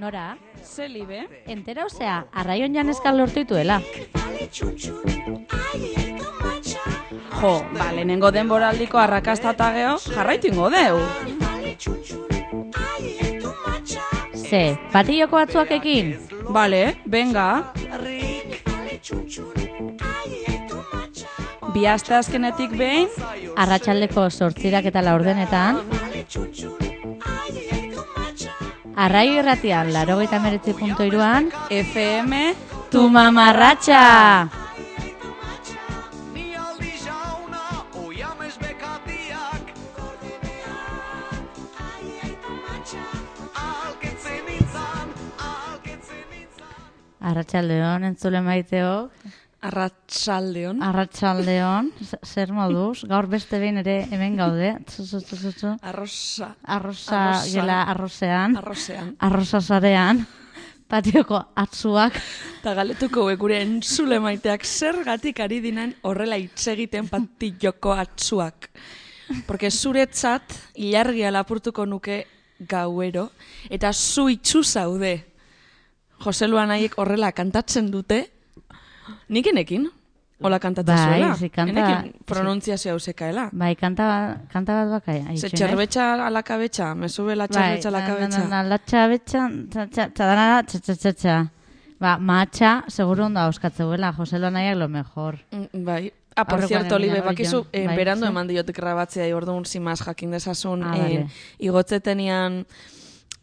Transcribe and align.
Nora, 0.00 0.38
Zelibe? 0.64 1.26
entera 1.44 1.84
osea, 1.84 2.24
arraion 2.32 2.72
janezkal 2.72 3.18
lortu 3.20 3.42
dituela. 3.42 3.82
Jo, 7.40 7.50
ba, 7.74 7.90
lehenengo 7.92 8.30
denboraldiko 8.32 8.96
arrakasta 9.02 9.52
eta 9.52 9.68
geho, 9.76 9.98
jarraitu 10.14 10.48
ingo 10.48 10.70
deu. 10.72 10.96
Ze, 14.40 14.64
patilloko 14.96 15.36
batzuak 15.36 15.76
ekin? 15.76 16.14
Bale, 16.48 16.82
benga. 17.04 17.48
Bi 21.74 21.84
aste 21.86 22.16
azkenetik 22.16 22.72
behin, 22.72 23.12
Arratsaldeko 23.60 24.30
sortzirak 24.30 24.88
eta 24.88 25.04
laurdenetan. 25.04 25.84
Arraio 29.00 29.38
irratian, 29.40 29.94
laro 29.94 30.18
gaita 30.18 30.36
meretzi 30.44 30.74
punto 30.76 31.06
iruan, 31.08 31.46
FM, 31.72 32.36
tu 32.92 33.08
mamarratxa! 33.08 34.00
Nintzan 44.50 45.08
Arratsaldeon 47.20 48.04
entzule 48.04 48.44
maiteok, 48.44 49.08
arratsaldeon, 50.80 51.90
z- 52.00 52.18
zer 52.24 52.52
moduz, 52.52 53.04
gaur 53.08 53.26
beste 53.28 53.58
behin 53.60 53.78
ere 53.82 54.06
hemen 54.10 54.36
gaude. 54.36 54.70
Arrosa, 55.82 56.54
Arroza. 56.64 57.42
gela 57.52 57.82
arrozean, 57.82 58.56
arrosean. 58.56 59.16
arroza 59.20 59.60
zarean, 59.60 60.26
patioko 60.88 61.42
atzuak, 61.54 62.16
Eta 62.60 62.74
galetuko 62.74 63.28
gure 63.38 63.60
entzule 63.62 64.18
maiteak 64.20 64.64
zergatik 64.64 65.40
ari 65.40 65.60
dinan 65.60 65.94
horrela 66.02 66.36
hitz 66.36 66.66
egiten 66.68 67.08
patilloko 67.08 67.92
atzuak. 67.92 68.68
Porque 69.46 69.70
zuretzat 69.70 70.42
ilargia 70.74 71.30
lapurtuko 71.30 71.86
nuke 71.86 72.26
gauero, 72.58 73.30
eta 73.70 73.92
zu 73.92 74.28
itxu 74.28 74.64
zaude. 74.64 75.24
Jose 76.24 76.48
Luanaiek 76.48 76.98
horrela 76.98 77.30
kantatzen 77.32 77.90
dute, 77.90 78.30
nik 79.28 79.46
enekin, 79.46 79.88
hola 80.42 80.58
kantatzen 80.58 80.96
Bai, 80.96 81.20
zuela. 81.20 81.34
zi, 81.36 81.48
kanta- 81.50 81.70
Enekin 81.70 82.12
pronuntziazio 82.26 82.92
hauzekaela. 82.92 83.48
bai, 83.52 83.74
kanta, 83.76 84.38
kanta 84.52 84.72
bat 84.84 84.90
bakai. 85.00 85.36
Ze 85.36 85.48
txerbetxa 85.50 86.26
alakabetxa, 86.26 86.94
me 86.94 87.08
sube 87.08 87.36
la 87.36 87.46
txerbetxa 87.48 87.88
alakabetxa. 87.88 88.38
Bai, 88.40 88.48
Na, 88.48 88.56
na, 88.56 88.62
na, 88.62 88.68
latxa 88.68 89.06
betxa, 89.08 89.48
txa, 89.70 89.86
txa, 89.88 90.08
txadanara, 90.14 90.62
txa, 90.64 90.78
txa, 90.80 90.94
txa, 90.96 91.12
txa. 91.12 91.38
Ba, 92.00 92.16
matxa, 92.18 92.84
seguro 92.88 93.26
ondo 93.26 93.40
auskatzeuela, 93.40 94.12
Jose 94.16 94.38
Loanaiak 94.38 94.76
lo 94.78 94.88
mejor. 94.88 95.38
Mm, 95.52 95.84
Bai. 95.84 96.12
Ah, 96.36 96.44
por 96.46 96.62
cierto, 96.66 96.94
arroio. 96.94 97.22
bakizu, 97.24 97.66
eh, 97.72 97.86
Bai, 97.86 97.96
berandu 97.96 98.24
zu? 98.24 98.30
eman 98.30 98.46
diot 98.48 98.70
grabatzea, 98.72 99.36
orduan 99.36 99.64
zimaz 99.66 100.00
jakin 100.06 100.30
dezasun, 100.30 100.82
Ah, 100.84 100.96
eh, 100.96 101.00
vale. 101.02 101.26
igotzetenian 101.58 102.64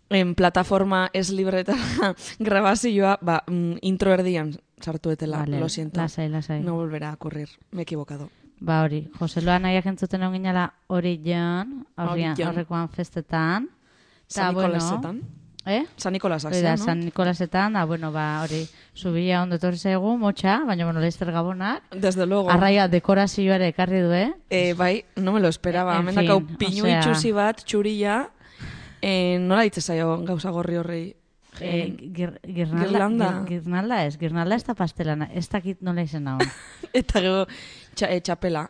en 0.09 0.33
plataforma 0.35 1.09
ez 1.13 1.29
libretara 1.29 1.77
grabazioa, 2.39 3.17
ba, 3.21 3.43
mm, 3.45 3.77
intro 3.81 4.13
erdian 4.13 4.55
sartuetela, 4.81 5.39
Vale, 5.39 5.59
lo 5.59 5.69
siento. 5.69 5.99
lasai, 5.99 6.29
lasai. 6.29 6.61
No 6.61 6.75
volverá 6.75 7.09
a 7.11 7.13
ocurrir, 7.13 7.49
me 7.71 7.81
he 7.81 7.83
equivocado. 7.83 8.29
Ba 8.59 8.81
hori, 8.83 9.09
Jose 9.19 9.41
Loanaiak 9.41 9.85
entzuten 9.85 10.21
egon 10.23 10.33
ginala 10.33 10.73
hori 10.87 11.21
jan, 11.23 11.85
aurrekoan 11.95 12.89
festetan. 12.89 13.67
Ta, 13.69 13.73
San 14.27 14.53
bueno, 14.55 14.73
Nikolasetan. 14.73 15.21
Eh? 15.69 15.85
San 15.97 16.13
Nikolasak, 16.13 16.53
no? 16.53 16.77
San 16.77 16.99
Nikolasetan, 17.01 17.73
da, 17.73 17.83
bueno, 17.85 18.11
ba, 18.11 18.41
hori, 18.41 18.65
zubila 18.95 19.41
ondo 19.43 19.55
etorri 19.57 19.77
zaigu, 19.77 20.17
motxa, 20.17 20.61
baina, 20.65 20.85
bueno, 20.85 20.99
Leister 21.01 21.29
Gabonak, 21.31 21.83
Desde 21.91 22.25
luego. 22.25 22.49
arraia 22.49 22.87
dekorazioare 22.87 23.67
ekarri 23.67 23.99
du, 23.99 24.11
eh? 24.13 24.33
Eh, 24.49 24.73
bai, 24.73 25.03
no 25.17 25.33
me 25.33 25.39
lo 25.41 25.49
esperaba. 25.49 25.95
En 25.97 26.01
Hemen 26.07 26.15
dakau 26.15 26.39
fin, 26.39 26.55
pinu 26.57 26.83
osea- 26.85 26.99
itxusi 27.01 27.31
bat, 27.33 27.61
txurilla, 27.65 28.29
eh, 29.01 29.37
nola 29.41 29.65
hitz 29.65 29.81
zaio 29.83 30.23
gauza 30.23 30.49
gorri 30.51 30.77
horrei? 30.77 31.15
Eh, 31.61 31.95
girnalda, 32.45 33.43
gir- 33.45 33.47
girnalda 33.47 34.03
ez, 34.05 34.17
girnalda 34.19 34.55
ez 34.55 34.63
da 34.65 34.73
pastelana, 34.75 35.29
ez 35.33 35.47
dakit 35.49 35.81
nola 35.81 36.01
izen 36.01 36.27
hau. 36.27 36.37
Eta 36.93 37.21
gero 37.21 37.45
txa, 37.95 38.09
eh, 38.09 38.21
txapela. 38.21 38.67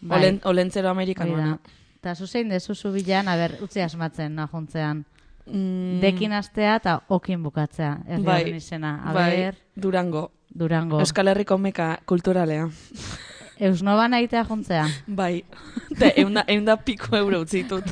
Bai. 0.00 0.18
Olen, 0.18 0.40
olentzero 0.44 0.90
amerikanoa. 0.90 1.58
Eta 2.00 2.14
zuzein 2.14 2.48
dezu 2.52 2.74
zubilan, 2.74 3.28
a 3.28 3.36
ber, 3.36 3.56
utzi 3.64 3.80
asmatzen 3.80 4.34
najuntzean. 4.36 5.04
Mm, 5.46 6.00
Dekin 6.02 6.32
astea 6.32 6.76
eta 6.76 7.00
okin 7.08 7.42
bukatzea, 7.42 7.98
herri 8.06 8.22
bai, 8.26 8.42
izena. 8.56 9.00
A 9.06 9.12
bai, 9.14 9.52
Durango. 9.74 10.32
Durango. 10.56 11.00
Euskal 11.00 11.28
Herriko 11.28 11.58
meka 11.58 12.00
kulturalea. 12.04 12.68
Eusnoban 13.66 14.14
aitea 14.14 14.44
juntzea. 14.44 14.86
Bai. 15.06 15.44
Te, 15.98 16.12
eunda, 16.20 16.44
eunda 16.48 16.76
piko 16.76 17.16
euro 17.16 17.40
utzitut. 17.40 17.84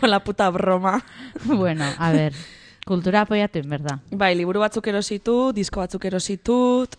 Con 0.00 0.10
la 0.10 0.20
puta 0.24 0.48
broma. 0.50 1.04
bueno, 1.44 1.84
a 1.98 2.10
ber, 2.12 2.32
kultura 2.86 3.24
apoiatu 3.26 3.58
inberda. 3.58 3.98
Bai, 4.14 4.34
liburu 4.38 4.60
batzuk 4.62 4.86
erositut, 4.86 5.54
disko 5.56 5.80
batzuk 5.82 6.04
erositut, 6.06 6.94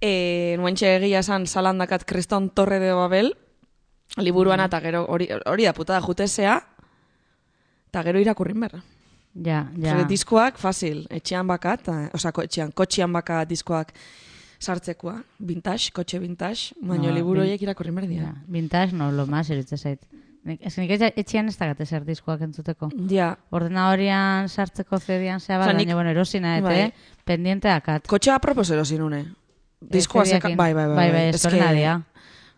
e, 0.00 0.54
nuentxe 0.60 0.92
egia 1.00 1.18
esan 1.24 1.46
salandakat 1.50 2.04
Kriston 2.06 2.48
Torre 2.54 2.78
de 2.78 2.92
Babel, 2.94 3.32
liburuan 4.22 4.62
eta 4.62 4.78
gero 4.80 5.04
hori, 5.10 5.26
hori 5.50 5.64
da 5.66 5.72
puta 5.74 5.96
da 5.98 6.00
jutesea, 6.04 6.60
eta 7.90 8.02
gero 8.06 8.22
irakurrin 8.22 8.60
berra. 8.60 8.82
Ja, 9.34 9.66
ja. 9.76 9.98
Ja. 9.98 10.04
Diskoak, 10.08 10.56
fasil, 10.62 11.02
etxean 11.12 11.46
bakat, 11.50 11.82
ko- 12.32 12.42
etxean, 12.46 12.70
kotxean 12.72 13.12
bakat 13.12 13.48
diskoak 13.50 13.90
sartzekoa, 14.58 15.18
vintage, 15.38 15.90
kotxe 15.92 16.18
vintage, 16.22 16.70
baina 16.80 17.10
No, 17.10 17.14
liburu 17.14 17.40
bin- 17.42 17.48
horiek 17.50 17.62
irakurri 17.66 17.90
behar 17.92 18.08
dira. 18.08 18.30
Ja, 18.30 18.44
vintage 18.48 18.94
no, 18.96 19.10
lo 19.12 19.26
más 19.26 19.50
eritze 19.50 19.76
zait. 19.76 20.00
Nik- 20.46 20.60
Ez 20.62 20.76
nik 20.78 20.90
etxean 20.90 21.48
ez 21.50 21.56
dakate 21.58 21.84
zer 21.86 22.04
diskoak 22.06 22.40
entzuteko. 22.46 22.88
Ja, 23.10 23.32
Ordenadorian 23.50 24.48
sartzeko 24.48 24.98
zedian 25.00 25.40
zea 25.40 25.58
bat, 25.58 25.72
baina 25.74 25.94
bueno, 25.94 26.10
erosina, 26.10 26.56
eta 26.58 26.68
Bai. 26.68 26.80
eh? 26.80 26.92
pendiente 27.24 27.68
akat. 27.68 28.06
kotxea 28.06 28.36
apropos 28.36 28.70
erosin 28.70 29.02
une. 29.02 29.24
Diskoa 29.80 30.24
zeka, 30.24 30.48
CD-ekin. 30.48 30.56
bai, 30.56 30.72
bai, 30.74 30.86
bai. 30.86 30.96
Bai, 30.96 31.10
bai, 31.12 31.24
eske- 31.28 31.36
estorena 31.36 31.72
dia. 31.72 32.02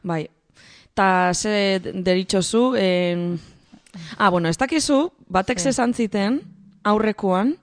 Bai. 0.02 0.28
Ta 0.94 1.32
ze 1.34 1.80
deritxozu, 1.94 2.74
en... 2.76 3.40
Ah, 4.18 4.28
bueno, 4.30 4.48
ez 4.48 4.58
dakizu, 4.58 5.10
batek 5.28 5.58
Ze. 5.58 5.70
esan 5.70 5.94
ziten, 5.94 6.42
aurrekoan, 6.84 7.56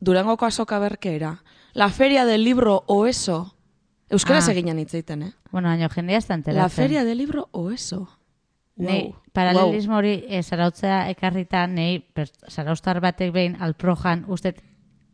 Durangoko 0.00 0.44
azoka 0.44 0.78
berkeera. 0.78 1.42
La 1.72 1.88
feria 1.88 2.24
del 2.26 2.44
libro 2.44 2.82
oeso. 2.86 3.54
Euskaraz 4.10 4.48
Ah. 4.48 4.52
eginan 4.52 4.78
hitz 4.78 4.92
egiten, 4.94 5.22
eh? 5.22 5.32
Bueno, 5.50 5.68
baina 5.68 5.88
jendea 5.88 6.18
ez 6.18 6.26
da 6.26 6.34
enteratzen. 6.34 6.62
La 6.62 6.68
feria 6.68 7.04
del 7.04 7.18
libro 7.18 7.48
oeso. 7.52 8.08
Nei, 8.76 9.02
Wow. 9.08 9.22
paralelismo 9.32 9.96
hori 9.96 10.24
e, 10.28 10.42
zarautzea 10.42 11.08
ekarrita, 11.10 11.66
nei, 11.66 12.00
per, 12.00 12.28
zaraustar 12.48 13.00
batek 13.00 13.32
behin 13.32 13.56
alprojan, 13.60 14.24
ustet, 14.28 14.62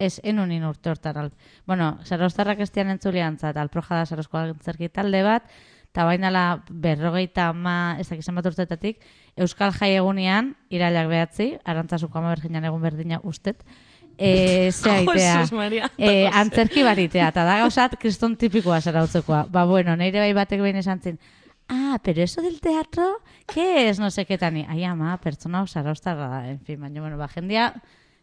ez 0.02 0.18
enunin 0.24 0.64
urte 0.66 0.90
hortan. 0.90 1.16
Al, 1.16 1.30
bueno, 1.66 1.98
zaraustarrak 2.04 2.58
estian 2.60 2.90
entzulean 2.90 3.38
zat, 3.38 3.56
alproja 3.56 4.00
da 4.00 4.06
zarauzko 4.06 4.38
antzerki 4.38 4.88
talde 4.88 5.22
bat, 5.22 5.46
eta 5.92 6.04
bainala 6.08 6.64
berrogeita 6.70 7.50
ama, 7.52 7.96
ez 8.00 8.08
dakizan 8.08 8.34
bat 8.34 8.46
urtetatik, 8.50 8.98
Euskal 9.36 9.72
Jai 9.76 9.92
egunean, 9.94 10.54
irailak 10.72 11.08
behatzi, 11.08 11.52
arantzazuko 11.64 12.18
ama 12.18 12.32
berginan 12.34 12.64
egun 12.64 12.82
berdina 12.82 13.20
ustet, 13.22 13.62
e, 14.18 14.72
ze 14.72 14.90
aitea, 14.90 15.36
Jesus 15.42 15.52
Maria. 15.52 15.90
e, 15.98 16.26
antzerki 16.26 16.82
baritea, 16.82 17.28
eta 17.28 17.44
da 17.44 17.58
gauzat 17.62 17.94
kriston 18.00 18.34
tipikoa 18.36 18.80
zarautzekoa. 18.80 19.46
Ba, 19.52 19.64
bueno, 19.70 19.94
neire 19.96 20.18
bai 20.24 20.32
batek 20.34 20.60
behin 20.64 20.80
esan 20.82 21.00
zin, 21.00 21.20
ah, 21.72 21.98
pero 22.02 22.22
eso 22.22 22.42
del 22.42 22.60
teatro, 22.60 23.20
¿qué 23.46 23.88
es? 23.88 23.98
No 23.98 24.10
sé 24.10 24.26
qué 24.26 24.36
tani. 24.38 24.66
Ai, 24.68 24.84
ama, 24.84 25.18
pertsona 25.20 25.60
hau 25.60 25.66
da, 26.04 26.48
en 26.48 26.60
fin, 26.60 26.80
baina, 26.80 27.00
bueno, 27.00 27.16
ba, 27.16 27.28
jendia, 27.28 27.74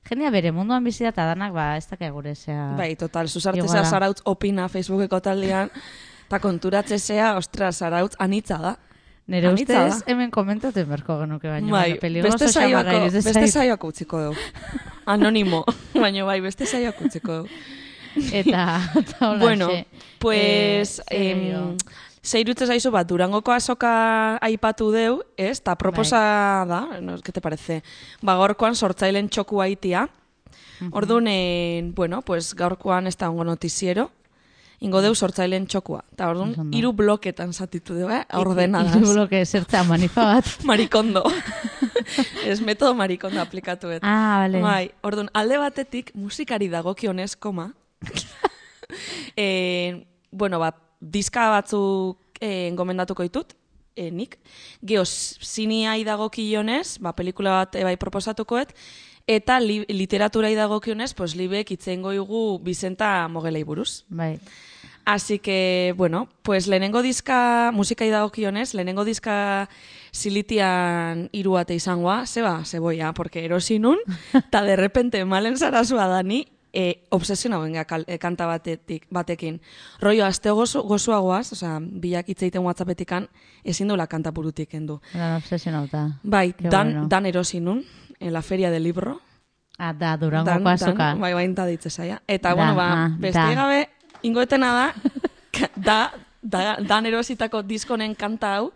jendia 0.08 0.30
bere 0.30 0.52
munduan 0.52 0.84
bizi 0.84 1.04
da, 1.04 1.10
eta 1.10 1.26
danak, 1.26 1.54
ba, 1.54 1.76
ez 1.78 1.88
dakia 1.90 2.12
gure 2.12 2.36
zea. 2.36 2.76
Bai, 2.78 2.96
total, 2.96 3.28
zuzarteza 3.28 3.66
Iguala. 3.66 3.90
zarautz 3.90 4.22
opina 4.26 4.70
Facebookeko 4.70 5.20
taldean, 5.20 5.72
eta 6.28 6.40
konturatzezea, 6.40 7.36
ostra, 7.38 7.72
zarautz 7.72 8.16
anitza 8.20 8.58
da. 8.58 8.78
Nire 9.30 9.48
anitza 9.48 9.86
ustez, 9.86 10.06
da. 10.06 10.12
hemen 10.12 10.32
komentatu 10.32 10.86
beharko 10.86 11.20
genuke, 11.24 11.50
baina, 11.50 11.72
bai, 11.72 11.90
bueno, 11.90 12.02
peligroso 12.02 12.38
beste 12.38 12.54
saioako, 12.54 12.96
iruditzen 12.98 13.24
beste 13.24 13.40
zait. 13.42 13.54
saioako 13.54 13.94
utziko 13.94 14.24
dugu. 14.30 14.48
Anonimo, 15.06 15.66
baina 16.04 16.26
bai, 16.26 16.40
beste 16.42 16.70
saioako 16.70 17.10
utziko 17.10 17.42
dugu. 17.42 17.62
Eta, 18.34 18.82
eta 19.02 19.30
hola, 19.30 19.40
Bueno, 19.40 19.70
pues, 20.20 21.02
eh, 21.10 21.76
em, 22.20 22.26
zeirutze 22.26 22.68
zaizu 22.68 22.92
bat, 22.92 23.08
Durangoko 23.08 23.52
azoka 23.52 24.38
aipatu 24.38 24.92
deu, 24.92 25.24
ez? 25.38 25.62
Ta 25.62 25.76
proposa 25.76 26.66
Bai. 26.66 26.68
da, 26.68 27.02
no, 27.02 27.18
¿qué 27.22 27.32
te 27.32 27.42
parece? 27.42 27.84
Ba, 28.22 28.36
gaurkoan 28.36 28.76
sortzailen 28.76 29.30
txoku 29.30 29.62
aitia. 29.62 30.10
Orduan, 30.92 31.28
eh, 31.28 31.92
bueno, 31.94 32.22
pues 32.22 32.56
gaurkoan 32.56 33.08
ez 33.08 33.18
da 33.18 33.30
ongo 33.30 33.44
notiziero. 33.44 34.12
ingo 34.80 35.02
deu 35.04 35.14
sortzaileen 35.16 35.66
txokua. 35.68 36.04
Eta 36.14 36.30
orduan, 36.32 36.72
hiru 36.76 36.92
bloketan 36.96 37.52
zatitu 37.54 37.98
dugu, 37.98 38.14
eh? 38.16 38.22
ordenadaz. 38.40 38.96
Iru 38.96 39.14
bloke 39.14 39.42
zertza 39.46 39.84
manifa 39.88 40.26
bat. 40.34 40.52
Marikondo. 40.70 41.26
Ez 42.50 42.60
metodo 42.66 42.94
marikondo 42.98 43.42
aplikatu 43.44 43.92
et. 43.92 44.04
Ah, 44.08 44.46
bale. 44.46 44.62
Bai, 44.64 44.86
orduan, 45.06 45.30
alde 45.36 45.60
batetik 45.60 46.14
musikari 46.16 46.70
dagokionez, 46.72 47.36
koma. 47.36 47.74
e, 49.36 50.08
bueno, 50.32 50.60
ba, 50.64 50.72
diska 51.00 51.50
batzuk 51.50 52.40
e, 52.42 52.72
gomendatuko 52.76 53.24
ditut, 53.24 53.54
e, 53.96 54.10
nik. 54.12 54.38
Geo, 54.86 55.04
ziniai 55.06 56.04
dagokionez, 56.08 57.00
ba, 57.04 57.14
pelikula 57.18 57.60
bat 57.62 57.80
ebai 57.82 57.96
proposatukoet, 58.00 58.74
eta 59.30 59.60
li, 59.64 59.82
literaturai 59.90 60.56
dagokionez, 60.58 61.14
pues, 61.18 61.36
libek 61.40 61.76
itzeingo 61.76 62.14
igu 62.16 62.44
Bizenta 62.64 63.28
Mogelei 63.30 63.64
buruz. 63.64 64.04
Bai. 64.10 64.38
Así 65.10 65.40
que, 65.40 65.94
bueno, 65.98 66.30
pues 66.44 66.68
lehenengo 66.68 67.02
diska, 67.02 67.72
musikai 67.74 68.12
dagokionez, 68.12 68.76
lehenengo 68.76 69.06
diska 69.06 69.68
silitian 70.12 71.30
hiru 71.32 71.58
ate 71.58 71.74
izangoa, 71.74 72.28
zeba, 72.28 72.64
zeboia, 72.64 73.14
porque 73.14 73.44
erosi 73.46 73.80
nun, 73.80 73.98
eta 74.38 74.62
de 74.62 74.76
repente 74.76 75.24
malen 75.26 75.58
zarazua 75.58 76.06
dani, 76.06 76.46
e, 76.74 77.06
obsesiona 77.10 77.60
benga 77.60 77.86
kal, 77.86 78.04
e, 78.08 78.18
kanta 78.18 78.46
batetik, 78.46 79.08
batekin. 79.10 79.62
Rollo, 80.02 80.26
azte 80.26 80.52
gozu, 80.52 80.84
gozuagoaz, 80.84 81.54
osea, 81.54 81.80
bilak 81.82 82.30
itzeiten 82.30 82.62
whatsapetikan, 82.64 83.28
ezin 83.64 83.88
duela 83.88 84.08
kanta 84.08 84.32
burutik 84.32 84.74
endu. 84.74 85.00
Eran 85.14 85.36
obsesionauta. 85.38 86.20
Bai, 86.24 86.54
Qué 86.54 86.70
dan, 86.70 86.88
bueno. 86.94 87.08
dan 87.08 87.26
erosi 87.26 87.60
nun, 87.60 87.84
en 88.20 88.34
la 88.34 88.42
feria 88.42 88.72
del 88.72 88.84
libro, 88.84 89.22
Ah, 89.82 89.94
da, 89.94 90.18
durango 90.18 90.44
Dan, 90.46 90.68
azoka. 90.68 90.92
dan, 91.14 91.22
bai, 91.22 91.34
bain 91.34 91.56
da 91.56 91.66
ditze 91.66 91.90
zaia. 91.90 92.22
Eta, 92.28 92.50
Da, 92.50 92.56
bueno, 92.56 92.76
ba, 92.76 93.06
ah, 93.06 93.10
beste 93.18 93.56
gabe, 93.56 93.90
ingoetena 94.24 94.74
da, 94.74 94.94
da, 95.76 96.12
da, 96.42 96.76
dan 96.86 97.06
erositako 97.06 97.64
diskonen 97.64 98.14
kanta 98.14 98.58
hau, 98.58 98.74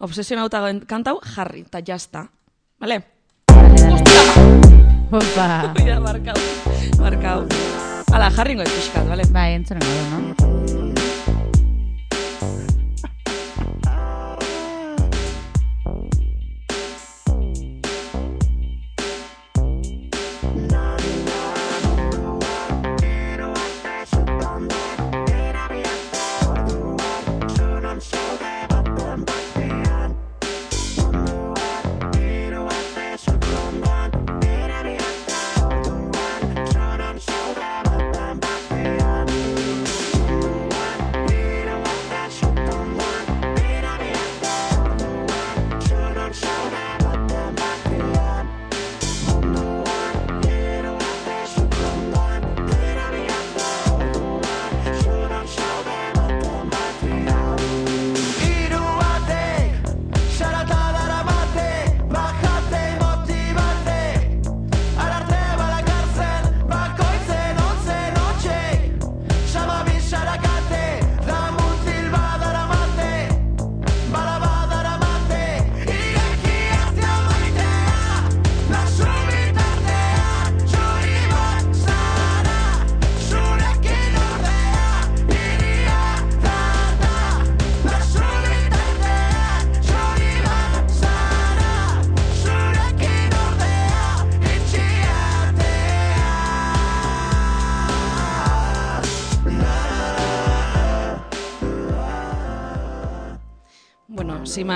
obsesionautagoen 0.00 0.86
kanta 0.86 1.10
hau, 1.10 1.20
jarri, 1.20 1.60
eta 1.68 1.80
jazta. 1.84 2.30
Vale? 2.80 3.02
Dale, 3.46 3.76
dale. 3.76 4.02
Opa. 5.12 5.72
Oida, 5.76 6.00
barkau, 6.98 7.38
barkau. 7.46 8.14
Ala, 8.16 8.30
jarri 8.34 8.56
ingoet 8.56 8.74
pixkat, 8.74 9.06
vale? 9.08 9.28
Bai, 9.32 9.54
entzunen 9.58 9.84
gaudu, 9.84 10.10
no? 10.12 10.77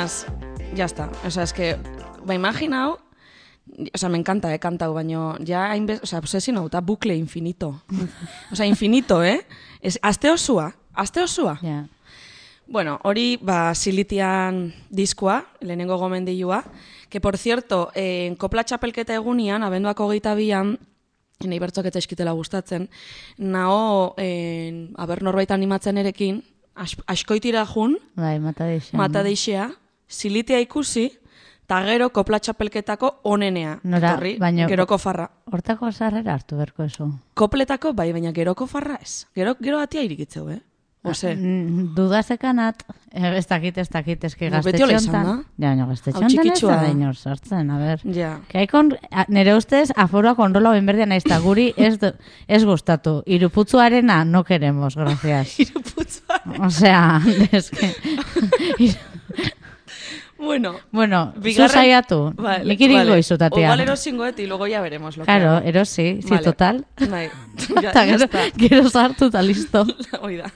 Más, 0.02 0.26
ya 0.74 0.86
está. 0.86 1.12
O 1.24 1.30
sea, 1.30 1.44
es 1.44 1.52
que, 1.52 1.76
ba, 2.26 2.34
imaginau, 2.34 2.98
o 3.94 3.96
sea, 3.96 4.08
me 4.08 4.18
encanta, 4.18 4.52
eh, 4.52 4.58
kantau, 4.58 4.94
baino, 4.94 5.36
ja, 5.46 5.70
o 6.02 6.06
sea, 6.06 6.18
obsesionauta, 6.18 6.80
bucle 6.80 7.14
infinito. 7.14 7.84
o 8.50 8.56
sea, 8.56 8.66
infinito, 8.66 9.22
eh? 9.22 9.46
Es, 9.80 10.00
aste 10.02 10.28
osua, 10.28 10.74
aste 10.92 11.20
osua. 11.20 11.54
Ja. 11.62 11.86
Bueno, 12.66 12.98
hori, 13.04 13.38
ba, 13.40 13.76
silitian 13.76 14.74
diskoa, 14.90 15.46
lehenengo 15.60 15.96
gomendilua, 15.98 16.64
que 17.08 17.20
por 17.20 17.38
cierto, 17.38 17.92
eh, 17.94 18.34
kopla 18.38 18.64
txapelketa 18.64 19.14
egunian, 19.14 19.62
abenduak 19.62 20.00
hogeita 20.00 20.34
bian, 20.34 20.80
nahi 21.46 21.60
bertzok 21.62 21.86
eta 21.86 22.02
eskitela 22.02 22.32
gustatzen, 22.34 22.88
nao, 23.38 24.16
eh, 24.18 24.90
aber 24.96 25.22
norbait 25.22 25.54
animatzen 25.54 26.02
erekin, 26.02 26.42
as, 26.74 26.96
askoitira 27.06 27.62
jun, 27.70 28.00
Bai, 28.16 28.40
mata 28.40 28.66
deixa. 28.66 28.96
mata 28.96 29.22
deixea, 29.22 29.70
silitia 30.12 30.60
ikusi, 30.60 31.06
eta 31.64 31.78
gero 31.88 32.10
kopla 32.12 32.38
txapelketako 32.44 33.14
onenea. 33.32 33.78
Nora, 33.82 34.10
etorri, 34.12 34.34
baino- 34.38 34.68
geroko 34.68 34.98
farra. 35.00 35.30
Hortako 35.50 35.90
sarrera 35.92 36.34
hartu 36.34 36.58
berko 36.60 36.84
eso. 36.84 37.08
Kopletako, 37.34 37.94
bai, 37.96 38.12
baina 38.12 38.32
geroko 38.36 38.66
farra 38.68 38.98
ez. 39.00 39.24
Gero, 39.34 39.56
gero 39.60 39.80
atia 39.80 40.02
irikitzeu, 40.04 40.50
eh? 40.50 40.60
Ose, 41.04 41.32
Mm, 41.34 41.96
Dudasekanat, 41.96 42.84
eh, 43.10 43.32
ez 43.36 43.48
dakit, 43.50 43.76
ez 43.78 43.88
dakit, 43.90 44.22
eski 44.22 44.44
No, 44.50 44.60
gaztetxontan. 44.62 45.44
Ja, 45.58 45.72
Hau 45.72 45.88
gaztetxontan 45.88 46.46
ez 46.52 46.60
da 46.60 46.88
inor 46.92 47.16
sartzen, 47.16 47.70
a 47.74 47.78
ber. 47.78 48.00
ja. 48.14 48.38
Hay 48.54 48.68
con, 48.68 48.92
a- 49.10 49.24
nire 49.28 49.56
ustez, 49.56 49.90
aforoa 49.96 50.36
kontrola 50.36 50.70
benberdia 50.70 51.06
naiz, 51.06 51.24
eta 51.26 51.40
guri 51.40 51.74
ez, 51.76 51.98
ez 52.46 52.64
gustatu. 52.64 53.24
Iruputzuarena 53.26 54.24
no 54.24 54.44
queremos, 54.44 54.94
gracias. 54.94 55.58
Iruputza. 55.64 56.22
O 56.60 56.70
sea, 56.70 57.20
es 57.50 57.70
que... 57.70 57.90
Bueno, 60.42 60.74
bueno, 60.90 61.32
bigarren- 61.36 61.68
zu 61.68 61.74
saiatu. 61.74 62.32
Vale, 62.36 62.64
Nik 62.64 62.80
iringo 62.80 63.10
vale. 63.10 63.18
izu, 63.20 63.38
tatia. 63.38 63.62
Igual 63.62 63.80
erosingoet 63.80 64.38
y 64.40 64.46
luego 64.46 64.66
ya 64.66 64.80
veremos 64.80 65.16
lo 65.16 65.24
Claro, 65.24 65.62
que 65.62 65.68
erosi, 65.68 66.20
sí, 66.20 66.28
Vale. 66.30 66.42
total. 66.42 66.86
Bai, 67.08 67.28
ja, 67.80 67.92
ya 67.94 68.04
gero, 68.04 68.26
gero 68.56 68.90
sartu 68.90 69.26
eta 69.26 69.40
listo. 69.42 69.86
Hoi 70.20 70.36
da. 70.38 70.50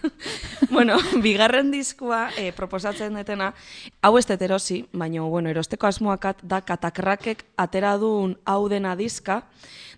bueno, 0.71 0.97
bigarren 1.23 1.71
diskua 1.71 2.31
eh, 2.37 2.53
proposatzen 2.53 3.15
detena, 3.15 3.55
hau 4.03 4.19
ez 4.19 4.27
dut 4.27 4.43
erosi, 4.43 4.81
baina, 4.93 5.23
bueno, 5.23 5.49
erosteko 5.51 5.87
asmoakat 5.87 6.43
da 6.43 6.61
katakrakek 6.67 7.45
atera 7.57 7.97
duen 7.97 8.37
hau 8.45 8.69
dena 8.69 8.97
diska. 8.97 9.45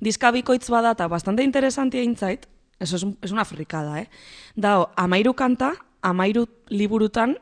Diska 0.00 0.30
bikoitz 0.30 0.68
bada 0.68 0.92
eta 0.92 1.08
bastante 1.08 1.42
interesantia 1.42 2.02
intzait, 2.02 2.44
eso 2.78 2.96
es, 2.96 3.02
un- 3.02 3.16
es 3.22 3.32
una 3.32 3.44
frikada, 3.46 4.02
eh? 4.02 4.10
Dao, 4.54 4.90
amairu 4.96 5.32
kanta, 5.34 5.72
amairu 6.02 6.46
liburutan 6.68 7.38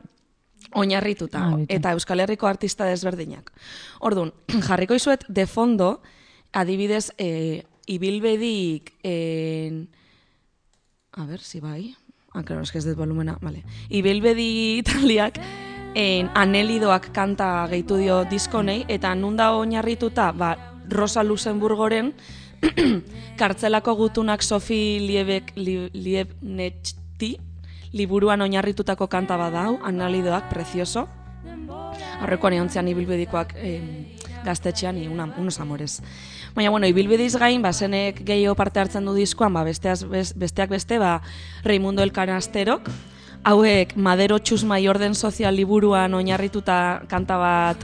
oinarrituta, 0.77 1.41
Ah, 1.43 1.57
eta 1.67 1.91
Euskal 1.97 2.21
Herriko 2.21 2.47
artista 2.47 2.85
desberdinak. 2.85 3.51
Orduan, 3.99 4.33
jarriko 4.67 4.95
izuet 4.95 5.25
de 5.27 5.47
fondo, 5.47 6.01
adibidez, 6.53 7.11
eh, 7.17 7.65
ibilbedik, 7.87 8.93
eh, 9.03 9.87
A 11.17 11.25
ver, 11.25 11.41
si 11.41 11.59
bai. 11.59 11.95
Ah, 12.31 12.43
claro, 12.43 12.61
es 12.61 12.71
que 12.71 12.77
ez 12.77 12.85
dut 12.85 12.95
volumena. 12.95 13.39
Vale. 13.41 13.63
Ibilbedi 13.89 14.77
italiak 14.77 15.39
en 15.97 16.29
anelidoak 16.37 17.09
kanta 17.11 17.65
gehitu 17.71 17.97
dio 17.97 18.19
diskonei, 18.29 18.83
eta 18.87 19.15
nun 19.15 19.35
da 19.35 19.49
oinarrituta, 19.57 20.31
ba, 20.31 20.51
Rosa 20.89 21.23
Luxemburgoren 21.23 22.13
kartzelako 23.41 23.95
gutunak 23.95 24.43
Sofi 24.45 24.99
Liebek, 25.01 25.55
li, 25.55 25.89
Liebnechti 25.93 27.33
liburuan 27.97 28.41
oinarritutako 28.45 29.07
kanta 29.09 29.37
badau, 29.37 29.79
analidoak, 29.83 30.49
precioso. 30.53 31.07
Horrekoan 32.21 32.53
egon 32.57 32.69
zean 32.69 32.87
ibilbedikoak 32.89 33.53
eh, 33.57 33.81
gaztetxean, 34.45 34.97
una, 35.11 35.25
unos 35.37 35.59
amores. 35.59 36.01
Baina, 36.55 36.69
bueno, 36.71 36.87
ibilbidiz 36.87 37.35
gain, 37.37 37.61
ba, 37.61 37.73
zenek 37.73 38.23
gehiago 38.25 38.55
parte 38.55 38.79
hartzen 38.79 39.05
du 39.05 39.13
diskoan, 39.13 39.53
ba, 39.53 39.63
besteaz, 39.67 40.03
bes- 40.09 40.33
besteak 40.37 40.69
beste, 40.69 40.97
ba, 41.01 41.21
Raimundo 41.63 42.01
El 42.03 42.11
Canasterok, 42.13 42.89
hauek 43.47 43.95
Madero 43.95 44.39
Txusma 44.39 44.79
orden 44.89 45.13
sozial 45.15 45.55
liburuan 45.55 46.13
oinarrituta 46.17 47.01
kanta 47.07 47.37
bat 47.37 47.77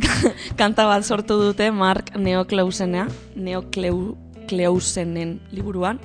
kanta 0.60 0.84
bat 0.86 1.02
sortu 1.02 1.40
dute 1.40 1.70
Mark 1.72 2.12
Neokleusenea, 2.16 3.08
Neokleusenen 3.34 5.40
liburuan. 5.52 5.98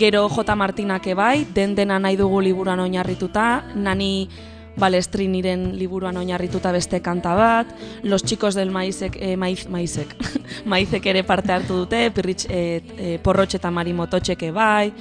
Gero 0.00 0.30
J. 0.30 0.56
Martinak 0.56 1.04
ebai, 1.12 1.44
den 1.52 1.74
dena 1.76 1.98
nahi 2.00 2.16
dugu 2.16 2.38
liburuan 2.40 2.80
oinarrituta, 2.80 3.66
nani 3.76 4.30
Balestrini,ren 4.80 5.74
liburuan 5.76 6.16
oinarrituta 6.16 6.72
beste 6.72 7.02
kanta 7.04 7.34
bat, 7.36 7.68
Los 8.02 8.24
chicos 8.24 8.54
del 8.54 8.70
maizek, 8.70 9.18
eh, 9.20 9.36
maiz, 9.36 9.68
maizek, 9.68 10.16
maizek 10.64 11.04
ere 11.04 11.22
parte 11.22 11.52
hartu 11.52 11.82
dute, 11.82 12.10
Pirritx, 12.16 12.46
eh, 12.48 12.80
eh, 12.96 13.18
Porrotx 13.22 13.58
eta 13.60 13.70
Mari 13.70 13.92
Mototxek 13.92 14.42
ebai, 14.48 14.94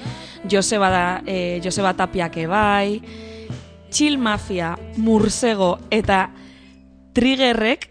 Joseba, 0.52 0.90
da, 0.90 1.24
eh, 1.26 1.62
Joseba 1.64 1.94
Tapiak 1.94 2.36
ebai, 2.44 3.02
Chill 3.90 4.18
Mafia, 4.18 4.76
Mursego 4.98 5.78
eta 5.90 6.26
Triggerrek 7.14 7.90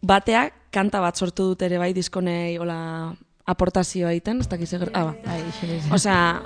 bateak 0.00 0.70
kanta 0.70 1.00
bat 1.00 1.16
sortu 1.16 1.50
dute 1.50 1.66
ere 1.66 1.78
bai 1.78 1.92
diskonei 1.92 2.56
hola 2.58 3.16
aportazioa 3.46 4.10
egiten, 4.10 4.40
ez 4.42 4.48
dakiz 4.50 4.72
eger... 4.74 4.90
Ah, 4.94 5.12
ba. 5.12 5.36
Osea, 5.94 6.42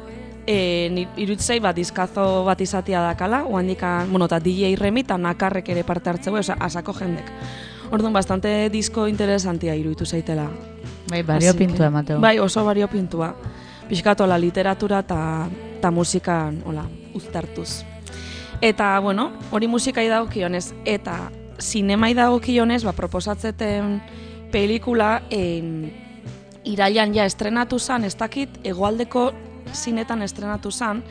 e, 0.46 1.06
iruditzei 1.16 1.58
bat 1.60 1.76
dizkazo 1.76 2.44
bat 2.44 2.60
izatea 2.60 3.00
dakala, 3.08 3.42
oandikan, 3.48 4.10
bueno, 4.10 4.28
eta 4.28 4.40
DJ 4.40 4.74
Remi 4.78 5.04
eta 5.06 5.16
nakarrek 5.18 5.68
ere 5.72 5.84
parte 5.84 6.10
hartzeu, 6.12 6.34
osea, 6.36 6.58
asako 6.60 6.92
jendek. 7.00 7.32
Orduan, 7.90 8.12
bastante 8.12 8.68
disko 8.70 9.08
interesantia 9.08 9.74
iruditu 9.74 10.06
zaitela. 10.06 10.46
Bai, 11.10 11.22
bario 11.22 11.50
Así 11.50 11.58
que- 11.58 11.66
pintu 11.66 11.82
emateu. 11.82 12.20
Bai, 12.20 12.38
oso 12.38 12.64
bario 12.64 12.88
pintua. 12.88 13.34
Pixkat, 13.88 14.20
hola, 14.20 14.38
literatura 14.38 15.00
eta 15.00 15.48
ta 15.80 15.90
musikan, 15.90 16.62
hola, 16.66 16.84
uztartuz. 17.14 17.82
Eta, 18.60 18.98
bueno, 19.00 19.32
hori 19.50 19.66
musikai 19.66 20.06
dagokionez, 20.08 20.74
eta 20.84 21.32
sinemai 21.58 22.12
dagokionez, 22.14 22.84
ba, 22.84 22.92
proposatzeten 22.92 24.02
pelikula, 24.52 25.22
en, 25.30 25.90
irailan 26.64 27.14
ja 27.14 27.24
estrenatu 27.24 27.78
zan, 27.78 28.04
ez 28.04 28.14
dakit, 28.16 28.60
hegoaldeko 28.64 29.30
zinetan 29.74 30.22
estrenatu 30.22 30.70
zan, 30.70 31.02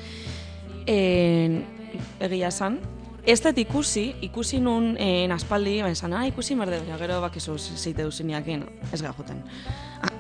en, 0.87 1.63
egia 2.19 2.51
zan, 2.51 2.79
Ez 3.29 3.41
dut 3.43 3.57
ikusi, 3.61 4.07
ikusi 4.25 4.57
nun 4.63 4.93
en, 4.97 5.31
aspaldi, 5.35 5.75
ba, 5.83 5.91
esan, 5.91 6.13
ah, 6.17 6.23
ikusi 6.25 6.55
merde, 6.57 6.79
baina 6.81 6.97
gero 6.97 7.19
bakizu 7.21 7.57
zeite 7.59 8.05
duziniakin, 8.07 8.63
ez 8.93 9.01
geha 9.01 9.11
juten. 9.13 9.43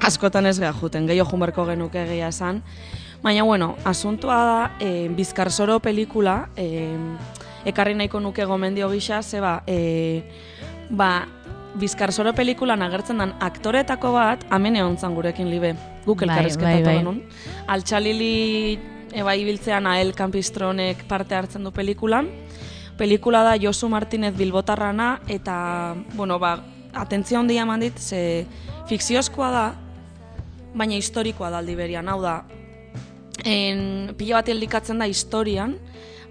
Askotan 0.05 0.45
ez 0.45 0.57
geha 0.59 0.73
juten, 0.77 1.07
gehiago 1.07 1.31
junberko 1.31 1.65
genuke 1.69 2.03
egia 2.03 2.27
esan. 2.29 2.61
Baina, 3.23 3.43
bueno, 3.47 3.71
asuntua 3.87 4.37
da, 4.45 4.59
eh, 4.79 5.07
Bizkarsoro 5.15 5.79
pelikula, 5.79 6.49
eh, 6.55 6.97
ekarri 7.65 7.95
nahiko 7.95 8.19
nuke 8.19 8.45
gomendio 8.45 8.91
gisa, 8.91 9.23
zeba, 9.23 9.63
eh, 9.65 10.21
ba, 10.89 11.27
Bizkarsoro 11.77 12.33
pelikulan 12.33 12.81
agertzen 12.81 13.19
den 13.21 13.33
aktoretako 13.45 14.13
bat, 14.15 14.45
hemen 14.49 14.79
egon 14.79 14.97
zan 14.97 15.13
gurekin 15.15 15.49
libe, 15.51 15.75
guk 16.05 16.23
Bai, 16.23 16.29
elkarrezketatu 16.29 16.81
bai, 16.81 16.85
bai. 16.85 16.95
genuen. 16.97 17.21
Altxalili 17.69 18.79
eba 19.13 19.35
ibiltzean 19.37 19.87
Ael 19.87 20.13
Kampistronek 20.17 21.05
parte 21.07 21.35
hartzen 21.37 21.63
du 21.63 21.71
pelikulan. 21.71 22.29
Pelikula 22.97 23.43
da 23.45 23.55
Josu 23.55 23.87
Martinez 23.87 24.33
Bilbotarrana 24.35 25.19
eta, 25.29 25.95
bueno, 26.15 26.39
ba, 26.39 26.57
atentzia 26.93 27.39
handia 27.39 27.63
eman 27.63 27.85
dit, 27.85 27.97
ze 27.97 28.45
fikziozkoa 28.89 29.51
da, 29.53 29.65
baina 30.73 30.97
historikoa 30.97 31.51
da 31.53 31.61
aldi 31.61 31.77
berian, 31.77 32.09
hau 32.09 32.19
da, 32.21 32.41
en, 33.45 34.15
pila 34.17 34.41
bat 34.41 34.49
eldikatzen 34.51 34.99
da 34.99 35.07
historian, 35.07 35.77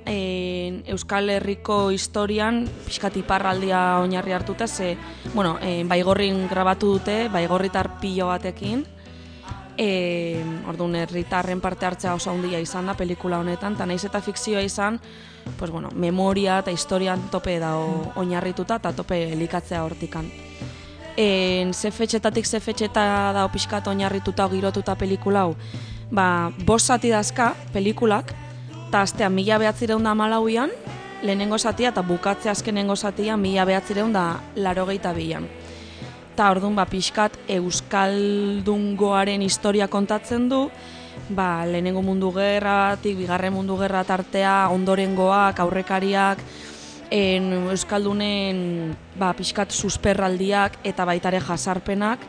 en, 0.09 0.83
Euskal 0.89 1.31
Herriko 1.31 1.91
historian 1.93 2.65
pixkat 2.87 3.17
iparraldia 3.21 4.01
oinarri 4.01 4.33
hartuta, 4.33 4.67
ze, 4.67 4.97
bueno, 5.35 5.59
en, 5.61 5.89
baigorrin 5.89 6.47
grabatu 6.49 6.95
dute, 6.99 7.29
baigorritar 7.33 7.99
pilo 8.01 8.33
batekin, 8.33 8.87
E, 9.81 10.43
orduan, 10.67 10.97
herritarren 10.99 11.61
parte 11.63 11.87
hartzea 11.87 12.17
oso 12.19 12.33
handia 12.33 12.59
izan 12.59 12.89
da 12.91 12.97
pelikula 12.99 13.39
honetan, 13.39 13.77
eta 13.77 13.87
naiz 13.87 14.01
eta 14.09 14.19
fikzioa 14.19 14.65
izan, 14.67 14.99
pues, 15.57 15.71
bueno, 15.71 15.93
memoria 15.95 16.59
eta 16.65 16.73
historian 16.75 17.29
tope 17.31 17.61
da 17.63 17.77
oinarrituta 18.19 18.81
eta 18.83 18.91
tope 18.93 19.21
elikatzea 19.37 19.85
hortikan. 19.85 20.27
En, 21.17 21.71
ze 21.75 21.93
fetxetatik 21.95 22.47
ze 22.47 22.59
fetxeta 22.59 23.33
da 23.33 23.47
pixkat 23.55 23.87
oinarrituta 23.87 24.49
girotuta 24.51 24.97
pelikula 24.99 25.47
hau, 25.47 25.55
ba, 26.11 26.51
bost 26.67 26.91
zati 26.91 27.15
dazka 27.15 27.53
pelikulak, 27.73 28.35
eta 28.89 29.03
astean 29.05 29.35
mila 29.37 29.59
behatzireun 29.61 30.03
da 30.03 30.15
malauian, 30.17 30.71
lehenengo 31.21 31.59
zatia 31.59 31.91
eta 31.93 32.01
bukatze 32.03 32.49
azkenengo 32.49 32.97
zatia 32.97 33.37
mila 33.37 33.67
behatzireun 33.69 34.15
da 34.17 34.41
larogeita 34.57 35.13
bilan. 35.13 35.45
Eta 36.33 36.47
orduan 36.55 36.77
ba, 36.79 36.87
pixkat 36.89 37.37
Euskaldungoaren 37.53 39.45
historia 39.45 39.91
kontatzen 39.93 40.49
du, 40.49 40.71
ba, 41.29 41.67
lehenengo 41.69 42.01
mundu 42.01 42.33
gerratik, 42.33 43.19
bigarren 43.19 43.53
mundu 43.53 43.77
gerra 43.77 44.05
tartea, 44.09 44.71
ondorengoak, 44.73 45.61
aurrekariak, 45.61 46.41
en 47.11 47.53
Euskaldunen 47.75 48.97
ba, 49.21 49.35
pixkat 49.37 49.75
susperraldiak 49.75 50.81
eta 50.89 51.05
baitare 51.05 51.45
jasarpenak, 51.45 52.25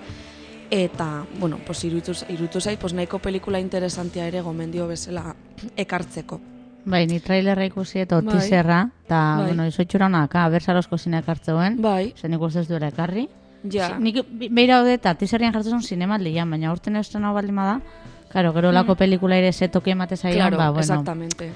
eta, 0.70 1.26
bueno, 1.40 1.64
pues, 1.66 1.86
iruditu, 1.88 2.20
iruditu 2.28 2.60
zait, 2.60 2.80
pues, 2.80 2.94
nahiko 2.94 3.24
pelikula 3.24 3.64
interesantia 3.64 4.28
ere 4.28 4.42
gomendio 4.42 4.92
bezala 4.92 5.36
ekartzeko. 5.78 6.49
Bai, 6.86 7.06
ni 7.08 7.20
trailerra 7.20 7.66
ikusi 7.66 8.00
eta 8.00 8.22
Bai. 8.22 8.36
tizerra, 8.40 8.90
eta, 9.06 9.36
Bai. 9.38 9.46
bueno, 9.48 9.66
izoitxura 9.68 10.06
honaka, 10.08 10.48
bersarosko 10.50 10.98
zineak 10.98 11.28
hartzeuen, 11.30 11.82
Bai, 11.82 12.14
zen 12.18 12.32
nik 12.32 12.42
uste 12.42 12.62
ez 12.62 12.68
duela 12.68 12.88
ekarri. 12.88 13.28
ja. 13.70 13.90
Si- 13.98 14.02
Nik 14.04 14.26
beira 14.52 14.80
haude 14.80 14.94
eta 14.94 15.14
tizerrian 15.16 15.54
jartzen 15.54 15.72
zuen 15.74 15.84
zinemaldian, 15.84 16.50
baina 16.50 16.72
urten 16.72 16.96
estrena 16.96 17.32
baldin 17.32 17.56
bada, 17.56 17.82
Claro, 18.30 18.54
gero 18.54 18.72
lako 18.72 18.94
pelikula 18.96 19.38
ere 19.38 19.52
ze 19.52 19.68
toki 19.70 19.90
emate 19.90 20.16
zaian, 20.16 20.36
Mm. 20.36 20.40
Claro, 20.40 20.58
ba, 20.58 20.70
bueno. 20.70 20.80
exactamente. 20.82 21.50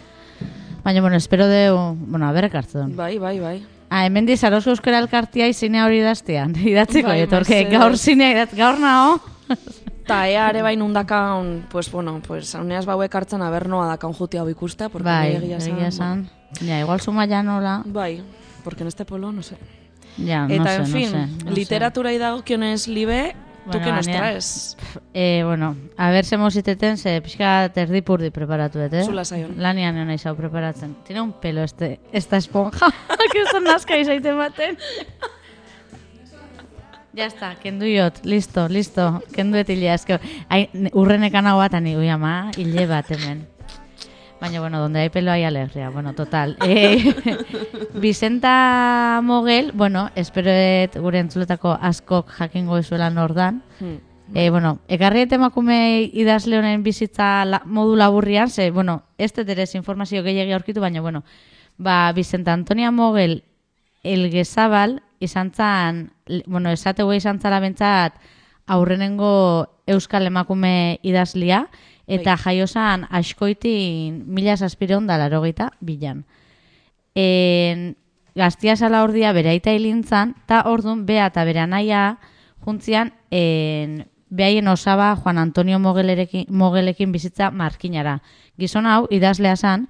Baina, 0.84 1.02
bueno, 1.02 1.16
espero 1.18 1.46
deu, 1.48 1.96
bueno, 1.96 2.26
aberrek 2.28 2.56
hartzen. 2.56 2.96
Bai, 2.96 3.20
bai, 3.20 3.40
bai. 3.40 3.64
Ah, 3.92 4.08
hemen 4.08 4.26
di 4.26 4.36
Sarosko 4.36 4.72
Euskara 4.72 4.98
Elkartia 4.98 5.54
zinea 5.54 5.86
hori 5.86 6.00
idaztean. 6.00 6.56
Idatziko, 6.66 7.10
Bai, 7.10 7.22
etorke, 7.22 7.66
gaur 7.70 7.96
zinea 7.96 8.48
gaur 8.58 8.80
nao. 8.80 9.20
Ta 10.08 10.28
ea 10.28 10.50
ere 10.50 10.62
bai 10.62 10.76
nundakan, 10.76 11.68
pues 11.72 11.92
bueno, 11.92 12.20
pues 12.26 12.54
uneaz 12.56 12.86
bauek 12.86 13.16
hartzen 13.16 13.42
aber 13.42 13.68
noa 13.68 13.88
dakan 13.88 14.14
juti 14.14 14.38
hau 14.38 14.50
ikustea, 14.50 14.90
porque 14.90 15.08
bai, 15.08 15.36
egia 15.38 15.58
esan, 15.58 15.78
egia 15.78 15.88
esan. 15.88 16.30
Ja, 16.60 16.80
igual 16.80 17.00
suma 17.02 17.26
ya 17.26 17.42
nola. 17.44 17.82
Bai, 17.86 18.22
porque 18.64 18.84
en 18.84 18.88
este 18.88 19.06
pueblo, 19.06 19.32
no 19.32 19.42
sé. 19.44 19.56
Ja, 20.18 20.48
no 20.48 20.54
Eta, 20.54 20.70
sé, 20.70 20.76
en 20.76 20.88
fin, 20.88 21.12
no 21.12 21.28
sé, 21.28 21.46
no 21.46 21.50
sé. 21.52 21.56
literatura 21.56 22.12
dagokionez 22.18 22.88
libe, 22.88 23.36
Bueno, 23.66 23.80
tu 23.80 23.86
que 23.86 23.92
nos 23.94 24.06
traes. 24.06 24.78
Eh, 25.14 25.42
bueno, 25.46 25.78
a 25.96 26.12
ver, 26.12 26.26
se 26.26 26.38
moziteten, 26.38 26.98
ze 26.98 27.22
pixka 27.22 27.72
erdipurdi 27.74 28.30
preparatu 28.30 28.80
dut, 28.80 28.94
eh? 28.94 29.04
Zula 29.06 29.24
zaion. 29.24 29.54
Lanian 29.58 29.96
nena 29.96 30.14
izau 30.14 30.36
preparatzen. 30.36 30.98
Tiene 31.08 31.22
un 31.22 31.32
pelo 31.32 31.64
este, 31.64 32.02
esta 32.12 32.36
esponja. 32.38 32.88
que 33.32 33.42
esto 33.42 33.62
nazka 33.62 33.98
izaiten 33.98 34.38
baten. 34.38 34.78
Ya 37.14 37.28
está, 37.28 37.56
kendu 37.62 37.86
jot, 37.86 38.26
listo, 38.26 38.68
listo, 38.68 39.22
kendu 39.34 39.58
ai, 40.50 40.70
ne- 40.74 40.90
urrenekan 40.94 41.46
hau 41.46 41.58
bat, 41.60 41.74
ani, 41.76 41.96
ui 41.96 42.10
ama, 42.10 42.50
hile 42.58 42.88
bat 42.88 43.06
hemen. 43.12 43.46
Baina, 44.42 44.60
bueno, 44.60 44.80
donde 44.80 45.00
hay 45.00 45.10
pelo 45.10 45.32
hay 45.32 45.44
alegría. 45.44 45.90
Bueno, 45.90 46.14
total. 46.16 46.58
Eh, 46.66 47.14
Vicenta 47.94 49.22
Mogel, 49.24 49.72
bueno, 49.74 50.10
espero 50.16 50.50
et 50.50 50.98
gure 50.98 51.20
entzuletako 51.20 51.78
askok 51.80 52.30
jakingo 52.30 52.78
ezuela 52.78 53.10
nordan. 53.12 53.62
Hmm. 53.80 54.02
E, 54.34 54.50
bueno, 54.50 54.80
ekarri 54.88 55.22
et 55.22 55.32
emakume 55.34 56.10
idazle 56.12 56.58
honen 56.58 56.82
bizitza 56.84 57.46
la, 57.46 57.62
modu 57.66 57.96
laburrian, 57.96 58.50
ze, 58.50 58.72
bueno, 58.72 59.04
ez 59.18 59.32
dut 59.34 59.48
ere 59.48 59.64
ez 59.64 59.76
informazio 59.76 60.24
gehiagi 60.24 60.52
aurkitu, 60.52 60.82
baina, 60.82 61.00
bueno, 61.02 61.24
ba, 61.78 62.12
Vicenta 62.12 62.54
Antonia 62.54 62.90
Mogel 62.92 63.44
elgezabal 64.04 65.04
izan 65.24 65.52
zan, 65.56 66.12
bueno, 66.46 66.72
esategu 66.72 67.14
izan 67.16 67.40
zala 67.40 67.60
bentsat 67.64 68.20
aurrenengo 68.68 69.68
euskal 69.88 70.28
emakume 70.28 71.00
idazlia, 71.04 71.68
eta 72.08 72.36
jaio 72.38 72.68
zan 72.68 73.08
askoitin 73.10 74.24
mila 74.28 74.56
zazpireun 74.58 75.08
da 75.08 75.18
larogeita 75.18 75.72
bilan. 75.80 76.24
En, 77.16 77.94
gaztia 78.36 78.76
sala 78.76 79.04
ordia 79.04 79.34
bere 79.34 79.54
aita 79.54 79.74
hilintzan, 79.76 80.36
eta 80.46 80.64
ordun 80.72 81.06
bea 81.06 81.30
eta 81.32 81.46
bere 81.46 81.64
anaia 81.64 82.18
juntzian 82.66 83.14
en, 83.32 84.04
behaien 84.34 84.68
osaba 84.68 85.16
Juan 85.16 85.38
Antonio 85.38 85.80
Mogelerekin, 85.80 86.48
Mogelekin 86.50 87.12
bizitza 87.12 87.52
markinara. 87.52 88.22
Gizon 88.58 88.88
hau 88.90 89.06
idazlea 89.12 89.56
zan, 89.56 89.88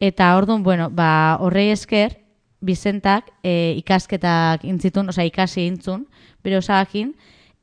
eta 0.00 0.34
ordun 0.36 0.62
bueno, 0.62 0.90
ba, 0.90 1.38
horrei 1.40 1.70
esker, 1.70 2.18
Bizentak 2.60 3.30
e, 3.44 3.74
ikasketak 3.78 4.64
intzitun, 4.64 5.10
osea 5.12 5.26
ikasi 5.28 5.66
intzun, 5.66 6.06
bere 6.44 6.58
osagakin, 6.58 7.12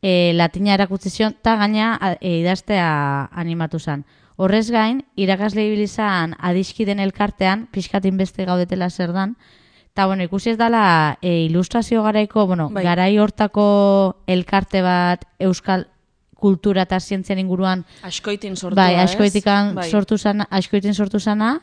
e, 0.01 0.33
latina 0.35 0.75
erakutsi 0.75 1.09
zion, 1.09 1.33
eta 1.39 1.55
gaina 1.57 1.95
e, 2.19 2.39
idaztea 2.41 3.29
animatu 3.31 3.79
zen. 3.79 4.05
Horrez 4.35 4.69
gain, 4.73 5.03
irakasle 5.15 5.65
ibilizan 5.65 6.35
adiskiden 6.39 6.99
elkartean, 6.99 7.67
pixkatin 7.71 8.17
beste 8.17 8.45
gaudetela 8.45 8.89
zer 8.89 9.13
dan, 9.13 9.35
eta 9.93 10.07
bueno, 10.09 10.25
ikusi 10.25 10.53
ez 10.53 10.57
dela 10.57 11.17
e, 11.21 11.45
ilustrazio 11.45 12.03
garaiko, 12.03 12.47
bueno, 12.47 12.69
Bai. 12.73 12.83
garai 12.83 13.17
hortako 13.21 13.65
elkarte 14.27 14.81
bat 14.81 15.25
euskal 15.39 15.87
kultura 16.43 16.83
eta 16.83 16.99
zientzien 16.99 17.39
inguruan 17.39 17.85
Askoitin 18.03 18.57
sortua, 18.57 18.81
bai, 18.81 18.95
askoitikan 18.99 19.75
Bai. 19.77 19.87
sortu 19.89 20.17
zana, 20.17 20.47
askoitin 20.51 20.93
sortu 20.97 21.21
zana, 21.21 21.61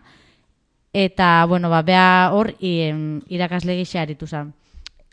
eta, 0.92 1.44
bueno, 1.46 1.70
ba, 1.70 1.82
bea 1.82 2.30
hor 2.32 2.54
irakasle 2.60 3.76
gisa 3.76 4.02
aritu 4.02 4.26
zan. 4.26 4.54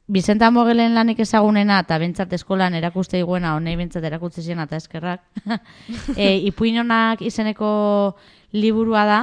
Bizenta 0.07 0.49
Mogelen 0.51 0.93
lanik 0.95 1.19
ezagunena, 1.19 1.81
eta 1.83 1.97
bentsat 1.99 2.31
eskolan 2.33 2.73
erakuste 2.79 3.19
iguena, 3.19 3.57
honei 3.57 3.75
bentsat 3.75 4.05
erakutsi 4.07 4.41
ziena 4.41 4.63
eta 4.63 4.77
eskerrak. 4.79 5.21
e, 6.15 6.37
ipuinonak 6.47 7.21
izeneko 7.27 8.15
liburua 8.55 9.03
da, 9.05 9.19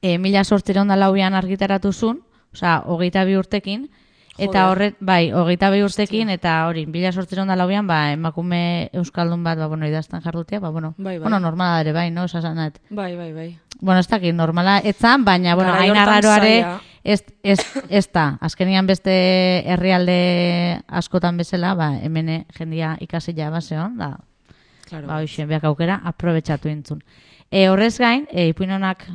e, 0.00 0.16
mila 0.18 0.44
sortzireun 0.44 0.88
da 0.88 0.96
lauian 0.96 1.36
argitaratu 1.36 1.92
zun, 1.92 2.22
osea, 2.54 2.78
hogeita 2.86 3.26
bi 3.28 3.36
urtekin, 3.36 3.90
eta 4.40 4.70
horret, 4.70 4.96
bai, 5.04 5.34
hogeita 5.36 5.68
bi 5.70 5.82
urtekin, 5.84 6.32
eta 6.32 6.54
hori, 6.70 6.86
mila 6.88 7.12
sortzireun 7.12 7.52
da 7.52 7.58
lauian, 7.60 7.86
ba, 7.86 8.06
emakume 8.14 8.88
euskaldun 8.96 9.44
bat, 9.44 9.60
ba, 9.60 9.68
bueno, 9.68 9.84
idazten 9.86 10.24
jardutia, 10.24 10.64
ba, 10.64 10.70
bueno, 10.70 10.94
Bai, 10.96 11.18
bai. 11.18 11.26
bueno, 11.26 11.40
normala 11.44 11.82
ere, 11.84 11.92
bai, 11.92 12.10
no, 12.10 12.24
esasanet. 12.24 12.80
Bai, 12.88 13.16
bai, 13.20 13.34
bai. 13.36 13.50
Bueno, 13.80 14.00
ez 14.00 14.08
dakit, 14.08 14.34
normala 14.34 14.78
etzan, 14.84 15.24
baina, 15.24 15.54
bueno, 15.54 15.72
hain 15.72 15.96
arraroare, 15.96 16.80
ez, 17.02 17.22
ez, 17.42 17.60
ez 17.88 18.06
da. 18.12 18.36
Azkenian 18.40 18.86
beste 18.86 19.12
herrialde 19.64 20.80
askotan 20.86 21.40
bezala, 21.40 21.74
ba, 21.74 21.94
hemen 21.96 22.44
jendia 22.56 22.96
ikasila 23.00 23.50
baseon, 23.50 23.96
da, 23.98 24.16
Claro. 24.90 25.06
ba, 25.06 25.20
hoxe, 25.22 25.46
beak 25.46 25.64
aukera, 25.64 26.00
aprobetsatu 26.04 26.68
intzun. 26.68 27.02
E, 27.50 27.68
horrez 27.70 27.96
gain, 27.98 28.26
e, 28.30 28.48
ipuinonak 28.50 29.06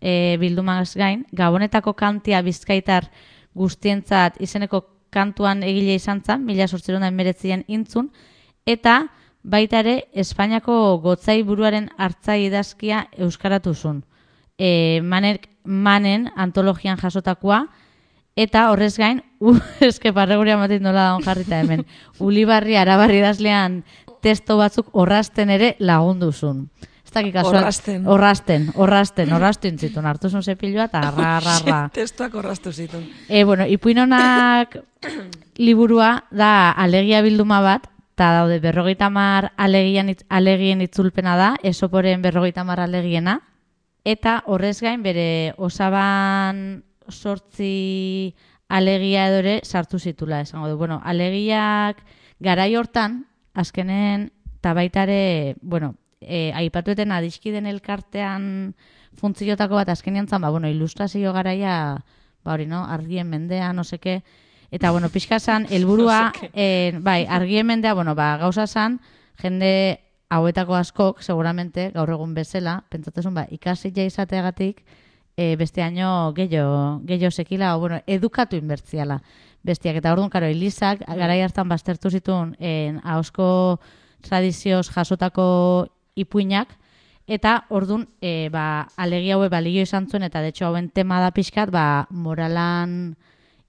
e, 0.00 0.36
bildumaz 0.40 0.94
gain, 0.96 1.26
gabonetako 1.32 1.92
kantia 1.94 2.40
bizkaitar 2.42 3.10
guztientzat 3.54 4.40
izeneko 4.40 4.86
kantuan 5.10 5.62
egile 5.62 5.94
izan 5.98 6.22
zen, 6.24 6.44
mila 6.44 6.68
sortzeron 6.68 7.04
da 7.04 7.12
emeretzien 7.12 7.64
intzun, 7.68 8.10
eta 8.66 9.02
baita 9.42 9.80
ere 9.84 9.96
Espainiako 10.12 10.98
gotzai 11.04 11.42
buruaren 11.46 11.88
hartzai 11.96 12.44
idazkia 12.46 13.06
euskaratu 13.16 13.74
zun. 13.74 14.02
E, 14.58 15.00
manek, 15.04 15.48
manen 15.64 16.28
antologian 16.36 16.98
jasotakoa, 16.98 17.66
eta 18.38 18.68
horrez 18.72 18.96
gain, 18.98 19.22
u, 19.40 19.54
eske 19.80 20.12
parreguria 20.12 20.58
matit 20.58 20.82
nola 20.82 21.08
daun 21.12 21.22
jarrita 21.22 21.60
hemen, 21.62 21.84
ulibarri 22.26 22.76
arabarri 22.76 23.20
idazlean 23.22 23.82
testo 24.22 24.56
batzuk 24.58 24.88
orrasten 24.98 25.50
ere 25.54 25.76
lagunduzun. 25.78 26.64
Ez 27.08 27.12
dakik 27.14 27.32
kasual- 27.38 27.62
Orrasten. 27.62 28.02
Orrasten, 28.06 28.64
orrasten, 28.76 29.30
orrastu 29.32 29.68
intzitun. 29.70 30.04
Hartu 30.04 30.28
zun 30.28 30.42
zepilua 30.42 30.84
eta 30.90 31.00
ra, 31.14 31.38
ra, 31.40 31.54
ra. 31.64 31.78
Testuak 31.94 32.34
orrastu 32.36 32.72
zitun. 32.72 33.06
E, 33.28 33.44
bueno, 33.48 33.64
ipuinonak 33.64 34.74
liburua 35.56 36.24
da 36.30 36.70
alegia 36.72 37.22
bilduma 37.24 37.60
bat, 37.64 37.86
eta 38.18 38.32
daude 38.40 38.58
berrogeita 38.60 39.08
mar 39.08 39.52
alegian, 39.56 40.10
itz- 40.12 40.26
alegien 40.28 40.82
itzulpena 40.82 41.36
da, 41.38 41.52
esoporen 41.62 42.20
berrogeita 42.22 42.64
mar 42.66 42.80
alegiena, 42.84 43.38
eta 44.04 44.42
horrez 44.46 44.80
gain 44.80 45.02
bere 45.02 45.54
osaban 45.56 46.84
sortzi 47.08 48.34
alegia 48.68 49.28
edo 49.28 49.40
ere 49.40 49.60
sartu 49.64 49.98
zitula, 49.98 50.42
esango 50.42 50.68
du. 50.68 50.76
Bueno, 50.76 51.00
alegiak 51.04 52.02
garai 52.40 52.74
hortan, 52.76 53.24
azkenen, 53.54 54.30
eta 54.58 54.74
baita 54.74 55.04
ere, 55.08 55.56
bueno, 55.62 55.94
e, 56.20 56.52
aipatueten 56.54 57.12
adiskiden 57.12 57.66
elkartean 57.66 58.74
funtziotako 59.18 59.80
bat 59.80 59.88
azkenean 59.88 60.28
zan, 60.28 60.42
ba, 60.42 60.50
bueno, 60.50 60.68
ilustrazio 60.68 61.32
garaia, 61.32 62.04
ba 62.44 62.52
hori, 62.52 62.66
no, 62.66 62.84
argien 62.84 63.28
mendea, 63.28 63.72
no 63.72 63.84
seke, 63.84 64.22
eta, 64.70 64.90
bueno, 64.92 65.08
pixka 65.08 65.40
zan, 65.40 65.66
helburua, 65.72 66.32
eh, 66.52 66.98
bai, 67.00 67.24
argien 67.26 67.66
mendea, 67.66 67.94
bueno, 67.94 68.14
ba, 68.14 68.36
gauza 68.36 68.66
zan, 68.66 69.00
jende 69.40 70.07
hauetako 70.28 70.76
askok, 70.76 71.22
seguramente, 71.22 71.90
gaur 71.94 72.10
egun 72.12 72.34
bezala, 72.36 72.82
pentsatzen 72.92 73.34
ba, 73.34 73.46
ikasi 73.50 73.92
ja 73.96 74.04
izateagatik, 74.04 74.82
e, 75.36 75.56
beste 75.56 75.82
año 75.82 76.32
gehiago, 76.34 77.00
gehiago 77.06 77.30
sekila, 77.30 77.76
o, 77.76 77.80
bueno, 77.80 78.00
edukatu 78.06 78.56
inbertziala 78.56 79.22
bestiak. 79.62 80.00
Eta 80.00 80.12
orduan, 80.12 80.30
karo, 80.30 80.46
Elizak, 80.46 81.04
garai 81.06 81.40
hartan 81.42 81.68
baztertu 81.68 82.10
zituen 82.10 82.56
en, 82.58 83.00
ahosko 83.04 83.80
tradizioz 84.26 84.88
jasotako 84.90 85.88
ipuinak, 86.18 86.74
eta 87.28 87.64
orduan, 87.70 88.08
e, 88.20 88.48
ba, 88.52 88.88
alegi 88.96 89.30
haue 89.32 89.48
balio 89.48 89.84
izan 89.86 90.08
zuen, 90.10 90.26
eta 90.26 90.42
de 90.42 90.52
hecho 90.52 90.66
hauen 90.66 90.90
tema 90.90 91.20
da 91.22 91.30
pixkat, 91.30 91.70
ba, 91.70 92.06
moralan 92.10 93.14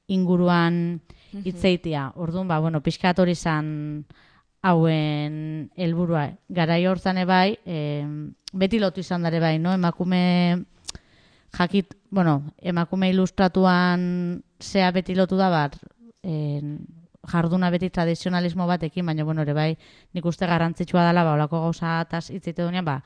inguruan 0.08 1.00
hitzeitia. 1.32 2.10
Orduan, 2.16 2.48
ba, 2.50 2.60
bueno, 2.60 2.82
pixkat 2.82 3.20
hori 3.20 3.38
izan 3.38 4.06
hauen 4.62 5.72
helburua. 5.76 6.30
Garai 6.50 6.86
hortan 6.88 7.18
ebai, 7.18 7.58
e, 7.66 8.06
beti 8.54 8.80
lotu 8.80 9.02
izan 9.02 9.24
dare 9.24 9.40
bai, 9.40 9.58
no? 9.60 9.74
Emakume 9.74 10.66
jakit, 11.56 11.96
bueno, 12.12 12.52
emakume 12.58 13.10
ilustratuan 13.10 14.44
zea 14.60 14.92
beti 14.92 15.16
lotu 15.16 15.38
da 15.38 15.50
bat, 15.50 15.78
en, 16.24 16.80
jarduna 17.30 17.70
beti 17.70 17.90
tradizionalismo 17.90 18.68
batekin, 18.68 19.06
baina 19.06 19.24
bueno, 19.24 19.42
ere 19.42 19.54
bai, 19.54 19.72
nik 20.14 20.26
uste 20.26 20.48
garrantzitsua 20.48 21.08
dela, 21.08 21.24
ba, 21.24 21.34
olako 21.38 21.62
gauza 21.68 22.00
ataz 22.00 22.30
hitzeite 22.30 22.64
dunean, 22.64 22.86
ba, 22.86 23.00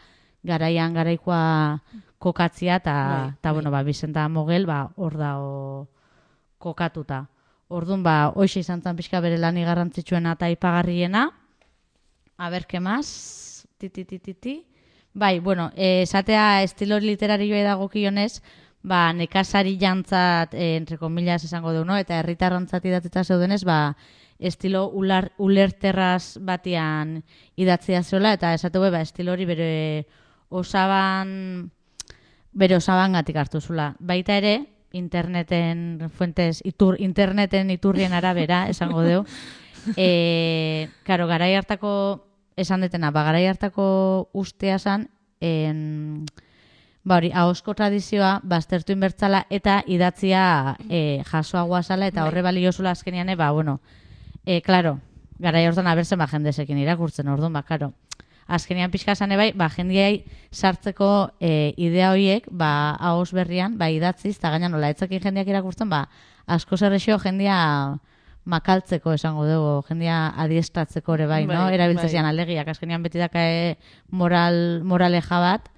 garaian 0.44 0.94
garaikoa 0.94 1.80
kokatzia, 2.20 2.78
eta, 2.82 2.96
Bai, 3.10 3.34
ta, 3.42 3.52
bueno, 3.52 3.72
ba, 3.72 3.84
Bizenta 3.84 4.28
Mogel, 4.30 4.66
ba, 4.66 4.88
hor 4.96 5.18
dago 5.18 5.88
kokatuta. 6.58 7.26
Orduan, 7.74 8.04
ba, 8.04 8.32
hoxe 8.36 8.62
izan 8.62 8.82
zen 8.82 8.96
pixka 8.96 9.20
bere 9.24 9.38
lani 9.38 9.63
garrantzitsuena 9.68 10.36
eta 10.38 10.50
ipagarriena. 10.54 11.30
A 12.44 12.50
ber, 12.50 12.66
ke 12.68 12.82
más? 12.82 13.66
Ti, 13.78 13.90
ti, 13.90 14.04
ti, 14.04 14.20
ti, 14.20 14.34
ti. 14.34 14.66
Bai, 15.14 15.40
bueno, 15.40 15.72
esatea 15.78 16.62
estilo 16.64 16.98
literarioa 17.00 17.62
dagokionez, 17.64 18.42
ba, 18.84 19.14
nekazari 19.16 19.78
jantzat, 19.80 20.52
eh, 20.54 20.76
entre 20.76 20.98
comillas 20.98 21.46
esango 21.48 21.72
du, 21.72 21.86
no? 21.88 21.96
eta 21.96 22.18
herritarrantzat 22.20 22.84
idatzita 22.84 23.24
zeudenez, 23.24 23.62
ba, 23.64 23.96
estilo 24.40 24.90
ular, 24.92 25.30
ulerterraz 25.38 26.36
batian 26.44 27.22
idatzia 27.56 28.04
zeola, 28.04 28.34
eta 28.36 28.52
esatu 28.54 28.84
ba, 28.84 29.00
estilo 29.00 29.32
hori 29.32 29.48
bere 29.48 29.72
osaban, 30.50 31.72
bere 32.52 32.76
osaban 32.76 33.16
gatik 33.16 33.40
hartu 33.40 33.62
zula. 33.62 33.94
Baita 34.00 34.36
ere, 34.36 34.66
interneten 34.92 36.12
fuentes, 36.12 36.60
itur, 36.66 37.00
interneten 37.00 37.72
iturrien 37.72 38.12
arabera, 38.12 38.68
esango 38.68 39.08
du, 39.08 39.24
e, 39.96 40.90
karo, 41.08 41.32
garai 41.32 41.54
hartako, 41.56 42.33
esan 42.56 42.82
detena, 42.82 43.12
ba, 43.12 43.24
garai 43.24 43.46
hartako 43.48 44.30
ustea 44.34 44.80
zan, 44.80 45.10
en, 45.42 46.26
ba 47.04 47.18
hori, 47.20 47.32
ahosko 47.36 47.76
tradizioa 47.76 48.38
baztertu 48.44 48.94
inbertzala 48.96 49.44
eta 49.50 49.82
idatzia 49.88 50.78
e, 50.89 51.22
jasoagoa 51.28 51.84
zala 51.84 52.08
eta 52.08 52.26
horre 52.28 52.42
baliozula 52.46 52.92
azkenian, 52.92 53.30
e, 53.30 53.36
ba, 53.36 53.52
bueno, 53.52 53.80
e, 54.46 54.62
klaro, 54.62 55.00
garai 55.39 55.66
hortan 55.68 55.88
abertzen 55.88 56.20
ba 56.20 56.30
jendesekin 56.32 56.80
irakurtzen, 56.80 57.28
orduan, 57.28 57.54
ba, 57.54 57.63
klaro, 57.68 57.92
azkenian 58.48 58.92
pixka 58.92 59.16
zane 59.16 59.38
bai, 59.38 59.52
ba, 59.56 59.70
jendiai 59.70 60.24
sartzeko 60.52 61.34
e, 61.39 61.74
idea 61.78 62.12
horiek, 62.12 62.48
ba, 62.52 62.96
ahos 63.00 63.34
berrian, 63.34 63.78
ba, 63.78 63.89
idatziz, 63.92 64.38
eta 64.38 64.54
gaina 64.54 64.70
nola, 64.70 64.94
etzekin 64.94 65.24
jendiak 65.24 65.52
irakurtzen, 65.52 65.89
ba, 65.92 66.08
asko 66.46 66.78
zerrexio 66.78 67.20
jendia 67.20 67.58
makaltzeko 68.46 69.14
esango 69.16 69.46
dugu, 69.48 69.74
jendia 69.88 70.28
adiestratzeko 70.44 71.16
ere 71.16 71.28
bai, 71.28 71.44
no? 71.46 71.66
Bai, 71.66 71.76
Erabiltzean 71.78 72.28
bai. 72.28 72.32
alegiak, 72.34 72.68
azkenian 72.68 73.04
beti 73.04 73.22
dakae 73.22 73.78
moral, 74.12 74.82
moraleja 74.84 75.40
bat, 75.40 75.70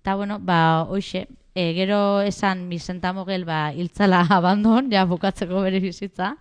eta 0.00 0.16
bueno, 0.18 0.38
ba, 0.40 0.82
hoxe, 0.88 1.26
e, 1.54 1.72
gero 1.74 2.20
esan 2.26 2.68
Vicenta 2.68 3.12
Mogel, 3.12 3.44
ba, 3.44 3.72
hiltzala 3.72 4.24
abandon, 4.38 4.90
ja 4.90 5.04
bukatzeko 5.06 5.62
bere 5.62 5.80
bizitza, 5.80 6.34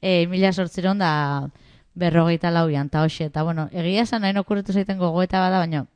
e, 0.00 0.26
mila 0.32 0.52
sortziron 0.52 0.98
da 0.98 1.50
berrogeita 1.98 2.50
lauian, 2.54 2.88
eta 2.88 3.04
hoxe, 3.04 3.28
eta 3.28 3.42
bueno, 3.42 3.68
egia 3.72 4.06
esan 4.06 4.22
nahi 4.22 4.36
okurretu 4.38 4.72
zaiten 4.72 4.98
gogoeta 4.98 5.40
bada, 5.44 5.58
baina, 5.58 5.86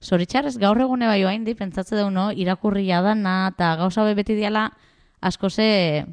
Zoritxarrez 0.00 0.56
gaur 0.56 0.78
egune 0.80 1.04
bai 1.04 1.20
oain 1.28 1.42
di, 1.44 1.52
pentsatze 1.54 1.92
deu 1.92 2.08
no, 2.10 2.30
irakurria 2.32 3.02
dana, 3.04 3.50
eta 3.52 3.74
gauza 3.76 4.06
beti 4.16 4.32
diala 4.34 4.70
asko 5.20 5.50
ze, 5.50 6.06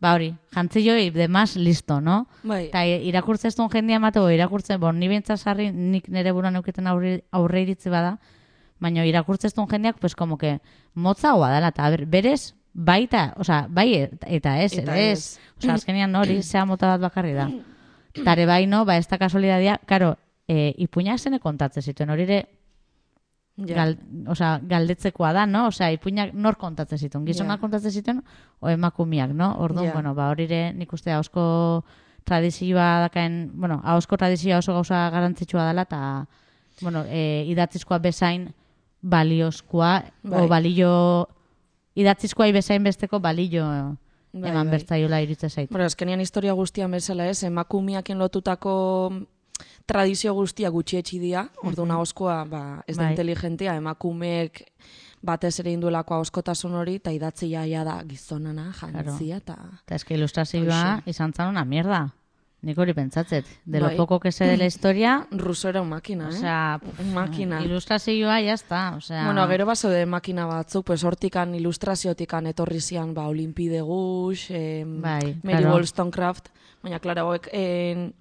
ba 0.00 0.14
hori, 0.14 0.34
jantziloi 0.54 1.10
demás 1.10 1.56
listo, 1.56 2.00
no? 2.00 2.26
Bai, 2.42 2.66
Eta 2.66 2.84
irakurtzen 2.86 3.48
ez 3.48 3.56
duen 3.56 3.70
jendia 3.70 3.98
matego, 3.98 4.28
irakurtzen, 4.30 4.80
bon, 4.80 4.98
ni 4.98 5.08
bintzat 5.08 5.38
sarri, 5.40 5.70
nik 5.72 6.08
nire 6.08 6.32
buruan 6.32 6.56
euketen 6.56 6.86
aurre, 6.86 7.22
aurre 7.32 7.62
iritzi 7.62 7.88
bada, 7.90 8.18
baina 8.78 9.04
irakurtzen 9.08 9.48
ez 9.48 9.54
duen 9.54 9.68
jendeak, 9.68 9.98
pues 9.98 10.14
como 10.14 10.36
que 10.38 10.58
motza 10.94 11.32
hoa 11.34 11.50
dela, 11.54 11.68
eta 11.68 11.88
ber- 11.90 12.06
berez, 12.06 12.54
baita, 12.74 13.32
osea, 13.40 13.66
bai 13.70 13.94
eta- 13.96 14.60
ez, 14.62 14.72
Eta 14.78 14.98
ez. 14.98 15.38
Osea, 15.58 15.74
azkenean 15.74 16.14
hori, 16.14 16.42
zea 16.52 16.64
mota 16.66 16.86
bat 16.96 17.00
bakarri 17.00 17.32
da. 17.32 17.48
Tare 18.24 18.46
bai, 18.46 18.66
no, 18.66 18.84
ba, 18.84 18.96
ez 18.96 19.08
da 19.08 19.18
kasualidadia, 19.18 19.78
karo, 19.86 20.16
e, 20.48 20.74
ipuinak 20.78 21.18
zene 21.18 21.38
kontatzen 21.40 21.82
zituen, 21.82 22.10
hori 22.10 22.22
ere 22.22 22.46
Ja. 23.56 23.74
gal, 23.74 23.94
osea, 24.28 24.60
galdetzekoa 24.68 25.32
da, 25.32 25.46
no? 25.46 25.66
Osea, 25.68 25.90
ipuinak 25.94 26.34
nor 26.34 26.56
kontatzen 26.60 26.98
zituen, 26.98 27.24
gizonak 27.24 27.56
Ja. 27.56 27.60
kontatzen 27.60 27.90
zituen, 27.90 28.22
o 28.60 28.68
emakumiak, 28.68 29.30
no? 29.32 29.54
Orduan, 29.58 29.86
Ja. 29.86 29.92
bueno, 29.94 30.14
ba, 30.14 30.28
hori 30.30 30.44
ere 30.44 30.72
nik 30.74 30.92
uste 30.92 31.10
hausko 31.12 31.84
tradizioa 32.24 33.00
dakaen, 33.06 33.52
bueno, 33.54 33.80
hausko 33.84 34.16
tradizioa 34.16 34.58
oso 34.58 34.72
gauza 34.74 35.08
garantzitsua 35.10 35.68
dela, 35.68 35.82
eta, 35.82 36.26
bueno, 36.82 37.04
e, 37.08 37.44
idatzizkoa 37.48 37.98
bezain 37.98 38.52
baliozkoa, 39.02 40.04
Bai. 40.22 40.42
o 40.44 40.48
balio, 40.48 41.28
idatzizkoa 41.94 42.50
bezain 42.52 42.82
besteko 42.84 43.20
balio 43.20 43.96
Bai, 44.32 44.50
eman 44.50 44.66
bai. 44.66 44.72
bertzaiola 44.78 45.20
iritze 45.22 45.48
zait. 45.48 45.70
Bueno, 45.70 45.86
azkenean 45.86 46.20
historia 46.20 46.52
guztian 46.52 46.90
bezala 46.90 47.28
ez, 47.28 47.42
emakumiakin 47.42 48.18
lotutako 48.18 49.12
tradizio 49.86 50.34
guztia 50.34 50.70
gutxietxi 50.74 51.18
dira, 51.22 51.46
orduan 51.62 51.94
ahoskoa 51.94 52.44
ba, 52.50 52.62
ez 52.86 52.96
da 52.96 53.04
Bai. 53.04 53.14
inteligentia, 53.14 53.76
emakumeek 53.78 54.64
batez 55.26 55.54
ere 55.62 55.72
indulako 55.74 56.18
ahoskotasun 56.18 56.74
hori, 56.78 56.98
eta 57.00 57.14
idatzi 57.14 57.50
jaia 57.52 57.82
da 57.86 57.96
gizonana, 58.06 58.70
jantzia, 58.76 59.40
eta... 59.42 59.56
Eta 59.86 59.98
eske 59.98 60.14
ilustrazioa 60.18 61.00
izan 61.06 61.34
zan 61.34 61.54
una 61.54 61.64
mierda. 61.64 62.06
Nik 62.66 62.78
hori 62.80 62.94
pentsatzet. 62.96 63.46
De 63.64 63.78
lo 63.78 63.86
Bai. 63.86 63.96
poco 63.96 64.18
que 64.18 64.32
sé 64.32 64.46
de 64.46 64.56
la 64.56 64.66
historia, 64.72 65.26
Ruso 65.30 65.68
era 65.68 65.82
un 65.82 65.88
makina, 65.88 66.28
o 66.28 66.30
eh? 66.30 66.32
sea, 66.32 66.80
un 66.98 67.14
makina. 67.14 67.62
ilustrazioa 67.62 68.40
ya 68.40 68.54
está, 68.54 68.94
o 68.96 69.00
sea... 69.00 69.24
Bueno, 69.24 69.46
gero 69.48 69.66
baso 69.66 69.88
de 69.88 70.06
makina 70.06 70.46
batzuk, 70.46 70.86
pues 70.86 71.04
hortikan 71.04 71.54
ilustraziotikan 71.54 72.46
etorri 72.46 72.80
zian, 72.80 73.14
ba, 73.14 73.28
Olimpide 73.28 73.82
Gush, 73.82 74.50
eh, 74.50 74.84
Bai, 74.86 75.38
Mary 75.42 75.58
claro. 75.58 75.74
Wollstonecraft, 75.74 76.48
baina, 76.82 76.98
klaro, 76.98 77.28
hauek, 77.28 77.50
en, 77.52 78.14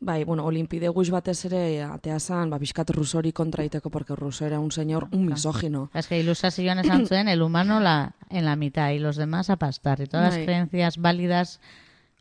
bai, 0.00 0.24
bueno, 0.24 0.44
Olimpide 0.46 0.88
Gush 0.88 1.10
batez 1.10 1.44
ere, 1.44 1.82
atea 1.84 2.18
zan, 2.18 2.50
ba, 2.50 2.58
bizkat 2.58 2.90
rusori 2.90 3.32
kontraiteko, 3.32 3.90
porque 3.90 4.16
Ruso 4.16 4.46
era 4.46 4.58
un 4.58 4.72
señor, 4.72 5.08
un 5.12 5.26
misógino. 5.26 5.90
Es 5.94 6.08
que 6.08 6.18
ilustrazioan 6.18 6.80
esan 6.80 7.06
zuen 7.06 7.28
el 7.28 7.42
humano 7.42 7.80
la, 7.80 8.14
en 8.30 8.44
la 8.46 8.56
mitad 8.56 8.90
y 8.90 8.98
los 8.98 9.16
demás 9.16 9.50
a 9.50 9.56
pastar. 9.56 10.00
Y 10.00 10.06
todas 10.06 10.26
las 10.26 10.36
Bai. 10.36 10.44
creencias 10.46 10.96
válidas 10.96 11.60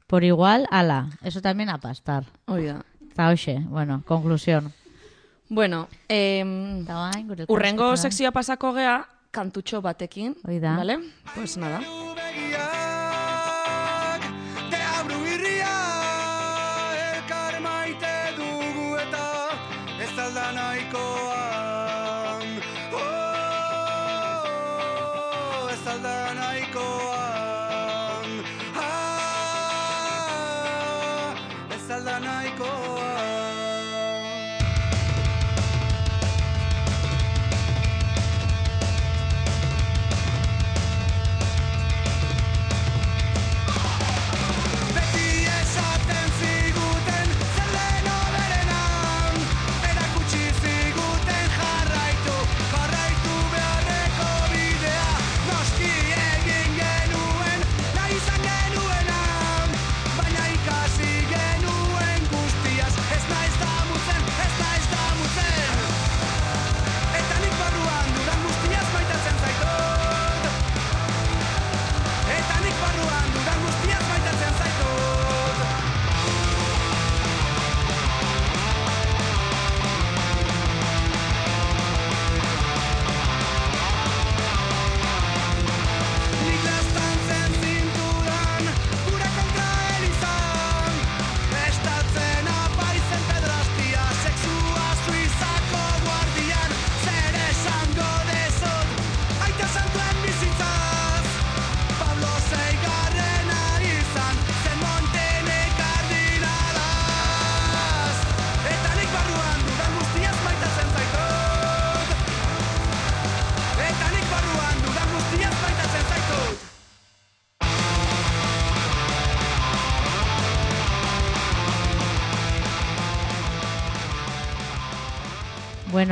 por 0.08 0.24
igual, 0.24 0.68
ala, 0.72 1.10
eso 1.24 1.42
también 1.42 1.70
a 1.70 1.78
pastar. 1.78 2.26
Hoi 2.48 2.66
da. 2.66 2.84
Eta 3.12 3.30
hoxe, 3.30 3.60
bueno, 3.70 4.04
conclusión. 4.06 4.74
Bueno, 5.50 5.88
orain, 6.10 7.28
gure 7.28 7.46
urrengo 7.48 7.96
sekzioa 7.98 8.32
pasako 8.32 8.74
gea, 8.74 9.08
kantutxo 9.32 9.82
batekin. 9.82 10.36
Hoi 10.44 10.60
da. 10.60 10.76
Vale? 10.78 11.00
Pues 11.36 11.58
nada. 11.58 11.82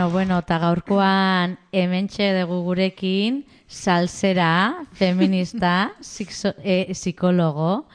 Bueno, 0.07 0.35
bueno, 0.35 0.39
eta 0.39 0.57
gaurkoan 0.57 1.57
hementxe 1.75 2.29
dugu 2.39 2.61
gurekin 2.63 3.41
salsera, 3.67 4.85
feminista, 4.93 5.91
sixo, 5.99 6.53
eh, 6.63 6.87
psikologo, 6.93 7.87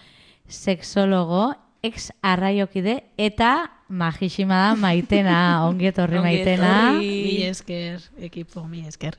sexologo, 0.47 1.55
ex 1.81 2.11
arraiokide 2.21 2.99
eta 3.17 3.71
magixima 3.89 4.59
da 4.69 4.75
maitena, 4.77 5.39
ongi 5.69 5.89
etorri 5.89 6.19
Ongi 6.19 6.27
maitena. 6.29 6.75
etorri. 6.91 7.09
Mi 7.09 7.43
esker, 7.47 8.03
ekipo, 8.19 8.67
mi 8.69 8.85
esker. 8.87 9.19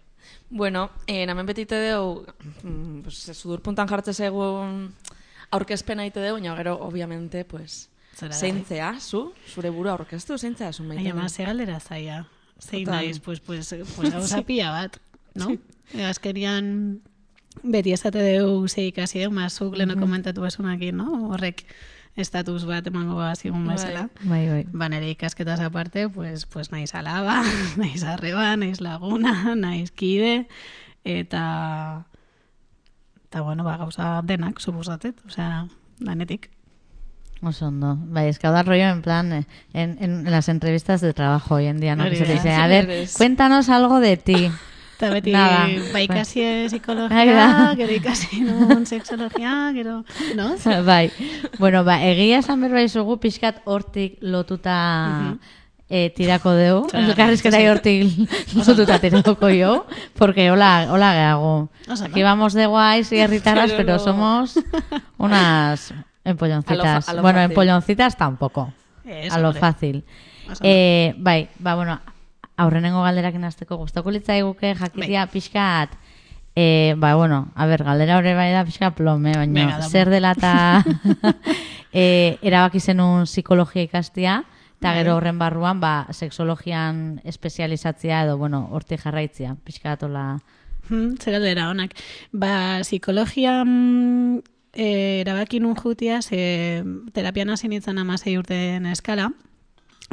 Bueno, 0.51 0.91
eh, 1.07 1.25
namen 1.25 1.49
betite 1.49 1.75
deu, 1.81 2.27
mm, 2.61 3.01
pues, 3.07 3.23
sudur 3.33 3.61
puntan 3.65 3.89
jartze 3.89 4.13
segun 4.13 4.93
aurkezpena 5.49 6.05
ite 6.05 6.21
deu, 6.21 6.35
baina 6.37 6.53
gero, 6.61 6.77
obviamente, 6.85 7.43
pues, 7.43 7.89
zeintzea, 8.13 8.99
zu, 8.99 9.33
zure 9.49 9.73
buru 9.73 9.89
aurkeztu, 9.89 10.37
zeintzea, 10.37 10.71
zu 10.71 10.83
Ai, 10.83 10.89
maite. 10.93 11.09
ama, 11.09 11.27
ze 11.27 11.43
galdera 11.43 11.79
zaia. 11.79 12.27
Zein 12.63 12.87
naiz, 12.87 13.19
pues, 13.19 13.39
pues, 13.39 13.75
pues 13.95 14.11
gauza 14.11 14.41
pila 14.47 14.71
bat, 14.71 14.97
no? 15.35 15.51
E, 15.93 16.05
azkenian, 16.05 17.01
beti 17.63 17.93
esate 17.93 18.23
deu 18.23 18.67
ze 18.67 18.87
ikasi 18.87 19.19
deu, 19.19 19.31
mazuk 19.31 19.75
leheno 19.77 19.99
komentatu 19.99 20.45
besunakin, 20.45 20.97
no? 20.97 21.09
Horrek 21.33 21.65
estatus 22.15 22.65
bat 22.69 22.87
emango 22.87 23.17
bazigun 23.17 23.65
Bai. 23.65 23.75
bezala. 23.75 24.07
Bai, 24.23 24.43
bai. 24.49 24.63
Ba, 24.71 24.89
nire 24.89 25.09
ikasketaz 25.13 25.59
aparte, 25.65 26.07
pues, 26.09 26.45
pues 26.45 26.71
naiz 26.71 26.93
alaba, 26.95 27.41
naiz 27.81 28.03
arreba, 28.03 28.55
naiz 28.57 28.81
laguna, 28.81 29.55
naiz 29.65 29.91
kide, 29.91 30.47
eta, 31.03 32.05
eta 33.27 33.41
bueno, 33.41 33.65
ba, 33.65 33.77
gauza 33.77 34.21
denak, 34.23 34.61
suposatet, 34.61 35.19
osea, 35.25 35.67
danetik. 35.99 36.52
Oso 37.43 37.67
ondo. 37.67 37.97
Bai, 37.99 38.31
ahora 38.43 38.63
rollo 38.63 38.87
en 38.87 39.01
plan, 39.01 39.33
eh, 39.33 39.45
en, 39.73 39.97
en 39.99 40.31
las 40.31 40.47
entrevistas 40.47 41.01
de 41.01 41.13
trabajo 41.13 41.55
hoy 41.55 41.65
en 41.65 41.79
día, 41.79 41.95
¿no? 41.95 42.05
Que 42.09 42.15
se 42.15 42.25
dice, 42.25 42.51
a 42.53 42.67
ver, 42.67 43.07
cuéntanos 43.17 43.69
algo 43.69 43.99
de 43.99 44.17
ti. 44.17 44.51
Eta 45.03 45.09
beti, 45.09 45.31
Nada. 45.31 45.67
ba, 45.91 45.99
ikasi 45.99 46.41
Ai 46.41 46.67
psikologia, 46.69 47.73
gero 47.75 47.91
ikasi 47.91 48.39
nun 48.39 48.85
sexologia, 48.91 49.73
gero, 49.75 50.05
no? 50.35 50.55
bai. 50.85 51.11
Bueno, 51.59 51.83
ba, 51.83 51.97
egia 52.07 52.39
esan 52.39 52.61
berbai 52.61 52.87
zugu 52.87 53.17
pixkat 53.19 53.59
hortik 53.65 54.15
lotuta 54.21 55.35
eh, 55.89 56.13
tirako. 56.15 56.53
Txarra, 56.87 57.09
Elkarrizketa 57.09 57.59
hortik 57.67 58.15
lotuta 58.55 58.99
tirako 59.03 59.49
yo. 59.49 59.85
Porque 60.15 60.51
hola, 60.51 60.87
hola 60.89 61.11
gehago. 61.11 61.69
Aquí 62.05 62.23
vamos 62.23 62.53
de 62.53 62.67
guays 62.67 63.11
y 63.11 63.17
herritaras, 63.17 63.73
Pero 63.73 63.99
somos 63.99 64.55
unas 65.17 65.93
empolloncitas. 66.25 66.85
A 66.85 66.95
lo 66.95 67.01
fa- 67.01 67.11
a 67.11 67.15
lo 67.15 67.21
bueno, 67.21 67.39
fácil. 67.39 67.51
empolloncitas 67.51 68.17
tampoco. 68.17 68.73
Ez, 69.05 69.33
a 69.33 69.39
lo 69.39 69.49
hombre. 69.49 69.59
fácil. 69.59 70.03
Eh, 70.61 71.13
bai, 71.17 71.49
ba, 71.59 71.75
bueno, 71.75 71.99
aurrenengo 72.57 73.01
galderak 73.03 73.35
inazteko 73.35 73.77
gustako 73.77 74.11
litzaiguke 74.11 74.75
jakitea 74.75 75.27
pixkat 75.27 75.95
Eh, 76.55 76.93
ba, 76.97 77.15
bueno, 77.15 77.51
a 77.55 77.65
ber, 77.65 77.83
galdera 77.83 78.17
hori 78.19 78.35
bai 78.37 78.51
da 78.53 78.63
pixka 78.63 78.91
plome, 78.93 79.33
baina 79.33 79.81
zer 79.81 80.11
dela 80.13 80.35
eta 80.37 80.83
eh, 81.91 82.37
erabaki 82.45 82.79
zenun 82.79 83.25
psikologia 83.25 83.81
ikastia, 83.81 84.43
Eta 84.83 84.91
gero 84.97 85.13
horren 85.15 85.37
barruan, 85.39 85.79
ba, 85.79 86.09
seksologian 86.11 87.21
espezializatzea 87.23 88.25
edo, 88.25 88.37
bueno, 88.37 88.67
horti 88.75 88.97
jarraitzea, 88.99 89.53
pixkatola... 89.63 90.41
Hmm, 90.89 91.13
zer 91.23 91.37
aldera 91.37 91.69
honak. 91.69 91.93
Ba, 92.33 92.81
psikologia 92.83 93.61
mm, 93.63 94.41
eh, 94.73 95.21
erabaki 95.21 95.59
nun 95.59 95.75
jutia, 95.75 96.21
ze 96.21 96.83
terapian 97.13 97.49
hasi 97.49 97.67
nintzen 97.67 97.97
amasei 97.97 98.37
urten 98.37 98.85
eskala, 98.85 99.31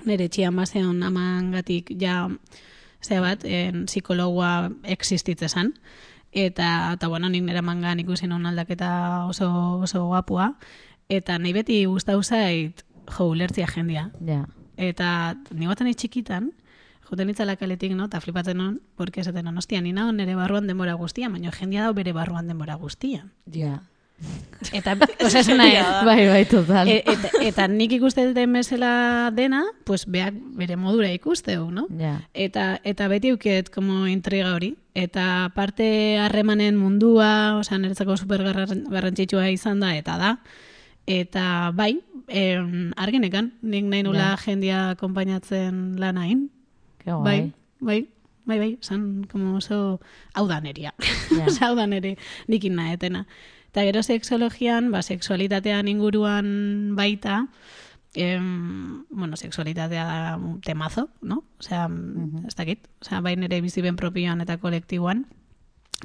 nire 0.04 0.28
txian 0.28 0.56
bazeon 0.56 1.02
amangatik 1.02 1.92
ja, 2.00 2.28
ze 3.02 3.20
bat, 3.20 3.44
en, 3.44 3.86
psikologoa 3.86 4.70
existitzezan, 4.84 5.74
eta, 6.32 6.92
eta 6.94 7.08
bueno, 7.08 7.28
nik 7.28 7.44
nire 7.44 7.62
mangan 7.62 8.00
ikusi 8.00 8.28
nun 8.28 8.46
aldaketa 8.46 9.26
oso, 9.26 9.50
oso 9.82 10.06
guapua, 10.06 10.54
eta 11.08 11.38
nahi 11.38 11.52
beti 11.52 11.84
gustau 11.86 12.22
zait 12.22 12.84
jo 13.10 13.28
ulertzia 13.28 13.66
jendia. 13.66 14.10
Ja, 14.26 14.46
Eta 14.80 15.36
ni 15.52 15.66
baten 15.68 15.90
txikitan, 15.92 16.52
joten 17.04 17.28
itzala 17.28 17.56
kaletik, 17.60 17.92
no? 17.92 18.06
Ta 18.08 18.20
flipatzen 18.24 18.56
non, 18.56 18.78
porque 18.96 19.20
esaten 19.20 19.44
non, 19.44 19.58
hostia, 19.58 19.82
ni 19.84 19.92
nago 19.92 20.12
nere 20.16 20.36
barruan 20.38 20.66
denbora 20.70 20.94
guztian, 20.94 21.34
baina 21.36 21.52
jendia 21.52 21.84
dau 21.84 21.92
bere 21.92 22.14
barruan 22.16 22.48
denbora 22.48 22.78
guztian. 22.80 23.32
ja. 23.52 23.82
Eta, 24.76 24.92
osea, 25.24 25.40
esan 25.40 25.56
nahi, 25.56 25.72
Bai, 26.04 26.26
bai, 26.28 26.44
total. 26.44 26.87
e, 26.88 26.98
eta, 27.09 27.30
eta 27.40 27.64
nik 27.68 27.94
ikuste 27.96 28.26
duten 28.28 28.52
bezala 28.52 29.30
dena, 29.33 29.62
pues 29.88 30.04
beak 30.06 30.35
bere 30.59 30.76
modura 30.76 31.09
ikusteu, 31.16 31.70
no? 31.70 31.87
Ja, 31.98 32.18
Eta, 32.35 32.78
eta 32.85 33.09
beti 33.09 33.33
uket 33.33 33.70
como 33.72 34.06
intriga 34.06 34.52
hori. 34.54 34.74
Eta 34.94 35.50
parte 35.54 36.18
harremanen 36.20 36.76
mundua, 36.76 37.56
osea, 37.62 37.78
niretzako 37.78 38.18
super 38.20 38.42
garrantzitsua 38.44 39.48
izan 39.50 39.80
da, 39.80 39.94
eta 39.96 40.18
da. 40.20 40.35
Eta 41.06 41.70
bai, 41.74 42.02
em, 42.28 42.92
arginekan, 43.00 43.54
nik 43.62 43.85
nahi 43.88 44.02
nula 44.04 44.35
jendia 44.44 44.94
konpainatzen 45.00 45.96
lanain. 45.98 46.50
que 47.02 47.11
guai. 47.11 47.24
Bai, 47.24 47.52
bai, 47.80 48.09
bai, 48.44 48.59
bai, 48.59 48.78
san 48.83 49.24
como 49.24 49.56
oso 49.56 50.00
hau 50.35 50.46
da 50.46 50.61
neria. 50.61 50.92
Ja. 51.30 51.46
Hau 51.70 51.74
da 51.74 51.87
nere 51.87 52.18
nikin 52.46 52.76
nahetena. 52.76 53.24
Eta 53.70 53.85
gero 53.87 54.02
sexologian, 54.02 54.90
ba, 54.90 55.02
sexualitatean 55.02 55.87
inguruan 55.87 56.96
baita, 56.98 57.46
em, 58.14 59.04
bueno, 59.09 59.37
sexualitatea 59.37 60.04
da 60.04 60.37
un 60.37 60.61
temazo, 60.61 61.11
no? 61.22 61.44
Osea, 61.61 61.88
ez 62.48 62.56
dakit, 62.56 62.88
osea, 63.00 63.20
bai 63.20 63.37
nere 63.37 63.61
biziben 63.61 63.94
propioan 63.94 64.40
eta 64.40 64.59
kolektiboan. 64.59 65.28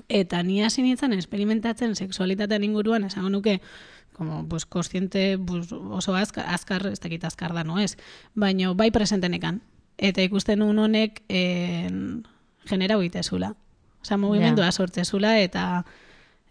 Eta 0.09 0.43
ni 0.43 0.61
hasi 0.61 0.83
nintzen 0.83 1.13
experimentatzen 1.13 1.95
sexualitatean 1.95 2.63
inguruan, 2.63 3.03
esango 3.03 3.29
nuke, 3.29 3.61
como, 4.13 4.47
pues, 4.47 4.65
kostiente, 4.65 5.39
pues, 5.39 5.71
oso 5.71 6.15
azkar, 6.15 6.45
azkar, 6.47 6.85
ez 6.85 6.99
dakit 6.99 7.23
azkar 7.23 7.53
da, 7.53 7.63
no 7.63 7.79
ez? 7.79 7.97
Baina 8.35 8.73
bai 8.73 8.91
presentenekan. 8.91 9.63
Eta 9.97 10.21
ikusten 10.21 10.59
nun 10.59 10.77
honek 10.77 11.23
en, 11.29 12.27
genera 12.65 12.95
zula. 13.23 13.55
Osea, 14.01 14.17
mugimendua 14.17 14.71
sortzezula 14.71 15.39
eta 15.39 15.85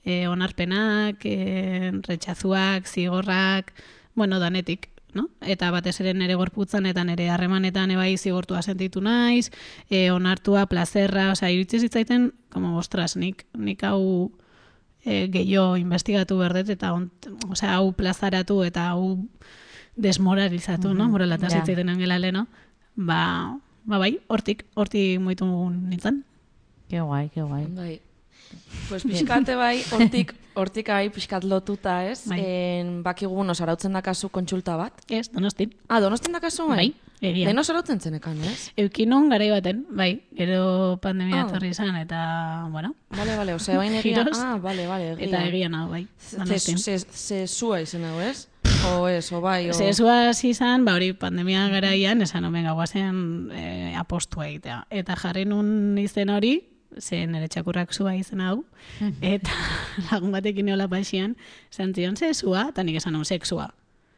e, 0.04 0.28
onarpenak, 0.28 1.24
e, 1.24 1.92
retxazuak, 2.06 2.86
zigorrak, 2.86 3.72
bueno, 4.14 4.38
danetik, 4.38 4.90
no? 5.14 5.28
Eta 5.40 5.70
batez 5.70 5.96
ere 6.02 6.12
nere 6.14 6.36
gorputzan 6.38 6.86
eta 6.90 7.04
nere 7.06 7.28
harremanetan 7.30 7.94
ebai 7.94 8.16
zigortua 8.18 8.62
sentitu 8.62 9.00
naiz, 9.00 9.50
e, 9.88 10.10
onartua, 10.10 10.66
plazerra, 10.66 11.30
osea, 11.32 11.50
iritsi 11.54 11.80
zitzaiten, 11.86 12.32
como, 12.52 12.76
ostras, 12.78 13.16
nik, 13.16 13.46
nik 13.56 13.82
hau 13.86 14.32
e, 15.04 15.28
gehiago 15.32 15.76
investigatu 15.80 16.38
berdet, 16.38 16.68
eta 16.76 16.92
on, 16.92 17.10
osea, 17.50 17.76
hau 17.78 17.92
plazaratu 17.96 18.62
eta 18.66 18.90
hau 18.92 19.18
desmoralizatu, 19.96 20.94
no? 20.94 21.08
Morela 21.08 21.38
eta 21.38 21.48
ja. 21.48 21.60
zitzaiten 21.60 21.88
angela 21.88 22.18
leno, 22.18 22.46
ba, 22.94 23.58
ba 23.84 24.02
bai, 24.02 24.18
hortik, 24.28 24.66
hortik 24.74 25.20
moitu 25.22 25.46
nintzen. 25.46 26.24
Que 26.88 27.00
guai, 27.00 27.28
que 27.30 27.42
guai. 27.42 27.64
Bai. 27.72 28.00
Pues 28.88 29.02
pixkate 29.02 29.54
bai, 29.56 29.82
hortik, 29.96 30.34
hortik 30.54 30.88
bai, 30.92 31.08
pixkat 31.10 31.44
lotuta, 31.44 32.04
ez? 32.10 32.26
Bai. 32.28 32.40
En, 32.44 33.02
bakigu, 33.02 33.44
no, 33.44 33.54
sarautzen 33.54 33.92
dakazu 33.96 34.28
kontsulta 34.30 34.76
bat. 34.76 35.00
Ez, 35.08 35.30
donostin. 35.32 35.72
Ah, 35.88 36.00
donostin 36.00 36.32
dakazu, 36.36 36.66
Bai, 36.68 36.92
egia. 37.20 37.46
Leheno 37.46 37.64
sarautzen 37.64 38.00
zenekan, 38.00 38.36
ez? 38.44 38.70
Eukinon 38.76 39.28
garai 39.32 39.50
baten, 39.50 39.84
bai, 39.90 40.10
gero 40.36 40.98
pandemia 41.02 41.42
Ah. 41.42 41.46
etorri 41.48 41.70
izan, 41.72 41.96
eta, 41.96 42.66
bueno, 42.70 42.94
Bale, 43.16 43.36
bale, 43.36 43.54
osea, 43.54 43.78
bain 43.78 43.94
egia... 44.00 44.26
Ah, 44.34 44.58
bale, 44.60 44.86
bale, 44.86 45.12
egia. 45.14 45.26
eta 45.28 45.44
egia 45.48 45.68
nago, 45.68 45.90
bai, 45.90 46.06
donostin. 46.36 46.78
Ze, 46.78 46.98
ze, 46.98 47.06
ze 47.10 47.46
zua 47.48 47.80
izen 47.80 48.04
hau, 48.04 48.18
ez? 48.20 48.48
O 48.90 49.08
ez, 49.08 49.30
o 49.32 49.40
bai, 49.40 49.70
o... 49.70 49.72
Zezua 49.72 50.30
izan, 50.44 50.84
ba 50.84 50.92
hori 50.94 51.12
pandemia 51.16 51.68
garaian, 51.72 52.20
esan 52.22 52.44
omen 52.44 52.66
guazen 52.74 53.50
e, 53.52 53.94
apostua 53.96 54.46
egitea. 54.48 54.82
Eta 54.90 55.16
jarri 55.16 55.44
nun 55.48 55.96
izen 55.98 56.28
hori, 56.28 56.58
ze 56.98 57.26
nire 57.26 57.48
txakurrak 57.48 57.92
zua 57.94 58.14
izen 58.16 58.40
hau, 58.40 58.64
eta 59.20 59.50
lagun 60.10 60.32
batekin 60.32 60.68
eola 60.68 60.88
pasian, 60.88 61.36
esan 61.72 61.94
zion 61.94 62.16
zezua, 62.16 62.68
eta 62.70 62.82
nik 62.82 62.96
esan 62.96 63.12
nun 63.12 63.24
sexua. 63.24 63.70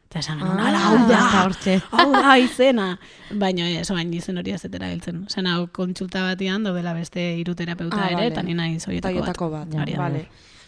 Eta 0.07 0.19
esan 0.19 0.39
genuen, 0.39 0.59
Ah, 0.63 0.83
hau 0.87 0.97
da, 1.09 1.21
hortxe. 1.43 1.81
hau 1.91 2.11
da 2.13 2.37
izena. 2.39 2.97
Baina 3.35 3.65
ez, 3.69 3.89
baina 3.91 4.15
izen 4.15 4.37
hori 4.39 4.53
azetera 4.55 4.87
biltzen. 4.87 5.25
Esan 5.27 5.47
hau 5.51 5.65
kontsulta 5.67 6.21
batian, 6.23 6.63
dobela 6.63 6.93
beste 6.95 7.19
iruterapeuta 7.41 7.99
Ah, 8.05 8.11
ere, 8.13 8.27
eta 8.31 8.43
ni 8.43 8.53
nahi 8.55 8.79
zoietako 8.79 9.49
bat. 9.49 9.67
Bat, 9.75 9.89
Ja, 9.89 9.97
bale. 9.99 10.27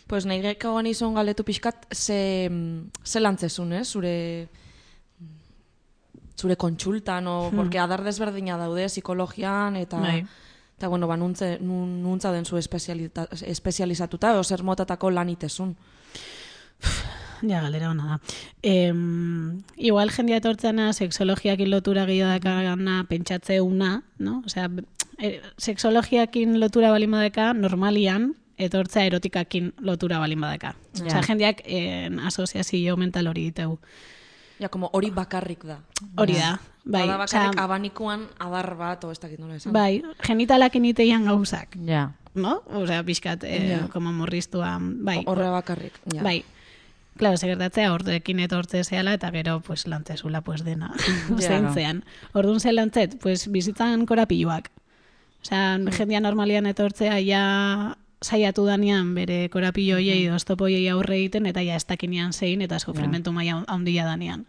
Pues 0.09 0.25
nahi 0.25 0.41
geko 0.41 0.73
izan 0.89 1.13
galetu 1.13 1.43
pixkat, 1.45 1.85
ze, 1.93 2.49
ze 3.05 3.19
lantzezun, 3.21 3.71
ez? 3.73 3.87
Zure, 3.87 4.49
zure 6.35 6.55
kontsultan, 6.55 7.27
o, 7.27 7.51
porque 7.55 7.79
adar 7.79 8.03
desberdina 8.03 8.57
daude 8.57 8.87
psikologian, 8.87 9.75
eta... 9.77 9.97
Hmm. 9.97 10.03
Bai. 10.03 10.25
Eta, 10.79 10.87
bueno, 10.87 11.07
ba, 11.11 11.17
nuntze, 11.19 11.57
nun, 11.59 11.97
nuntza 11.99 12.31
den 12.31 12.45
zu 12.47 12.55
espezializatuta, 12.55 14.29
edo 14.31 14.43
zer 14.47 14.61
motatako 14.63 15.09
lanitezun. 15.11 15.73
Ja, 17.41 17.59
galdera 17.65 17.89
hona 17.89 18.05
da. 18.13 18.35
Em, 18.63 19.59
igual 19.75 20.11
jendia 20.15 20.37
etortzena 20.39 20.93
sexologiakin 20.93 21.69
lotura 21.71 22.05
gehiago 22.07 22.31
dakagana 22.31 23.01
pentsatzeuna, 23.09 23.89
no? 24.23 24.37
Osea, 24.47 24.69
e, 25.17 25.41
sexologiakin 25.57 26.55
lotura 26.63 26.91
balin 26.95 27.11
badeka, 27.11 27.51
normalian, 27.53 28.33
etortzea 28.55 29.03
erotikakin 29.11 29.73
lotura 29.83 30.19
balin 30.23 30.39
badeka. 30.47 30.77
Ja. 30.93 31.09
Osea, 31.09 31.25
jendeak 31.27 31.63
en, 31.65 32.19
asoziazio 32.23 32.95
mental 32.95 33.27
hori 33.27 33.49
diteu. 33.51 33.75
Ja, 34.59 34.69
como 34.69 34.89
hori 34.93 35.09
bakarrik 35.09 35.63
da. 35.63 35.79
Hori 36.17 36.33
da. 36.35 36.59
Bai, 36.83 37.01
Bada 37.07 37.17
bakarrik 37.17 37.53
osea, 37.53 37.63
abanikuan 37.63 38.27
adar 38.39 38.75
bat, 38.75 39.03
o 39.03 39.11
ez 39.11 39.19
dakit 39.19 39.39
nola 39.39 39.55
esan. 39.55 39.73
bai, 39.73 40.01
genitalak 40.25 40.75
initeian 40.75 41.25
gauzak, 41.25 41.75
Ja, 41.85 42.11
no? 42.33 42.63
Osea, 42.73 43.03
pixkat, 43.03 43.43
eh, 43.43 43.77
Ja. 43.81 43.87
como 43.89 44.11
morristua, 44.11 44.77
bai. 44.81 45.23
Horre 45.25 45.49
bakarrik. 45.49 45.93
Ja. 46.13 46.23
Bai. 46.23 46.43
Claro, 47.17 47.35
segertatzea 47.37 47.91
horrekin 47.93 48.39
etortze 48.39 48.83
zehala 48.83 49.13
eta 49.13 49.29
gero 49.31 49.59
pues 49.59 49.85
lantzezula 49.87 50.39
pues 50.41 50.63
dena. 50.63 50.93
Zeintzean. 51.37 52.03
Orduan 52.33 52.59
ze 52.61 52.71
lantzet, 52.71 53.19
pues 53.21 53.51
bizitzan 53.51 54.05
korapiluak. 54.05 54.71
Osea, 55.43 55.77
jendia 55.91 56.19
normalian 56.21 56.65
etortzea 56.65 57.19
ja 57.19 57.97
saiatu 58.23 58.65
danean 58.65 59.13
bere 59.15 59.49
korapilo 59.49 59.95
hoiei 59.95 60.25
edo 60.25 60.35
oztopo 60.35 60.65
hoiei 60.67 60.89
aurre 60.91 61.15
egiten 61.15 61.45
eta 61.45 61.61
ja 61.61 61.75
ez 61.75 61.85
dakinean 61.87 62.33
zein 62.33 62.61
eta 62.61 62.79
sufrimentu 62.79 63.31
maila 63.31 63.63
handia 63.67 64.05
danean. 64.05 64.45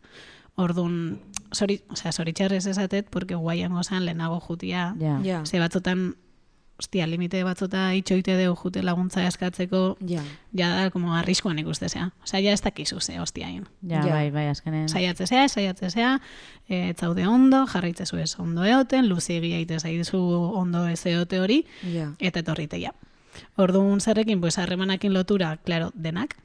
Orduan, 0.56 1.20
sori, 1.54 1.80
osea, 1.90 2.12
zoritxarrez 2.12 2.66
esatet, 2.66 3.06
porque 3.10 3.34
guaian 3.34 3.72
gozan 3.72 4.04
lehenago 4.04 4.40
jutia, 4.48 4.94
ja. 5.00 5.20
Ja. 5.24 5.44
ze 5.46 5.58
batzutan, 5.62 6.16
ostia, 6.80 7.06
limite 7.06 7.42
batzuta 7.44 7.92
itxoite 7.94 8.34
deu 8.36 8.54
jute 8.56 8.82
laguntza 8.82 9.22
eskatzeko, 9.26 9.96
Ja. 10.06 10.22
ja 10.52 10.68
da, 10.74 10.90
como 10.90 11.14
arriskoan 11.14 11.58
ikustezea. 11.58 12.10
Osea, 12.24 12.40
ja 12.40 12.52
ez 12.52 12.60
dakizu 12.62 13.00
ze, 13.00 13.18
hostiain. 13.20 13.66
Ja, 13.82 14.04
Ja. 14.06 14.12
bai, 14.12 14.30
bai, 14.30 14.46
azkenen. 14.48 14.88
Saiatzezea, 14.88 15.48
saiatzezea, 15.48 16.20
e, 16.68 16.88
ez 16.90 16.96
zaude 16.96 17.26
ondo, 17.28 17.66
jarraitzezu 17.66 18.16
ez 18.16 18.34
ondo 18.38 18.64
eoten, 18.64 19.08
luzi 19.08 19.34
egia 19.38 19.60
ite 19.60 19.78
zaizu 19.80 20.18
ondo 20.54 20.86
ez 20.88 21.06
eote 21.06 21.40
hori, 21.40 21.64
Ja. 21.94 22.12
eta 22.18 22.40
etorriteia. 22.40 22.92
Orduan 23.56 24.00
zerrekin, 24.00 24.40
pues, 24.40 24.58
harremanakin 24.58 25.12
lotura, 25.14 25.56
claro, 25.64 25.90
denak. 25.94 26.36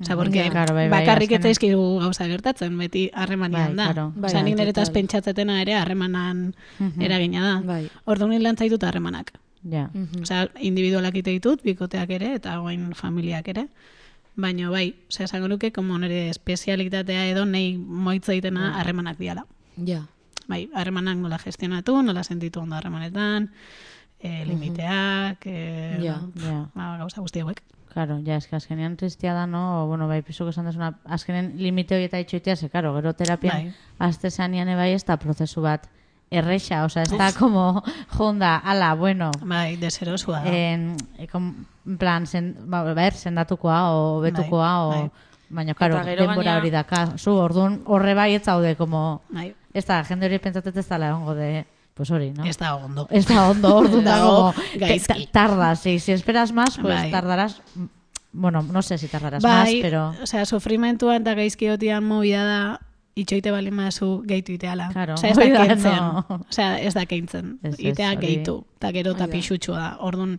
Osea, 0.00 0.16
porque 0.16 0.44
Ja. 0.44 0.50
Claro, 0.50 0.74
bai, 0.74 0.88
bai, 0.88 1.00
bakarrik 1.00 1.30
ez 1.30 1.38
azkenean. 1.38 1.42
zaizkigu 1.42 1.98
gauza 2.00 2.26
gertatzen, 2.26 2.76
beti 2.78 3.10
harremanian 3.14 3.76
Bai, 3.76 3.76
da. 3.76 3.92
claro. 3.92 4.12
Bai, 4.16 4.32
nik 4.34 4.42
bai, 4.42 4.54
niretaz 4.54 4.88
total. 4.88 4.94
pentsatzetena 4.94 5.60
ere 5.62 5.74
harremanan 5.74 6.54
eragina 6.98 7.42
da. 7.46 7.60
Bai. 7.60 7.90
Orduan 8.04 8.30
nire 8.30 8.42
lantzaitu 8.42 8.78
harremanak. 8.84 9.32
Ja, 9.70 9.90
Mhm. 9.94 10.22
Osea, 10.22 10.48
individualak 10.60 11.14
ite 11.14 11.30
ditut, 11.30 11.62
bikoteak 11.62 12.10
ere, 12.10 12.34
eta 12.34 12.56
guain 12.58 12.94
familiak 12.94 13.46
ere. 13.48 13.68
Baina 14.34 14.70
bai, 14.70 14.96
osea, 15.08 15.26
esango 15.26 15.46
nuke, 15.46 15.70
como 15.72 15.96
nire 15.98 16.30
espezialitatea 16.30 17.28
edo 17.28 17.44
nei 17.46 17.76
moitza 17.78 18.34
itena 18.34 18.80
harremanak 18.80 19.18
diala. 19.18 19.46
Ja. 19.76 20.08
Bai, 20.48 20.68
harremanak 20.74 21.16
nola 21.18 21.38
gestionatu, 21.38 22.02
nola 22.02 22.24
sentitu 22.24 22.58
ondo 22.60 22.74
harremanetan, 22.74 23.50
e, 24.22 24.44
limiteak, 24.46 25.46
e, 25.46 25.98
Ja. 26.00 26.20
ja. 26.36 26.66
ba, 26.74 26.96
gauza 26.98 27.20
guzti 27.20 27.40
hauek. 27.40 27.62
Claro, 27.92 28.20
ja, 28.24 28.36
eske 28.40 28.56
azkenean 28.56 28.94
tristia 28.96 29.34
da, 29.34 29.46
no? 29.46 29.82
O, 29.82 29.86
bueno, 29.88 30.06
bai, 30.08 30.22
pisuk 30.22 30.48
esan 30.48 30.64
desuna, 30.64 30.94
azkenen 31.04 31.52
limite 31.60 31.94
hori 31.98 32.06
eta 32.08 32.20
itxoitea, 32.22 32.56
ze, 32.56 32.70
karo, 32.72 32.94
gero 32.94 33.12
terapian 33.12 33.66
Bai. 33.66 33.74
azte 33.98 34.30
zanean 34.30 34.70
bai 34.78 34.92
ez 34.94 35.04
da 35.04 35.18
prozesu 35.20 35.60
bat 35.60 35.84
erreixa, 36.30 36.84
osea, 36.86 37.02
ez 37.02 37.10
da 37.18 37.32
como, 37.36 37.82
jonda, 38.16 38.56
ala, 38.64 38.94
bueno, 38.94 39.30
Bai, 39.44 39.76
deserosua 39.76 40.40
en, 40.48 40.96
e, 41.18 41.26
kom- 41.28 41.66
en 41.86 41.98
plan, 41.98 42.26
zen, 42.26 42.54
ba, 42.64 42.80
ber, 42.94 43.12
sendatukoa, 43.12 43.90
o 43.92 44.20
betukoa, 44.22 44.70
Bai, 44.88 44.98
bai. 45.00 45.04
o, 45.08 45.10
baina, 45.50 45.74
karo, 45.74 45.98
denbora 46.06 46.56
hori 46.56 46.70
daka, 46.70 47.18
zu, 47.18 47.34
orduan, 47.36 47.82
horre 47.84 48.14
bai 48.14 48.32
ez 48.38 48.42
zaude, 48.44 48.74
como, 48.76 49.20
Bai, 49.28 49.52
ez 49.74 49.84
da, 49.84 50.02
jende 50.04 50.26
hori 50.30 50.38
pentsatet 50.38 50.76
ez 50.80 50.88
dala 50.88 51.10
egongo 51.12 51.34
de, 51.34 51.66
pues 51.94 52.10
hori, 52.10 52.30
no? 52.32 52.44
ez 52.44 52.56
da 52.58 52.74
ondo. 52.76 53.06
Ez 53.10 53.26
da 53.26 53.48
ondo, 53.50 53.76
orduan 53.82 54.04
da, 54.04 54.16
Dago 54.18 54.54
gaizki. 54.78 55.26
ta- 55.26 55.46
tardas, 55.46 55.80
sí, 55.80 55.98
si 55.98 56.12
esperas 56.12 56.52
más, 56.52 56.78
pues 56.78 56.94
Bai. 56.94 57.10
tardarás, 57.10 57.60
bueno, 58.32 58.62
no 58.62 58.80
sé 58.82 58.96
si 58.98 59.08
tardarás 59.08 59.42
bai, 59.42 59.74
más, 59.74 59.82
pero... 59.82 60.14
osea, 60.22 60.46
sufrimentuan 60.46 61.20
eta 61.22 61.34
gaizkiotian 61.34 62.02
movida 62.04 62.44
da, 62.44 62.80
itxoite 63.14 63.50
bali 63.52 63.70
mazu 63.70 64.22
gehitu 64.24 64.52
iteala. 64.52 64.88
Claro, 64.88 65.14
osea, 65.14 65.30
ez 65.30 65.36
da 65.36 65.66
keintzen. 65.66 65.92
no. 65.96 66.26
Osea, 66.48 66.78
ez 66.80 66.94
da 66.94 67.04
keintzen. 67.04 67.58
Ez, 67.62 67.74
ez, 67.74 67.80
Itea 67.92 68.12
hori- 68.14 68.20
gehitu, 68.26 68.64
eta 68.78 68.90
gero 68.92 69.10
eta 69.12 69.24
Hori 69.24 69.30
da. 69.32 69.36
pixutxua 69.36 69.76
da. 69.78 69.90
Orduan, 70.00 70.38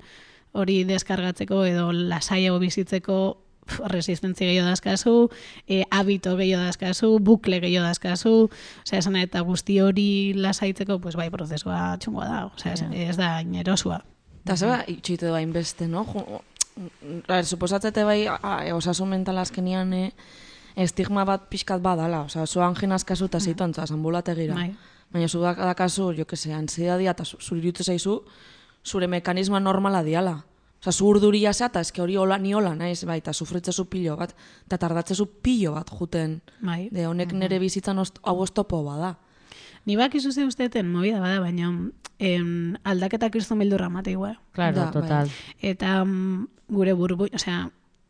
hori 0.53 0.83
deskargatzeko 0.83 1.65
edo 1.65 1.91
lasaiago 1.93 2.57
bizitzeko 2.59 3.42
pf, 3.65 3.79
resistentzia 3.91 4.47
gehiago 4.47 4.69
dazkazu, 4.69 5.29
e, 5.67 5.83
habito 5.91 6.35
gehiago 6.37 6.63
dazkazu, 6.65 7.19
bukle 7.19 7.59
gehiago 7.63 7.87
dazkazu, 7.87 8.49
osea, 8.83 8.99
esan 8.99 9.15
eta 9.15 9.41
guzti 9.41 9.79
hori 9.81 10.33
lasaitzeko, 10.35 10.99
pues 10.99 11.15
bai, 11.15 11.29
prozesua 11.29 11.97
txungoa 11.99 12.25
da, 12.29 12.45
osea, 12.55 12.73
ez, 12.73 12.83
ez 13.09 13.17
da 13.17 13.39
inerosua. 13.41 14.01
Eta 14.43 14.55
zeba, 14.59 14.81
itxoite 14.87 15.29
da 15.31 15.39
inbeste, 15.41 15.87
no? 15.87 16.05
Ber, 17.27 17.45
suposatzete 17.45 18.03
bai, 18.03 18.25
osasun 18.73 19.09
mental 19.13 19.37
azkenian 19.37 19.93
e, 19.93 20.07
estigma 20.75 21.23
bat 21.23 21.45
pixkat 21.51 21.81
badala. 21.85 22.23
Osa, 22.25 22.47
zu 22.47 22.61
angin 22.65 22.91
azkazu 22.91 23.25
eta 23.29 23.39
zitu 23.39 23.63
antzaz, 23.63 23.91
ambulategira. 23.93 24.55
Bai. 24.57 24.71
Baina 25.13 25.27
zu 25.29 25.39
dak- 25.43 25.59
dakazu, 25.61 26.11
jo 26.17 26.25
que 26.25 26.35
se, 26.35 26.51
ansidadia 26.53 27.11
eta 27.13 27.23
zu- 27.23 27.37
zuri 27.39 27.61
iruditzen 27.61 27.85
zaizu, 27.93 28.23
zure 28.83 29.07
mekanismoa 29.07 29.59
normala 29.59 30.01
diala. 30.03 30.39
Osa, 30.83 30.91
zu 30.91 31.07
urduria 31.07 31.53
zea, 31.55 31.69
eske 31.79 32.01
hori 32.03 32.17
hola, 32.19 32.37
ni 32.37 32.51
hola, 32.53 32.73
naiz, 32.75 33.05
bai, 33.07 33.17
eta 33.21 33.31
sufritzezu 33.33 33.85
pilo 33.89 34.17
bat, 34.19 34.33
eta 34.67 34.77
tardatzezu 34.77 35.25
pilo 35.41 35.71
bat 35.77 35.89
juten. 35.89 36.41
Bai. 36.59 36.89
De 36.91 37.05
honek 37.07 37.31
nire 37.33 37.59
bizitzan 37.59 37.99
ost, 38.03 38.19
hau 38.23 38.35
ostopo 38.43 38.83
bada. 38.83 39.13
Ni 39.85 39.95
bakizu 39.95 40.31
ze 40.31 40.43
usteten 40.45 40.91
movida 40.91 41.19
bada, 41.19 41.39
baina 41.39 41.71
em, 42.19 42.75
aldaketa 42.83 43.29
kriston 43.31 43.59
bildurra 43.59 43.87
mate 43.89 44.11
igual. 44.11 44.35
Claro, 44.51 44.75
Da, 44.75 44.83
bai. 44.91 44.93
total. 45.01 45.29
Eta 45.61 46.03
mm, 46.03 46.47
gure 46.67 46.93
burbu, 46.93 47.27
osea, 47.33 47.69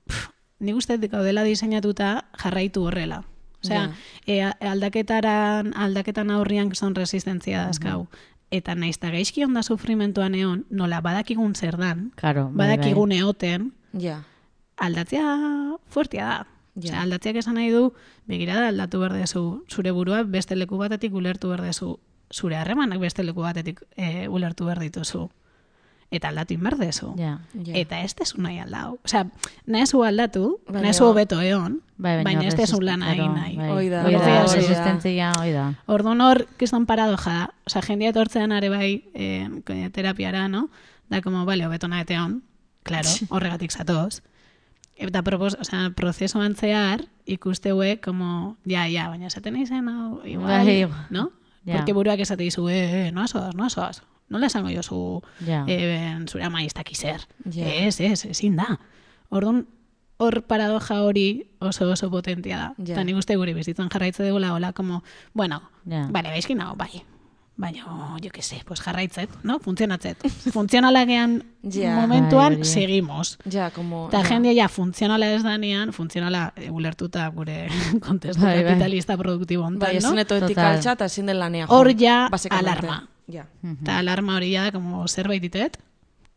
pff, 0.09 0.29
nik 0.59 0.75
uste 0.75 0.97
gaudela 0.97 1.43
diseinatuta 1.43 2.25
jarraitu 2.43 2.83
horrela. 2.89 3.23
Osea, 3.63 3.91
e, 4.27 4.41
a- 4.43 4.57
aldaketaran, 4.71 5.73
aldaketan 5.77 6.31
aurrian 6.31 6.67
kriston 6.69 6.95
resistentzia 6.95 7.65
dazkau. 7.67 8.07
Eta 8.53 8.75
naiz 8.77 8.97
eta 8.99 9.09
gaizki 9.09 9.41
onda 9.47 9.63
sufrimentuan 9.65 10.35
egon, 10.37 10.65
nola 10.69 10.99
badakigun 11.01 11.55
zer 11.57 11.77
dan, 11.81 12.11
Claro, 12.19 12.49
bai, 12.51 12.53
bai. 12.53 12.77
badakigun 12.77 13.11
eoten, 13.11 13.71
Ja. 13.97 14.19
aldatzea 14.77 15.77
fuertia 15.89 16.25
da. 16.25 16.47
Ja. 16.75 16.89
Osea, 16.89 17.01
aldatzeak 17.03 17.35
esan 17.37 17.55
nahi 17.59 17.69
du, 17.69 17.93
begirada 18.25 18.67
aldatu 18.71 18.99
behar 18.99 19.13
dezu, 19.13 19.63
zure 19.69 19.91
burua 19.93 20.23
beste 20.23 20.55
leku 20.55 20.77
batetik 20.77 21.13
ulertu 21.13 21.49
behar 21.51 21.61
dezu, 21.61 21.99
zure 22.33 22.55
harremanak 22.57 22.99
beste 22.99 23.21
leku 23.23 23.41
batetik 23.45 23.83
e, 23.95 24.27
ulertu 24.27 24.65
behar 24.65 24.79
dituzu. 24.81 25.29
Eta 26.13 26.30
aldatu 26.30 26.54
inber 26.54 26.76
dezu. 26.78 27.15
Ja. 27.17 27.39
Ja. 27.65 27.73
Eta 27.80 28.02
ez 28.06 28.13
tezu 28.13 28.38
nahi 28.41 28.60
aldau. 28.62 28.99
Osea, 29.04 29.23
nahezu 29.65 30.04
aldatu, 30.06 30.60
Baina- 30.67 30.84
nahezu 30.84 31.08
hobeto 31.08 31.39
egon, 31.41 31.80
Bai, 31.97 32.19
baina, 32.19 32.23
baina 32.28 32.47
ez 32.47 32.54
tezu 32.56 32.78
resist- 32.78 32.84
lan 32.86 32.99
nahi 33.02 33.17
nahi. 33.17 33.56
Bai. 33.58 33.69
Hoi 33.71 33.89
da, 33.89 34.04
Hoi 34.06 34.12
da, 34.13 34.19
hori 34.19 34.28
da. 34.45 34.54
resistentzia, 34.60 35.32
hoi 35.39 35.52
da. 35.56 35.63
Orduan 35.88 36.21
hor, 36.21 36.43
kiston 36.58 36.86
paradoja 36.86 37.32
da. 37.39 37.49
Osea, 37.65 37.82
jendia 37.82 38.10
etortzean 38.13 38.52
are 38.52 38.69
bai 38.69 38.91
eh, 39.15 39.49
terapiara, 39.91 40.47
no? 40.47 40.69
Da, 41.10 41.21
como, 41.21 41.45
bale, 41.45 41.65
hobeto 41.65 41.88
nahi 41.88 42.06
hon, 42.17 42.43
claro, 42.84 43.10
horregatik 43.30 43.71
zatoz. 43.71 44.21
Eta 44.95 45.23
propos, 45.23 45.58
osea, 45.60 45.89
prozesuan 45.95 46.54
zehar, 46.56 47.08
ikusteue, 47.26 47.99
como, 48.02 48.56
ja, 48.69 48.86
ja, 48.88 49.10
baina 49.10 49.28
esaten 49.28 49.54
nahi 49.54 49.65
zen, 49.65 49.89
hau, 49.89 50.21
igual, 50.26 50.63
Bai, 50.63 50.88
no? 51.10 51.32
ja. 51.65 51.78
Porque 51.78 51.93
buruak 51.93 52.19
esate 52.19 52.43
dizu, 52.43 52.69
eh, 52.69 53.08
eh, 53.08 53.12
no 53.12 53.21
asoaz, 53.23 53.56
no 53.56 53.65
asoaz. 53.65 54.04
Nola 54.34 54.48
esango 54.50 54.69
jozu, 54.74 55.22
Ja. 55.46 55.63
eh, 55.67 56.17
zure 56.28 56.43
ama 56.43 56.63
ez 56.65 56.74
daki 56.74 56.96
zer. 56.96 57.22
Ja. 57.54 57.67
Ez, 57.86 58.00
ez, 58.02 58.26
ezin 58.26 58.56
da. 58.58 58.80
Orduan, 59.30 59.67
hor 60.17 60.41
paradoja 60.48 61.02
hori 61.04 61.48
oso 61.60 61.88
oso 61.91 62.10
potentia 62.12 62.58
da. 62.58 62.67
Ja. 62.78 62.93
Eta 62.93 63.04
nik 63.04 63.17
uste 63.17 63.36
gure 63.38 63.54
bizitzan 63.54 63.89
jarraitze 63.93 64.26
dugula, 64.28 64.54
hola, 64.54 64.74
como, 64.74 65.04
bueno, 65.34 65.62
Ja. 65.86 66.08
bale, 66.12 66.30
gaizki 66.30 66.56
nago, 66.56 66.76
bai. 66.76 67.04
Baina, 67.55 67.83
jo 68.23 68.29
que 68.33 68.41
sé, 68.41 68.63
pues 68.65 68.81
jarraitzet, 68.81 69.29
no? 69.43 69.59
Funtzionatzet. 69.59 70.17
Funtzionalagean 70.51 71.43
Ja. 71.63 71.95
momentuan 72.01 72.53
Bai, 72.53 72.61
hori. 72.61 72.65
seguimos. 72.65 73.37
Ja, 73.49 73.69
como... 73.71 74.07
Eta 74.07 74.23
ja. 74.23 74.29
jendea 74.33 74.53
ja 74.63 74.67
funtzionala 74.69 75.29
ez 75.35 75.43
danean, 75.43 75.93
funtzionala 75.93 76.51
e, 76.55 76.71
ulertuta 76.71 77.27
gure 77.29 77.67
kontestu 78.07 78.41
Bai, 78.41 78.55
bai. 78.57 78.65
kapitalista 78.73 79.17
produktibo 79.17 79.63
hontan, 79.65 79.87
Bai, 79.87 79.99
no? 80.01 80.07
ezin 80.09 80.19
etoetik 80.25 80.55
Total. 80.57 80.75
altxa 80.75 80.91
eta 80.97 81.05
ezin 81.05 81.25
den 81.29 81.39
lanean. 81.39 81.69
Hor 81.69 81.93
ja 81.99 82.27
alarma. 82.49 83.07
Ja. 83.27 83.45
Eta 83.63 83.99
alarma 83.99 84.35
hori 84.37 84.51
ja 84.55 84.63
da, 84.65 84.71
como 84.71 85.07
zerbait 85.07 85.41
ditet, 85.41 85.77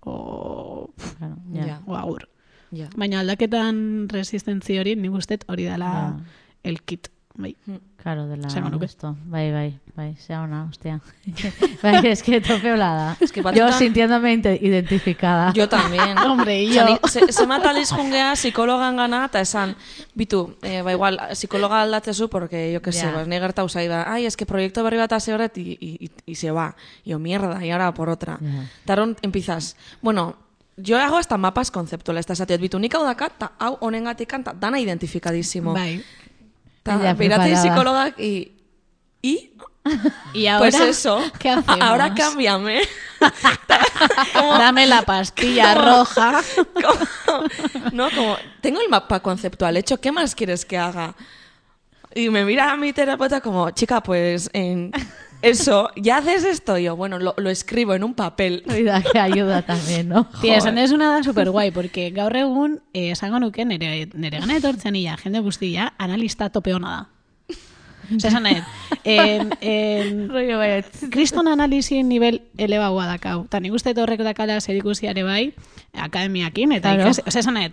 o, 0.01 0.91
Claro, 1.19 1.37
ja. 1.55 1.67
Ja. 1.67 1.81
o 1.87 1.97
agur. 1.97 2.29
Ja. 2.73 2.89
Baina 2.97 3.21
aldaketan 3.21 4.09
resistentzi 4.13 4.77
hori, 4.79 4.95
nik 4.97 5.13
ustet 5.17 5.45
hori 5.49 5.65
dela 5.65 5.91
Ja. 6.63 6.77
Bai. 7.39 7.55
Claro, 8.03 8.27
de 8.29 8.37
la 8.39 8.47
Esango 8.49 8.71
nuke. 8.71 8.87
esto. 8.87 9.17
Bai, 9.27 9.53
bai, 9.53 9.79
bai, 9.95 10.17
sea 10.17 10.43
ona, 10.43 10.65
hostia. 10.65 11.01
bai, 11.83 12.07
es 12.07 12.23
que 12.23 12.41
tope 12.41 12.71
da. 12.77 13.17
Es 13.21 13.31
que 13.33 13.43
Yo 13.43 13.45
batzutan- 13.51 13.79
sintiéndome 13.79 14.33
identificada. 14.33 15.53
Yo 15.53 15.69
también. 15.69 16.17
Hombre, 16.27 16.67
yo. 16.67 16.85
ni- 16.87 16.99
ze, 17.09 17.31
zenbat 17.33 17.67
aliz 17.67 17.91
jungea 17.91 18.33
psikologan 18.37 18.97
gana, 18.97 19.25
eta 19.27 19.41
esan, 19.41 19.77
bitu, 20.15 20.57
eh, 20.63 20.83
ba 20.83 20.93
igual, 20.93 21.19
psikologa 21.33 21.83
aldatzezu, 21.83 22.29
porque, 22.31 22.73
yo 22.73 22.81
que 22.81 22.93
sé, 22.93 23.07
Ja. 23.07 23.13
pues, 23.15 23.29
ni 23.29 23.37
gertau 23.39 23.69
zaiba, 23.69 24.11
ai, 24.11 24.25
es 24.27 24.37
que 24.37 24.47
proyecto 24.47 24.83
berri 24.85 24.97
bat 24.99 25.13
hace 25.13 25.35
horret, 25.35 25.57
y, 25.59 25.77
y, 25.81 26.11
y, 26.25 26.35
se 26.37 26.51
va. 26.51 26.75
Y 27.05 27.11
yo, 27.11 27.19
mierda, 27.19 27.65
y 27.65 27.71
ahora 27.71 27.93
por 27.93 28.09
otra. 28.09 28.39
Ja. 28.39 28.65
Taron, 28.85 29.17
empiezas, 29.23 29.77
bueno, 30.01 30.37
yo 30.79 30.99
hago 30.99 31.17
hasta 31.17 31.37
mapas 31.39 31.71
conceptuales, 31.71 32.27
eta 32.27 32.35
esatet, 32.35 32.61
bitu, 32.61 32.79
nik 32.79 32.95
hau 32.95 33.03
dakat, 33.05 33.33
eta 33.37 33.53
hau 33.59 33.79
honengatik 33.81 34.33
dana 34.61 34.79
identifikadísimo. 34.79 35.73
Bai. 35.73 36.05
Beiratzen 36.87 37.17
preparada. 37.17 37.63
psikologak, 37.63 38.19
y... 38.21 38.53
¿Y? 39.23 39.51
Y 40.35 40.47
ahora, 40.49 40.59
pues 40.71 40.81
eso. 40.81 41.21
Ahora 41.81 42.13
cámbiame. 42.13 42.81
Dame 44.35 44.87
la 44.87 45.03
pastilla 45.03 45.75
roja. 45.75 46.43
Como- 46.75 47.49
no, 47.93 48.11
como, 48.11 48.37
tengo 48.61 48.81
el 48.81 48.89
mapa 48.89 49.21
conceptual 49.21 49.77
hecho, 49.77 50.01
¿qué 50.01 50.11
más 50.13 50.35
quieres 50.35 50.65
que 50.65 50.77
haga? 50.77 51.15
Y 52.15 52.31
me 52.31 52.45
mira 52.45 52.73
a 52.73 52.77
mi 52.77 52.93
terapeuta 52.93 53.41
como, 53.41 53.71
chica, 53.71 54.03
pues 54.03 54.51
en 54.53 54.91
eso, 55.43 55.91
¿ya 55.97 56.19
haces 56.19 56.45
esto? 56.45 56.79
Y 56.79 56.85
yo, 56.85 56.97
bueno, 56.97 57.19
lo, 57.19 57.35
lo 57.37 57.51
escribo 57.51 57.95
en 57.95 58.05
un 58.05 58.15
papel. 58.15 58.63
Cuida 58.67 59.03
que 59.03 59.19
ayuda 59.19 59.63
también, 59.63 60.09
¿no? 60.09 60.27
Tia, 60.41 60.57
esan 60.57 60.79
ez 60.79 60.93
una 60.93 61.13
da 61.13 61.23
super 61.23 61.51
guai, 61.51 61.71
porque 61.71 62.11
gaur 62.11 62.37
egun, 62.37 62.81
eh, 62.93 63.11
esango 63.11 63.39
nuke, 63.41 63.65
nere, 63.65 64.09
nere 64.15 64.41
gana 64.41 64.57
etortzen 64.57 64.97
ia, 64.97 65.17
jende 65.17 65.41
guztia, 65.41 65.93
analista 65.99 66.51
tope 66.51 66.75
hona 66.75 66.91
da. 66.97 67.57
Esan 68.17 68.45
nahi, 68.45 68.63
en, 69.05 69.51
en, 69.61 70.29
Rollo 70.33 70.59
bai, 70.59 70.85
kriston 71.11 71.49
analizi 71.49 72.03
nivel 72.03 72.43
elebagoa 72.59 73.07
dakau. 73.07 73.47
Ta 73.51 73.59
nik 73.61 73.73
uste 73.75 73.95
horrek 73.99 74.23
dakala 74.23 74.61
zerikusiare 74.61 75.25
bai, 75.27 75.55
akademiakin, 75.93 76.73
eta 76.79 76.95
Claro. 76.95 77.11
ikas, 77.11 77.23
osea, 77.27 77.41
esan 77.41 77.55
nahi, 77.59 77.73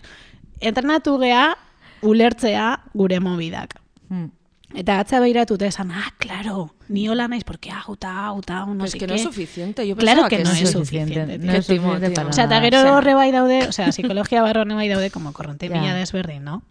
entrenatu 0.60 1.20
gea, 1.22 1.56
ulertzea 2.02 2.80
gure 2.94 3.20
mobidak. 3.20 3.78
Mm. 4.10 4.32
Eta 4.76 5.00
atza 5.00 5.20
behiratuta 5.20 5.68
esan, 5.68 5.92
ah, 5.92 6.14
claro, 6.18 6.74
ni 6.90 7.08
hola 7.08 7.28
naiz, 7.28 7.44
porque 7.44 7.70
hau, 7.72 7.96
ta, 7.96 8.26
hau, 8.28 8.42
ta, 8.42 8.60
hau, 8.62 8.68
no 8.74 8.74
Pero 8.74 8.86
es 8.86 8.92
sé 8.92 8.98
que 8.98 9.06
qué. 9.06 9.12
no 9.12 9.16
es 9.16 9.22
suficiente. 9.24 9.88
Yo 9.88 9.96
Claro 9.96 10.28
pensaba 10.28 10.30
que 10.30 10.44
no 10.44 10.52
es 10.52 10.72
suficiente. 10.72 11.38
No 11.38 11.54
es 11.54 11.66
suficiente 11.66 12.10
para 12.12 12.30
Osea, 12.30 12.46
eta 12.46 12.56
nada. 12.56 12.62
gero 12.70 12.96
horre 12.96 13.14
bai 13.14 13.32
daude, 13.32 13.68
osea, 13.68 13.92
psikologia 13.92 14.42
barrone 14.42 14.74
bai 14.74 14.90
daude, 14.90 15.12
como 15.12 15.32
korronte 15.34 15.70
Ja. 15.70 15.80
mila 15.80 15.94
desberdin, 15.94 16.44
no? 16.44 16.64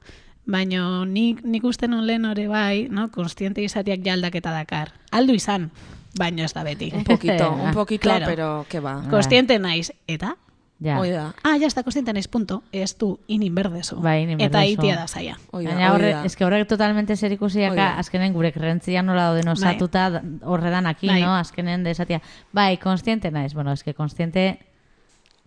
Baina 0.45 1.05
nik, 1.07 1.45
nik 1.45 1.63
uste 1.65 1.87
non 1.87 2.05
lehen 2.07 2.25
hori 2.25 2.49
bai, 2.49 2.89
no? 2.91 3.11
Konstiente 3.13 3.63
izateak 3.63 4.01
ja 4.05 4.15
aldaketa 4.15 4.51
dakar. 4.51 4.93
Aldu 5.13 5.35
izan, 5.35 5.71
baina 6.19 6.45
ez 6.45 6.53
da 6.55 6.65
beti. 6.65 6.91
Un 6.93 7.05
poquito, 7.05 7.53
un 7.53 7.73
poquito, 7.81 8.03
Claro. 8.03 8.27
pero 8.27 8.67
que 8.69 8.81
va. 8.81 9.05
Konstiente 9.09 9.59
naiz, 9.61 9.93
eta? 10.09 10.37
Ja. 10.83 10.99
Hoi 10.99 11.11
da. 11.11 11.33
Ah, 11.45 11.57
ya 11.57 11.67
está, 11.69 11.83
konstiente 11.85 12.13
naiz, 12.13 12.27
punto. 12.29 12.63
Ez 12.73 12.97
du, 12.99 13.21
inin 13.29 13.55
berdezu. 13.55 14.01
Bai, 14.03 14.23
inin 14.25 14.41
Eta 14.41 14.59
berdezu. 14.59 14.81
itia 14.81 14.97
da 14.97 15.07
zaia. 15.07 15.37
Hoi 15.53 15.65
da, 15.65 15.75
Baina 15.75 15.93
horre, 15.95 16.13
da. 16.13 16.25
eske 16.25 16.45
horrek 16.45 16.67
totalmente 16.69 17.15
zer 17.17 17.33
ikusiaka, 17.33 17.75
da. 17.77 17.99
azkenen 17.99 18.33
gure 18.35 18.51
krentzia 18.53 19.03
nola 19.03 19.29
dauden 19.31 19.49
osatuta 19.49 20.09
da- 20.11 20.23
horre 20.45 20.71
danaki, 20.71 21.07
Bai. 21.07 21.21
no? 21.23 21.35
Azkenen 21.37 21.85
de 21.85 21.91
esatia, 21.93 22.21
bai, 22.53 22.79
konstiente 22.79 23.31
naiz. 23.31 23.55
Bueno, 23.55 23.73
eske 23.73 23.95
konstiente 23.95 24.59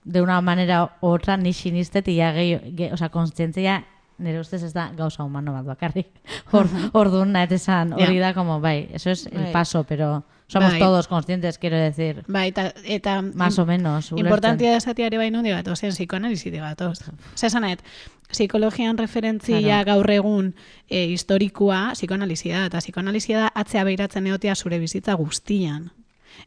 de 0.06 0.22
una 0.22 0.40
manera 0.42 0.84
u 1.02 1.08
otra 1.08 1.36
ni 1.38 1.52
sinistet 1.54 2.08
ia 2.08 2.32
gehi, 2.32 2.60
ge, 2.78 2.92
o 2.94 2.98
sea, 2.98 3.10
konstientzia 3.10 3.84
nire 4.18 4.40
ustez 4.40 4.64
ez 4.64 4.72
da 4.74 4.92
gauza 4.96 5.24
humano 5.26 5.52
bat 5.52 5.66
bakarrik. 5.66 6.08
Hor, 6.54 6.68
orduan 6.94 7.34
nahet 7.34 7.52
esan, 7.52 7.92
hori 7.94 8.20
da 8.20 8.34
como, 8.34 8.62
bai, 8.62 8.88
eso 8.94 9.10
es 9.10 9.26
el 9.28 9.44
Bai. 9.50 9.52
paso, 9.52 9.84
pero 9.84 10.24
somos 10.48 10.72
Bai. 10.72 10.80
todos 10.80 11.08
conscientes, 11.08 11.58
quiero 11.58 11.78
decir, 11.78 12.24
Bai, 12.28 12.50
eta, 12.50 12.74
eta 12.84 13.22
más 13.22 13.58
o 13.60 13.66
menos. 13.66 14.12
Importantia 14.12 14.78
esatiare 14.78 15.18
bai 15.18 15.32
nundi 15.32 15.50
gatoz, 15.50 15.80
zen 15.80 15.92
psikoanalizite 15.92 16.60
gatoz. 16.60 17.02
Osa, 17.34 17.48
esan 17.48 17.62
nahet, 17.62 17.84
psikologian 18.32 18.98
referentzia 18.98 19.60
Claro. 19.60 19.86
gaur 19.86 20.12
egun 20.12 20.56
e, 20.90 21.06
historikoa 21.06 21.92
psikoanalizia 21.94 22.60
da, 22.60 22.66
eta 22.66 22.78
psikoanalizia 22.84 23.40
da 23.40 23.52
atzea 23.56 23.84
behiratzen 23.84 24.28
egotia 24.28 24.56
zure 24.56 24.80
bizitza 24.80 25.14
guztian. 25.14 25.92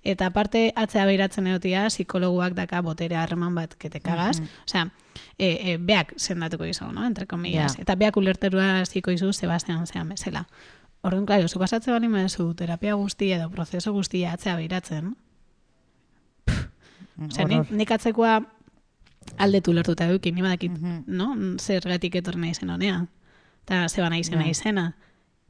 Eta 0.04 0.26
aparte 0.26 0.72
atzea 0.76 1.06
behiratzen 1.06 1.46
egotia 1.46 1.86
psikologuak 1.88 2.54
daka 2.54 2.82
botere 2.82 3.16
harreman 3.16 3.54
bat 3.54 3.74
ketekagaz. 3.74 4.40
Osea, 4.66 4.90
e, 5.38 5.48
e, 5.72 5.76
beak 5.78 6.12
sendatuko 6.16 6.64
izu, 6.64 6.92
no? 6.92 7.06
Entre 7.06 7.26
comillas. 7.26 7.76
Ja. 7.76 7.82
Eta 7.82 7.94
beak 7.96 8.16
ulerterua 8.16 8.84
ziko 8.86 9.10
izu 9.10 9.32
Sebastian 9.32 9.86
zean 9.86 10.08
bezala. 10.08 10.46
Orduan, 11.02 11.26
klaro, 11.26 11.48
zu 11.48 11.58
pasatze 11.58 11.92
bali 11.92 12.08
mezu 12.08 12.54
terapia 12.54 12.94
guztia 12.98 13.36
edo 13.36 13.50
prozeso 13.50 13.92
guztia 13.92 14.32
atzea 14.32 14.56
behiratzen, 14.56 15.16
Osea, 17.18 17.44
Horror. 17.44 17.58
nik, 17.66 17.70
nik 17.74 17.90
atzekoa 17.90 18.34
aldetu 19.42 19.72
lertuta 19.74 20.06
edukin, 20.06 20.34
ni 20.34 20.42
badakit, 20.42 20.72
Mhm. 20.72 21.04
no? 21.06 21.34
Zergatik 21.58 22.14
etorri 22.14 22.40
nahi 22.40 22.54
zen 22.54 22.70
honea. 22.70 23.06
Eta 23.64 23.88
zeba 23.88 24.08
nahi 24.10 24.22
zen 24.24 24.38
nahi 24.38 24.54
zena. 24.54 24.94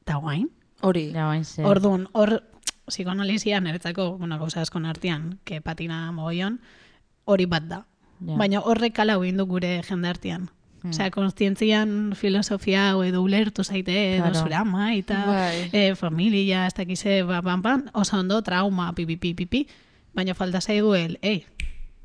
Eta 0.00 0.16
guain. 0.16 0.48
Hori. 0.80 1.12
Ja, 1.12 1.44
ze. 1.44 1.64
Orduan, 1.64 2.08
hor, 2.12 2.42
psikoanalizia 2.86 3.60
niretzako, 3.60 4.16
bueno, 4.18 4.38
gauza 4.38 4.60
askon 4.62 4.86
artean, 4.86 5.38
que 5.44 5.60
patina 5.60 6.10
mogoion, 6.12 6.60
hori 7.24 7.44
bat 7.46 7.64
da. 7.64 7.86
Ja. 8.26 8.36
Baina 8.36 8.60
horrek 8.60 8.94
kala 8.94 9.14
du 9.14 9.46
gure 9.46 9.82
jendartean. 9.82 10.48
Osea, 10.84 11.10
konstientzian 11.10 12.12
filosofia 12.14 12.90
hau 12.92 13.02
edo 13.02 13.22
ulertu 13.22 13.64
zaite, 13.64 14.16
edo 14.16 14.24
Claro. 14.30 14.40
zure 14.44 14.54
ama, 14.54 14.94
eta 14.94 15.24
Bai. 15.26 15.70
e, 15.72 15.94
familia, 15.96 16.66
ez 16.66 16.74
dakize, 16.74 17.22
ba, 17.24 17.40
ban, 17.40 17.62
ban, 17.62 17.90
oso 17.94 18.18
ondo, 18.18 18.42
trauma, 18.42 18.92
pipi, 18.94 19.16
pipi, 19.16 19.46
pipi, 19.46 19.68
baina 20.14 20.34
falta 20.34 20.60
zaigu 20.60 20.94
el, 20.94 21.18
ei, 21.22 21.44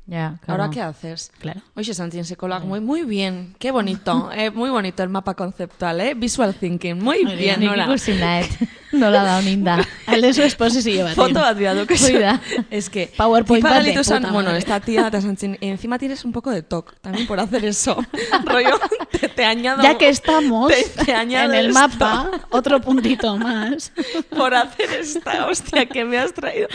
Ja, 0.06 0.38
claro. 0.44 0.62
¿Ahora 0.64 0.70
qué 0.74 0.82
haces? 0.82 1.32
Claro. 1.38 1.62
Oye, 1.74 1.94
Santiago 1.94 2.24
psicólogo, 2.24 2.66
muy, 2.66 2.80
muy 2.80 3.04
bien, 3.04 3.54
qué 3.58 3.70
bonito, 3.70 4.30
eh, 4.36 4.50
muy 4.50 4.68
bonito 4.68 5.02
el 5.02 5.08
mapa 5.08 5.32
conceptual, 5.34 6.00
eh, 6.00 6.12
visual 6.14 6.54
thinking, 6.54 6.98
muy 7.02 7.24
bien, 7.24 7.60
Nik 8.94 9.00
Nora. 9.00 9.00
ikusi 9.00 9.00
nahet, 9.00 9.00
nola 9.00 9.22
da 9.24 9.38
honinda. 9.38 9.76
Alde 10.14 10.32
zu 10.32 10.42
esposizio 10.42 11.04
bat. 11.04 11.14
Foto 11.14 11.40
bat 11.40 11.56
bihar 11.58 11.76
duke. 11.76 11.96
Hoi 11.98 12.18
da. 12.20 12.40
Es 12.70 12.88
que... 12.90 13.08
PowerPoint 13.16 13.62
tipa 13.62 13.74
bat 13.74 13.82
de 13.82 13.90
gelitu 13.90 14.04
zen, 14.04 14.22
puta 14.22 14.32
Bueno, 14.32 14.48
madre. 14.50 14.58
esta 14.58 14.80
tía, 14.80 15.06
eta 15.08 15.20
santzin, 15.20 15.56
encima 15.60 15.98
tienes 15.98 16.24
un 16.24 16.32
poco 16.32 16.50
de 16.50 16.62
TOC, 16.62 16.94
también 17.00 17.26
por 17.26 17.40
hacer 17.40 17.64
eso. 17.64 17.96
Rollo, 18.44 18.78
te, 19.10 19.28
te 19.28 19.44
añado... 19.44 19.82
Ya 19.82 19.96
que 19.98 20.08
estamos 20.08 20.68
Te- 20.72 21.04
te 21.04 21.14
añado 21.14 21.52
en 21.52 21.58
el 21.58 21.66
esto. 21.68 21.80
mapa, 21.80 22.30
otro 22.50 22.80
puntito 22.80 23.36
más. 23.38 23.92
por 24.36 24.54
hacer 24.54 24.90
esta 25.00 25.46
hostia 25.46 25.86
que 25.86 26.04
me 26.04 26.18
has 26.18 26.32
traído. 26.32 26.68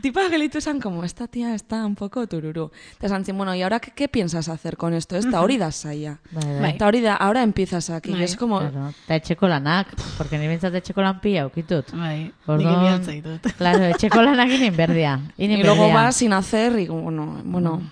Tipa 0.00 0.28
gelitu 0.28 0.60
zen 0.60 0.80
como, 0.80 1.04
esta 1.04 1.26
tía 1.28 1.54
está 1.54 1.84
un 1.86 1.94
poco 1.94 2.26
tururú. 2.26 2.70
Te 2.98 3.08
santzin, 3.08 3.36
bueno, 3.36 3.54
¿y 3.54 3.62
ahora 3.62 3.80
qué, 3.80 3.92
qué 3.92 4.08
piensas 4.08 4.48
hacer 4.48 4.76
con 4.76 4.94
esto? 4.94 5.16
Esta 5.16 5.40
hori 5.40 5.56
da 5.58 5.70
saia. 5.72 6.18
Bai, 6.30 6.44
bai. 6.44 6.60
Bai. 6.60 6.70
Eta 6.72 6.86
hori 6.86 7.00
da, 7.00 7.14
ahora 7.16 7.42
empiezas 7.42 7.90
aquí. 7.90 8.10
Bai. 8.10 8.20
Y 8.20 8.24
es 8.24 8.36
como... 8.36 8.58
Claro, 8.60 8.92
eta 9.04 9.16
etxeko 9.16 9.48
lanak, 9.48 9.88
porque 10.18 10.38
ni 10.38 10.48
bintzat 10.48 10.74
etxeko 10.74 11.02
lan 11.02 11.20
pila 11.20 11.46
aukitut. 11.62 11.92
Bai, 11.98 12.18
nik 12.24 12.48
Orduan, 12.48 12.78
ebiatza 12.80 13.12
ditut. 13.16 13.48
claro, 13.60 13.84
etxeko 13.94 14.22
lanak 14.22 14.50
inin 14.58 14.76
berdia. 14.76 15.20
Inin 15.38 15.58
Y 15.58 15.62
luego 15.62 15.82
berdia. 15.86 15.94
vas 16.02 16.16
sin 16.16 16.32
hacer 16.32 16.78
y 16.78 16.88
bueno, 16.88 17.40
bueno... 17.44 17.82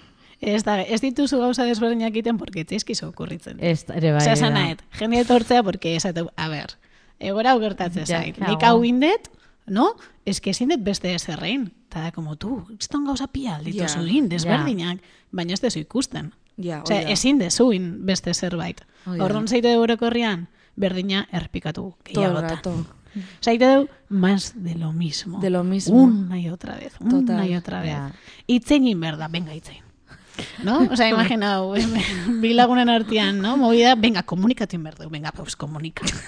Ez, 0.40 0.64
da, 0.64 0.80
ez 0.80 1.02
dituzu 1.02 1.36
gauza 1.38 1.64
desberdinak 1.68 2.14
egiten 2.14 2.38
porque 2.38 2.64
tzeizkizu 2.64 3.10
okurritzen. 3.10 3.58
Ez, 3.60 3.84
ere 3.92 4.12
bai. 4.14 4.22
Osea, 4.22 4.32
ere 4.32 4.38
esan 4.38 4.54
da. 4.54 4.60
nahet, 4.60 4.82
jende 4.96 5.20
etortzea 5.20 5.62
porque 5.62 5.96
esatu, 5.96 6.30
a 6.36 6.48
ber, 6.48 6.78
egora 7.18 7.52
hau 7.52 7.60
gertatzen 7.60 8.06
Ja, 8.08 8.22
zait. 8.22 8.38
Nik 8.40 8.62
hau 8.64 8.78
indet, 8.88 9.28
no? 9.66 9.90
Ez 10.24 10.40
que 10.40 10.54
ezin 10.54 10.72
dut 10.72 10.80
beste 10.82 11.12
ezerrein. 11.14 11.72
Eta 11.90 12.06
da, 12.06 12.12
como 12.12 12.36
tu, 12.36 12.62
zton 12.80 13.04
gauza 13.04 13.26
pia 13.26 13.56
aldituzu 13.56 14.00
Ja. 14.00 14.06
in, 14.08 14.30
desberdinak, 14.30 15.02
baina 15.30 15.52
ez 15.52 15.60
dezu 15.60 15.78
ikusten. 15.82 16.32
Ja, 16.56 16.80
Osea, 16.84 16.96
hori 17.02 17.04
da. 17.04 17.12
ezin 17.12 17.38
dezuin 17.38 18.06
beste 18.06 18.32
zerbait. 18.32 18.80
Hori 19.04 19.18
da. 19.18 19.24
Orduan 19.26 19.46
zeite 19.48 19.76
orokorrian, 19.76 20.48
berdina 20.76 21.26
errepikatu 21.32 21.96
Todo 22.14 22.86
el 23.14 23.22
gehiagota. 23.22 23.26
rato. 23.26 23.40
Zaite 23.42 23.66
du, 23.76 23.88
más 24.08 24.52
de 24.56 24.74
lo 24.74 24.92
mismo. 24.92 25.40
De 25.40 25.50
lo 25.50 25.64
mismo. 25.64 25.96
Una 26.02 26.38
y 26.38 26.48
otra 26.48 26.76
vez, 26.76 26.92
una 27.00 27.46
y 27.46 27.56
otra 27.56 27.80
vez. 27.82 27.92
Ja. 27.94 28.12
Itzein 28.46 28.86
in 28.86 29.00
berda, 29.00 29.28
venga, 29.28 29.54
itzein. 29.54 29.82
¿No? 30.62 30.88
O 30.90 30.96
sea, 30.96 31.08
imaginau, 31.08 31.74
bi 32.40 32.54
lagunen 32.54 32.88
artean, 32.88 33.40
¿no? 33.40 33.56
Movida, 33.56 33.94
venga, 33.94 34.22
komunikatu 34.22 34.76
in 34.76 34.84
berdu, 34.84 35.11
venga, 35.11 35.32
pues 35.32 35.56
komunika. 35.56 36.04
Gero 36.06 36.18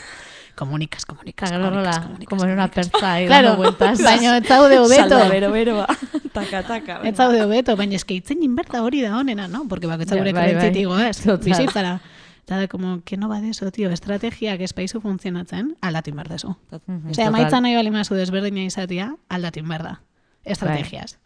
komunikas, 0.54 1.06
rola, 1.50 1.92
komunikas. 2.02 2.28
como 2.28 2.44
en 2.44 2.50
una 2.50 2.68
perza 2.68 3.14
ahí 3.14 3.26
Claro, 3.26 3.56
vueltas. 3.56 4.02
baina 4.02 4.36
ez 4.36 4.46
zaude 4.46 4.78
hobeto. 4.78 5.08
Salda 5.08 5.28
bero 5.28 5.50
bero 5.50 5.76
ba. 5.78 5.86
Taka, 6.32 6.62
taka. 6.62 7.00
Ez 7.04 7.16
zaude 7.16 7.42
hobeto, 7.42 7.74
baina 7.74 7.96
eske 7.96 8.14
itzein 8.14 8.42
in 8.42 8.54
berda 8.54 8.82
hori 8.82 9.00
da 9.00 9.16
honena, 9.16 9.48
¿no? 9.48 9.66
Porque 9.66 9.86
bakoitza 9.86 10.14
Ja, 10.14 10.20
gure 10.20 10.32
bai, 10.32 10.42
bai. 10.42 10.52
krentzitik 10.52 10.86
goaz, 10.86 11.22
Total. 11.22 11.38
bizitzara. 11.44 12.00
Eta 12.44 12.56
da, 12.58 12.66
como, 12.68 13.02
que 13.04 13.16
no 13.16 13.28
va 13.28 13.40
de 13.40 13.50
eso, 13.50 13.70
tío, 13.70 13.90
estrategiak 13.90 14.60
espaizu 14.60 15.00
funtzionatzen, 15.00 15.76
aldatu 15.80 16.10
in 16.10 16.16
berdezu. 16.16 16.56
Mhm, 16.86 17.10
Osea, 17.10 17.26
total. 17.26 17.28
emaitza 17.28 17.60
nahi 17.60 17.74
bali 17.76 17.90
mazu 17.94 18.14
desberdina 18.18 18.64
izatea, 18.64 19.14
aldatu 19.28 19.60
in 19.60 19.68
berda. 19.68 20.02
Estrategias. 20.44 21.18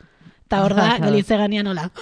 Eta 0.44 0.62
hor 0.64 0.74
da, 0.74 0.82
Claro. 0.96 1.04
gelitze 1.10 1.36
ganean 1.36 1.64
nola. 1.64 1.90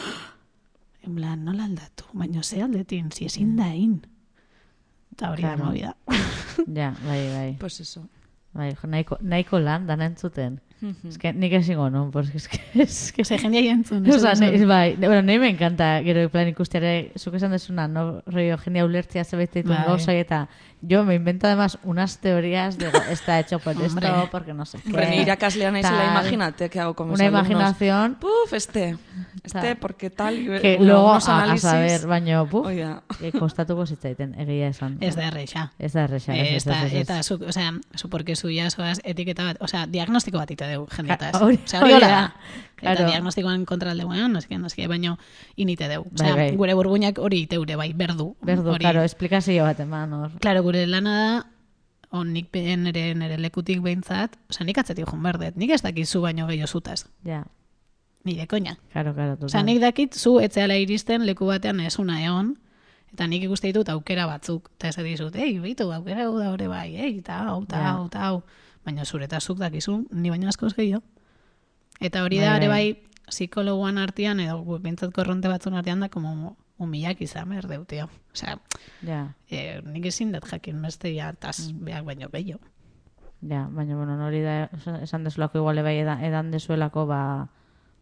En 1.05 1.15
plan, 1.17 1.45
nola 1.45 1.65
aldatu, 1.65 2.05
baina 2.15 2.43
ze 2.43 2.63
aldetin, 2.63 3.13
si 3.13 3.27
ezin 3.27 3.57
da 3.57 3.67
in. 3.75 4.07
Eta 5.13 5.31
hori 5.31 5.43
da 5.43 5.55
Claro. 5.55 5.65
movida. 5.67 5.97
Ja, 6.75 6.95
bai, 7.07 7.29
bai. 7.35 7.57
Pues 7.61 7.79
eso. 7.81 8.09
Bai, 8.55 8.75
jo, 8.75 8.87
nahiko, 8.89 9.19
nahiko 9.21 9.59
lan 9.61 9.87
dana 9.87 10.07
entzuten. 10.07 10.61
Es 11.09 11.19
que 11.19 11.33
nik 11.33 11.53
esingo 11.57 11.89
non, 11.91 12.11
porque 12.11 12.37
es 12.37 12.49
que... 12.49 12.61
Es 12.75 13.13
que 13.13 13.23
Que 13.23 13.25
se 13.25 13.39
jendea 13.39 13.73
entzun. 13.73 14.05
O 14.09 14.19
sea, 14.19 14.35
ne, 14.35 14.53
bai, 14.67 14.97
ne, 14.99 15.09
bueno, 15.09 15.23
nahi 15.23 15.39
me 15.39 15.49
encanta 15.49 16.01
gero 16.05 16.29
plan 16.29 16.49
ikustiare, 16.49 17.13
zuk 17.17 17.35
esan 17.41 17.53
desuna, 17.57 17.89
no, 17.89 18.23
rollo, 18.27 18.59
jendia 18.59 18.85
ulertzia 18.85 19.25
zebait 19.25 19.53
dituen 19.55 19.81
Bai. 19.87 20.17
eta 20.17 20.49
yo 20.87 21.05
me 21.05 21.15
invento 21.15 21.47
además 21.47 21.79
unas 21.85 22.19
teorías 22.19 22.79
de 22.79 22.91
está 23.11 23.39
hecho 23.41 23.59
por 23.59 23.77
Hombre. 23.77 23.87
esto, 24.09 24.29
porque 24.31 24.55
no 24.55 24.65
sé 24.67 24.79
qué. 24.79 24.89
Hombre, 24.89 25.11
ni 25.11 25.17
irakaslea 25.19 25.71
naizela, 25.71 25.97
tal. 25.99 26.11
imagínate 26.13 26.69
que 26.71 26.81
hago 26.81 26.95
con 26.95 27.09
mis 27.11 27.19
Una 27.19 27.29
alumnos. 27.29 27.51
imaginación 27.51 28.15
Puf, 28.21 28.53
este. 28.53 28.97
Este, 29.43 29.61
Tal. 29.61 29.77
porque 29.77 30.09
tal. 30.11 30.39
Y, 30.39 30.61
que 30.61 30.79
luego 30.81 31.13
a, 31.13 31.17
a 31.19 31.43
análisis. 31.43 31.63
saber, 31.69 32.07
baino, 32.07 32.47
puf, 32.47 32.67
Oida. 32.67 33.03
que 33.21 33.31
kostatuko 33.33 33.85
zitzaiten, 33.87 34.35
egia 34.41 34.69
esan. 34.69 34.97
Ez 35.01 35.17
da 35.17 35.27
erreixa. 35.29 35.73
Ez 35.79 35.93
da 35.93 36.05
erresa. 36.05 36.35
ez, 36.35 36.67
ez, 36.67 36.95
Eta, 36.95 37.19
ez, 37.21 37.27
zu, 37.27 37.35
o 37.47 37.53
sea, 37.53 37.73
zu 37.95 38.09
porque 38.09 38.35
jasoaz 38.35 39.01
etiketa 39.05 39.45
bat, 39.45 39.57
o 39.61 39.69
sea, 39.69 39.87
diagnostiko 39.87 40.39
bat 40.39 40.51
ite 40.51 40.73
dugu 40.73 40.87
jendeataz. 40.91 41.33
Ja, 41.33 41.41
hori- 41.45 41.61
O 41.63 41.69
sea, 41.69 41.81
hori 41.83 41.93
hola 41.93 42.09
da. 42.09 42.35
Claro. 42.85 43.01
Eta 43.01 43.11
diagnostikoan 43.11 43.65
kontra 43.65 43.91
aldeguean, 43.97 44.31
no 44.33 44.41
sé, 44.41 44.59
no 44.59 44.69
sé, 44.69 44.87
baino 44.87 45.17
inite 45.57 45.89
dugu. 45.89 46.11
O 46.15 46.19
sea, 46.19 46.35
Bai, 46.37 46.51
bai. 46.51 46.57
gure 46.57 46.75
burbuinak 46.79 47.19
hori 47.19 47.41
iteure 47.49 47.77
bai, 47.77 47.93
berdu. 47.93 48.37
Berdu, 48.43 48.71
hori. 48.77 48.85
claro, 48.85 49.03
esplikazio 49.03 49.65
bat 49.65 49.81
eman 49.81 50.13
hor. 50.13 50.31
Claro, 50.41 50.63
gure 50.63 50.87
lana 50.87 51.17
da, 51.19 51.47
on 52.15 52.33
nik 52.33 52.53
nere, 52.55 53.15
nere 53.19 53.39
lekutik 53.43 53.81
behintzat, 53.83 54.37
osea, 54.51 54.65
nik 54.69 54.79
atzetik 54.79 55.09
jun 55.11 55.23
berdet, 55.25 55.57
nik 55.57 55.71
ez 55.75 55.81
dakit 55.83 56.07
zu 56.07 56.21
baino 56.23 56.47
gehiago 56.47 56.69
zutaz, 56.69 57.07
Ja, 57.25 57.45
nire 58.25 58.47
koña. 58.47 58.77
claro, 58.93 59.15
claro. 59.15 59.37
Osea, 59.43 59.63
nik 59.65 59.81
dakit 59.81 60.15
zu 60.15 60.39
etzeala 60.41 60.77
iristen 60.77 61.27
leku 61.27 61.47
batean 61.47 61.81
esuna 61.81 62.21
egon, 62.25 62.55
eta 63.13 63.27
nik 63.27 63.43
ikuste 63.43 63.67
ditut 63.67 63.89
aukera 63.89 64.27
batzuk, 64.27 64.71
eta 64.79 64.89
ez 64.89 64.97
dizut, 64.97 65.35
ei, 65.37 65.59
bitu, 65.59 65.91
aukera 65.93 66.25
hau 66.29 66.39
da 66.39 66.53
hori 66.53 66.67
bai, 66.71 66.95
ei, 66.97 67.19
eta 67.19 67.41
hau, 67.49 67.63
eta 67.65 67.83
hau, 67.91 68.07
eta 68.07 68.23
hau, 68.29 68.43
baina 68.85 69.05
zure 69.05 69.25
eta 69.25 69.41
zuk 69.41 69.59
dakizu, 69.59 70.05
ni 70.13 70.31
baino 70.31 70.49
askoz 70.49 70.75
gehiago. 70.75 71.03
Eta 72.01 72.23
hori 72.25 72.39
Bai, 72.39 72.47
da, 72.47 72.57
ere 72.57 72.69
bai. 72.69 72.93
bai, 72.93 73.11
psikologuan 73.29 73.99
artean, 73.99 74.41
edo 74.41 74.63
behintzat 74.79 75.13
korronte 75.15 75.49
batzun 75.49 75.75
artean 75.75 76.01
da, 76.01 76.09
como 76.09 76.57
humilak 76.77 77.21
izan 77.23 77.49
behar 77.49 77.69
deu, 77.69 77.85
tio. 77.85 78.09
Osea, 78.35 78.59
Ja, 79.07 79.35
e, 79.49 79.81
nik 79.87 80.07
ezin 80.07 80.33
dut 80.33 80.45
jakin 80.51 80.83
beste 80.83 81.15
ja, 81.15 81.33
taz, 81.33 81.71
Mm. 81.73 81.85
behar 81.85 82.05
baino 82.05 82.29
gehiago. 82.33 82.61
ja, 83.41 83.69
baina, 83.71 83.97
bueno, 83.97 84.19
hori 84.27 84.41
da, 84.41 84.71
esan- 84.73 85.03
esan 85.03 85.25
desulako 85.25 85.59
igual 85.59 85.83
bai 85.83 85.99
edan, 85.99 86.23
edan 86.25 86.51
dezuelako, 86.51 87.07
ba, 87.07 87.49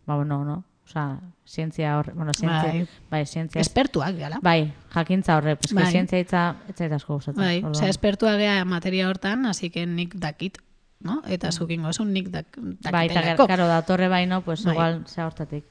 ba, 0.07 0.17
bueno, 0.17 0.45
no? 0.45 0.65
Osa, 0.85 1.21
zientzia 1.47 1.97
horre, 1.99 2.13
bueno, 2.13 2.33
zientzia, 2.35 2.73
Bai. 2.73 2.89
bai, 3.11 3.27
zientzia, 3.27 3.61
Espertuak 3.61 4.17
gala. 4.19 4.39
bai, 4.43 4.73
jakintza 4.95 5.37
horre, 5.37 5.57
pues, 5.57 5.73
Bai. 5.75 5.87
zientzia 5.93 6.19
hitza, 6.19 6.57
ez 6.69 6.75
zait 6.77 6.93
asko 6.93 7.15
gustatzen. 7.15 7.43
Bai, 7.43 7.63
osea, 7.65 7.89
espertua 7.89 8.37
gea 8.37 8.65
materia 8.65 9.09
hortan, 9.09 9.47
así 9.47 9.71
que 9.71 9.87
nik 9.87 10.15
dakit, 10.15 10.59
no? 11.03 11.23
Eta 11.27 11.51
zukingo 11.53 11.89
esun 11.91 12.13
nik 12.13 12.29
dak, 12.31 12.47
Mm. 12.57 12.79
Bai, 12.91 13.07
eta 13.07 13.15
dakitelako. 13.21 13.47
claro, 13.47 13.67
datorre 13.69 14.09
baino, 14.09 14.41
pues 14.43 14.65
Bai. 14.65 14.75
igual 14.75 15.03
sea 15.07 15.27
hortatik. 15.27 15.65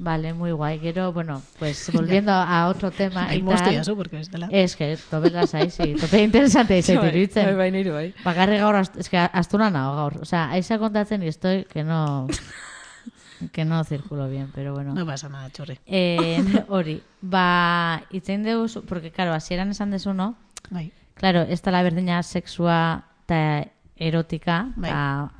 Vale, 0.00 0.32
muy 0.32 0.52
guay. 0.52 0.78
Gero, 0.78 1.12
bueno, 1.12 1.42
pues 1.58 1.90
volviendo 1.92 2.30
a 2.32 2.68
otro 2.68 2.90
tema 2.92 3.26
Ai, 3.28 3.38
y 3.38 3.42
moztu 3.42 3.64
tal. 3.64 3.74
jazu, 3.74 3.96
porque 3.96 4.20
ez 4.20 4.30
dela. 4.30 4.48
Es 4.52 4.76
que 4.76 4.96
tope 5.10 5.30
lasai, 5.30 5.70
sí. 5.70 5.94
Tope 6.00 6.22
interesante 6.28 6.78
izaitu 6.78 7.00
Bai, 7.00 7.10
iruditzen. 7.10 7.44
bai, 7.46 7.54
bai, 7.56 7.70
nire 7.72 7.90
bai. 7.90 8.14
Bakarri 8.24 8.58
gaur, 8.58 8.76
es 8.96 9.08
que 9.08 9.18
astuna 9.18 9.70
nago 9.70 9.96
gaur. 9.96 10.18
O 10.22 10.24
sea, 10.24 10.50
aiza 10.50 10.78
kontatzen 10.78 11.22
y 11.24 11.26
estoy 11.28 11.64
que 11.64 11.82
no... 11.82 12.28
que 13.52 13.64
no 13.64 13.82
circulo 13.84 14.28
bien, 14.28 14.50
pero 14.54 14.72
bueno. 14.74 14.94
No 14.94 15.06
pasa 15.06 15.28
nada, 15.28 15.48
txurri. 15.50 15.78
Eh, 15.86 16.64
hori, 16.68 17.00
ba, 17.20 18.02
itzein 18.10 18.42
deuz, 18.42 18.78
porque, 18.88 19.10
claro, 19.12 19.32
hasieran 19.32 19.70
esan 19.70 19.90
dezu, 19.90 20.12
no? 20.14 20.36
Bai. 20.70 20.92
Claro, 21.14 21.42
ez 21.42 21.62
dela 21.62 21.82
berdina 21.82 22.22
sexua 22.22 23.04
eta 23.24 23.66
erotika, 23.98 24.68
Bai. 24.76 24.90
eta 24.90 25.30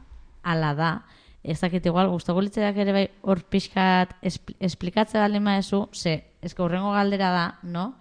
ala 0.42 0.74
da. 0.74 0.90
Ez 1.42 1.60
dakit 1.60 1.86
igual, 1.86 2.08
guztoko 2.10 2.40
litzeak 2.42 2.76
ere 2.76 2.92
bai 2.92 3.04
hor 3.22 3.40
pixkat 3.48 4.16
espl 4.22 4.54
esplikatze 4.60 5.18
baldin 5.18 5.42
maezu, 5.42 5.88
ze, 5.94 6.24
ezko 6.42 6.64
horrengo 6.64 6.90
galdera 6.92 7.30
da, 7.30 7.46
no? 7.62 7.94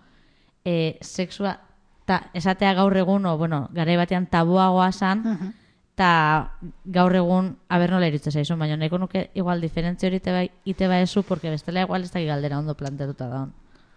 E, 0.65 0.97
sexua, 1.01 1.59
ta, 2.05 2.29
esatea 2.33 2.73
gaur 2.73 2.97
egun, 2.97 3.25
o, 3.25 3.37
bueno, 3.37 3.69
garai 3.71 3.95
batean 3.97 4.25
tabuagoa 4.27 4.91
san, 4.91 5.21
Mhm. 5.23 5.53
eta 5.93 6.51
gaur 6.85 7.15
egun, 7.15 7.57
aber 7.69 7.89
nola 7.91 8.07
irutzen 8.07 8.31
zaizun, 8.33 8.59
baina 8.59 8.75
nahiko 8.77 8.97
nuke 8.97 9.29
igual 9.33 9.61
diferentzia 9.61 10.07
hori 10.09 10.17
ite 10.17 10.31
bai, 10.31 10.51
ite 10.65 10.87
bai 10.87 11.01
ezu, 11.03 11.23
porque 11.23 11.49
bestela 11.49 11.81
igual 11.81 12.03
ez 12.03 12.11
dakit 12.11 12.27
galdera 12.27 12.59
ondo 12.59 12.75
planteatuta 12.75 13.27
da. 13.27 13.47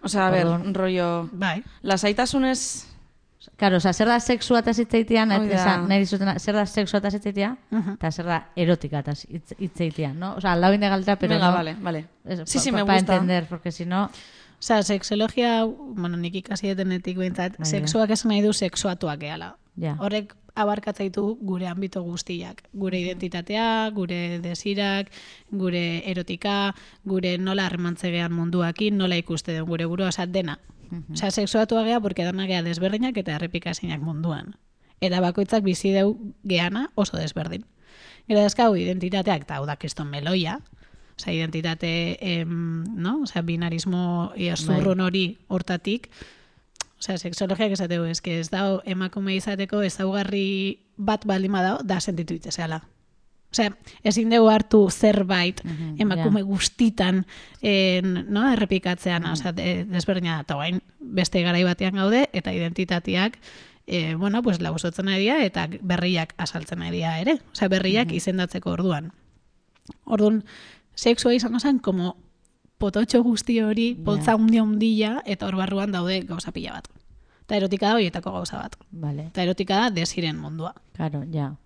Osea, 0.02 0.28
a 0.28 0.30
ber, 0.30 0.46
Orduan- 0.46 0.74
rollo... 0.74 1.28
Bai. 1.32 1.62
Lasaitasunez... 1.82 2.86
Claro, 3.56 3.76
o 3.78 3.80
sea, 3.80 3.92
zer 3.92 4.06
da 4.06 4.20
sexua 4.20 4.58
eta 4.60 4.70
esan, 4.70 5.88
nahi 5.88 6.00
dizutena, 6.00 6.38
zer 6.38 6.54
da 6.54 6.66
sexua 6.66 6.98
eta 6.98 7.10
zitzeitia, 7.10 7.56
Mhm. 7.70 7.92
eta 7.94 8.10
zer 8.12 8.26
da 8.26 8.50
erotika 8.54 8.98
eta 8.98 9.12
hitzeitia, 9.58 10.12
no? 10.12 10.34
O 10.34 10.40
sea, 10.40 10.52
al 10.52 10.60
lado 10.60 10.76
de 10.76 10.88
galdera, 10.88 11.16
pero 11.18 11.34
Venga, 11.34 11.48
no... 11.50 11.54
vale, 11.54 11.76
vale. 11.80 12.04
Es, 12.24 12.42
Sí, 12.44 12.58
sí, 12.58 12.70
me 12.72 12.82
gusta. 12.82 12.98
entender, 12.98 13.46
porque 13.48 13.72
si 13.72 13.86
no... 13.86 14.10
Osea, 14.60 14.82
sexologia, 14.82 15.64
bueno, 15.64 16.18
nik 16.18 16.34
ikasi 16.34 16.66
detenetik 16.68 17.16
behintzat, 17.16 17.56
Bai, 17.56 17.64
sexuak 17.66 18.10
esan 18.10 18.28
nahi 18.28 18.42
du 18.42 18.52
sexuatuak 18.52 19.18
gehala. 19.20 19.56
Ja. 19.80 19.94
Horrek 19.98 20.34
abarkatza 20.54 21.02
ditu 21.02 21.38
gure 21.40 21.66
ambito 21.66 22.02
guztiak. 22.02 22.64
Gure 22.74 22.98
identitatea, 23.00 23.88
gure 23.94 24.38
desirak, 24.40 25.08
gure 25.50 26.02
erotika, 26.10 26.74
gure 27.04 27.38
nola 27.38 27.64
harremantzegean 27.70 28.32
munduakin, 28.34 28.98
nola 28.98 29.16
ikuste 29.16 29.52
den 29.52 29.64
gure 29.64 29.86
burua, 29.86 30.08
osea, 30.08 30.26
dena. 30.26 30.58
Osea, 31.12 31.30
sexuatua 31.30 31.84
gea, 31.84 32.00
porque 32.00 32.24
dana 32.24 32.46
gea 32.46 32.62
desberdinak 32.62 33.16
eta 33.16 33.36
errepikazinak 33.36 34.02
munduan. 34.02 34.56
Eta 35.00 35.20
bakoitzak 35.20 35.64
bizi 35.64 35.92
deu 35.94 36.16
geana 36.44 36.90
oso 36.94 37.16
desberdin. 37.16 37.64
Gero 38.28 38.42
dazkau 38.42 38.74
identitateak, 38.76 39.46
eta 39.46 39.56
hau 39.56 39.66
da 39.66 39.76
kriston 39.76 40.10
meloia, 40.10 40.60
osea, 41.16 41.32
identitate, 41.34 42.18
em, 42.20 42.84
no? 42.96 43.22
Osea, 43.22 43.42
binarismo 43.42 44.32
zurrun 44.56 45.00
hori 45.00 45.38
hortatik, 45.48 46.10
Osea, 47.00 47.16
sexologiak 47.16 47.72
esateu, 47.72 48.04
eske 48.04 48.34
ez 48.42 48.50
dao 48.52 48.82
emakume 48.84 49.32
izateko 49.32 49.80
ezaugarri 49.80 50.82
bat 51.00 51.24
baldin 51.24 51.54
badao, 51.56 51.78
da 51.80 51.96
sentitu 52.00 52.36
itzezeala. 52.36 52.82
Osea, 53.50 53.72
ezin 54.06 54.30
dugu 54.30 54.48
hartu 54.48 54.88
zerbait 54.90 55.60
Mhm, 55.64 55.96
emakume 56.00 56.40
ja. 56.40 56.46
guztitan 56.46 57.24
en, 57.62 58.26
no, 58.30 58.44
errepikatzean, 58.52 59.26
osea, 59.26 59.52
de, 59.52 59.84
desberdina 59.84 60.42
da, 60.46 60.54
guain 60.54 60.82
beste 61.00 61.42
garai 61.42 61.64
batean 61.64 61.94
gaude, 61.98 62.28
eta 62.32 62.52
identitateak 62.52 63.38
e, 63.86 64.14
bueno, 64.14 64.40
pues 64.42 64.60
lausotzen 64.60 65.08
ari 65.08 65.22
dira, 65.24 65.44
eta 65.44 65.66
berriak 65.82 66.34
asaltzen 66.38 66.82
ari 66.82 66.98
dira 66.98 67.18
ere. 67.18 67.40
Osea, 67.52 67.68
berriak 67.68 68.12
izendatzeko 68.12 68.70
orduan. 68.70 69.10
Orduan, 70.04 70.44
sexua 70.94 71.34
izan 71.34 71.58
zen, 71.58 71.80
como 71.80 72.16
pototxo 72.78 73.22
guzti 73.22 73.58
hori, 73.60 73.94
poltza 73.94 74.36
hundia 74.36 74.62
hundia, 74.62 75.22
eta 75.26 75.46
hor 75.48 75.56
barruan 75.56 75.90
daude 75.92 76.20
gauza 76.22 76.52
pila 76.52 76.72
bat. 76.78 76.86
Eta 77.44 77.56
erotika 77.56 77.88
da 77.88 77.94
horietako 77.98 78.30
gauza 78.32 78.58
bat. 78.62 78.76
Vale, 78.92 79.26
Eta 79.26 79.42
erotika 79.42 79.80
da 79.80 79.90
desiren 79.90 80.38
mundua. 80.38 80.74
claro, 80.94 81.24
ja. 81.32 81.56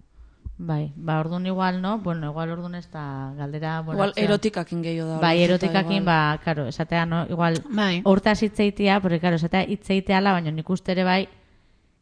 Bai, 0.56 0.92
ba, 0.94 1.18
orduan 1.18 1.46
igual, 1.46 1.82
no? 1.82 1.98
Bueno, 1.98 2.30
igual 2.30 2.50
orduan 2.50 2.76
ez 2.76 2.88
da 2.90 3.32
galdera... 3.36 3.80
Bueno, 3.80 3.98
Igual 3.98 4.12
erotikakin 4.16 4.82
gehiago 4.82 5.08
da. 5.08 5.18
Bai, 5.18 5.42
orduan, 5.42 5.50
erotikakin, 5.50 6.04
ba, 6.04 6.38
claro, 6.44 6.68
esatea, 6.68 7.06
no? 7.06 7.26
Igual, 7.28 7.62
Bai. 7.70 8.02
hortaz 8.04 8.42
hitzeitia, 8.42 9.00
porque, 9.00 9.18
claro, 9.18 9.36
esatea 9.36 9.64
hitzeiteala, 9.66 10.32
baina 10.32 10.52
nik 10.54 10.70
uste 10.70 10.92
ere 10.92 11.02
bai, 11.02 11.28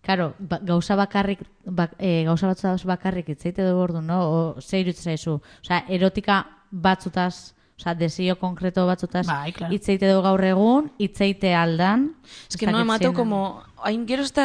claro, 0.02 0.34
ba, 0.38 0.58
gauza 0.60 0.96
bakarrik, 0.96 1.40
bak, 1.64 1.96
e, 1.98 2.24
gauza 2.28 2.46
batzutaz 2.50 2.84
bakarrik 2.84 3.32
hitzeite 3.32 3.64
dugu 3.64 3.80
ordu, 3.86 4.02
no? 4.02 4.20
O, 4.28 4.60
ze 4.60 4.80
iruditzen 4.82 5.14
zaizu? 5.14 5.38
Osea, 5.64 5.84
erotika 5.88 6.42
batzutaz, 6.70 7.54
osea, 7.82 7.94
desio 7.98 8.38
konkreto 8.38 8.86
batzutaz, 8.86 9.26
Bai, 9.26 9.52
claro. 9.52 9.74
hitzeite 9.74 10.08
dugu 10.08 10.22
gaur 10.22 10.44
egun, 10.46 10.90
hitzeite 10.98 11.52
aldan. 11.54 12.12
Es 12.48 12.56
que 12.56 12.66
no 12.70 12.80
emateu 12.80 13.12
como... 13.12 13.62
Hain 13.82 14.04
gero 14.06 14.22
ez 14.22 14.30
da 14.32 14.44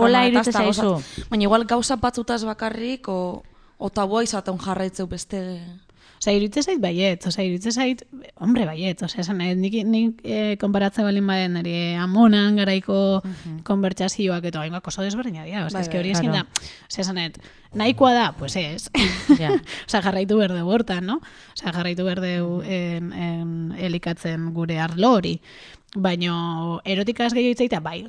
Hola 0.00 0.22
harremanetaz 0.24 0.48
iruditzen 0.48 0.54
eta 0.54 0.64
gauza- 0.64 0.82
zaizu. 0.82 1.26
Baina 1.30 1.44
igual 1.44 1.64
gauza 1.68 1.96
batzutaz 1.96 2.42
bakarrik, 2.48 3.08
o, 3.08 3.42
o 3.76 3.90
tabua 3.90 4.24
izaten 4.24 4.58
jarraitzeu 4.58 5.06
beste... 5.06 5.60
Osea, 6.18 6.34
iruditzen 6.34 6.64
zait 6.66 6.80
baiet, 6.82 7.26
osea, 7.30 7.44
iruditzen 7.46 7.72
zait, 7.72 8.02
hombre, 8.42 8.64
baiet, 8.66 9.02
osea, 9.06 9.22
esan 9.22 9.38
nahi, 9.38 9.54
nik, 9.58 9.76
nik 9.86 10.22
eh, 10.24 10.56
konparatzen 10.58 11.06
balin 11.06 11.26
baden 11.30 11.54
nire 11.60 11.94
amonan 12.02 12.58
garaiko 12.58 12.96
konbertsazioak 13.66 14.48
eta 14.50 14.64
hainbak 14.64 14.90
oso 14.90 15.04
desberdina 15.06 15.46
dira, 15.46 15.64
osea, 15.68 15.78
Bai, 15.78 15.84
eske 15.86 15.94
bai, 15.94 16.02
hori 16.02 16.14
ezin 16.16 16.34
da, 16.34 16.42
osea, 16.88 17.04
esan 17.04 17.20
nahi, 17.20 17.32
nahikoa 17.78 18.12
da, 18.16 18.32
pues 18.38 18.56
ez. 18.56 18.90
Ja. 19.38 19.52
osea, 19.86 20.02
jarraitu 20.02 20.40
berde 20.40 20.64
hortan, 20.66 21.06
no? 21.06 21.20
Osea, 21.54 21.72
jarraitu 21.76 22.08
berde 22.08 22.34
en, 22.38 23.12
en, 23.12 23.52
elikatzen 23.78 24.50
gure 24.56 24.80
arlo 24.82 25.12
hori. 25.20 25.36
Baino 25.94 26.80
erotikaz 26.84 27.30
gehiago 27.32 27.54
hitzaitea 27.54 27.80
bai. 27.80 28.00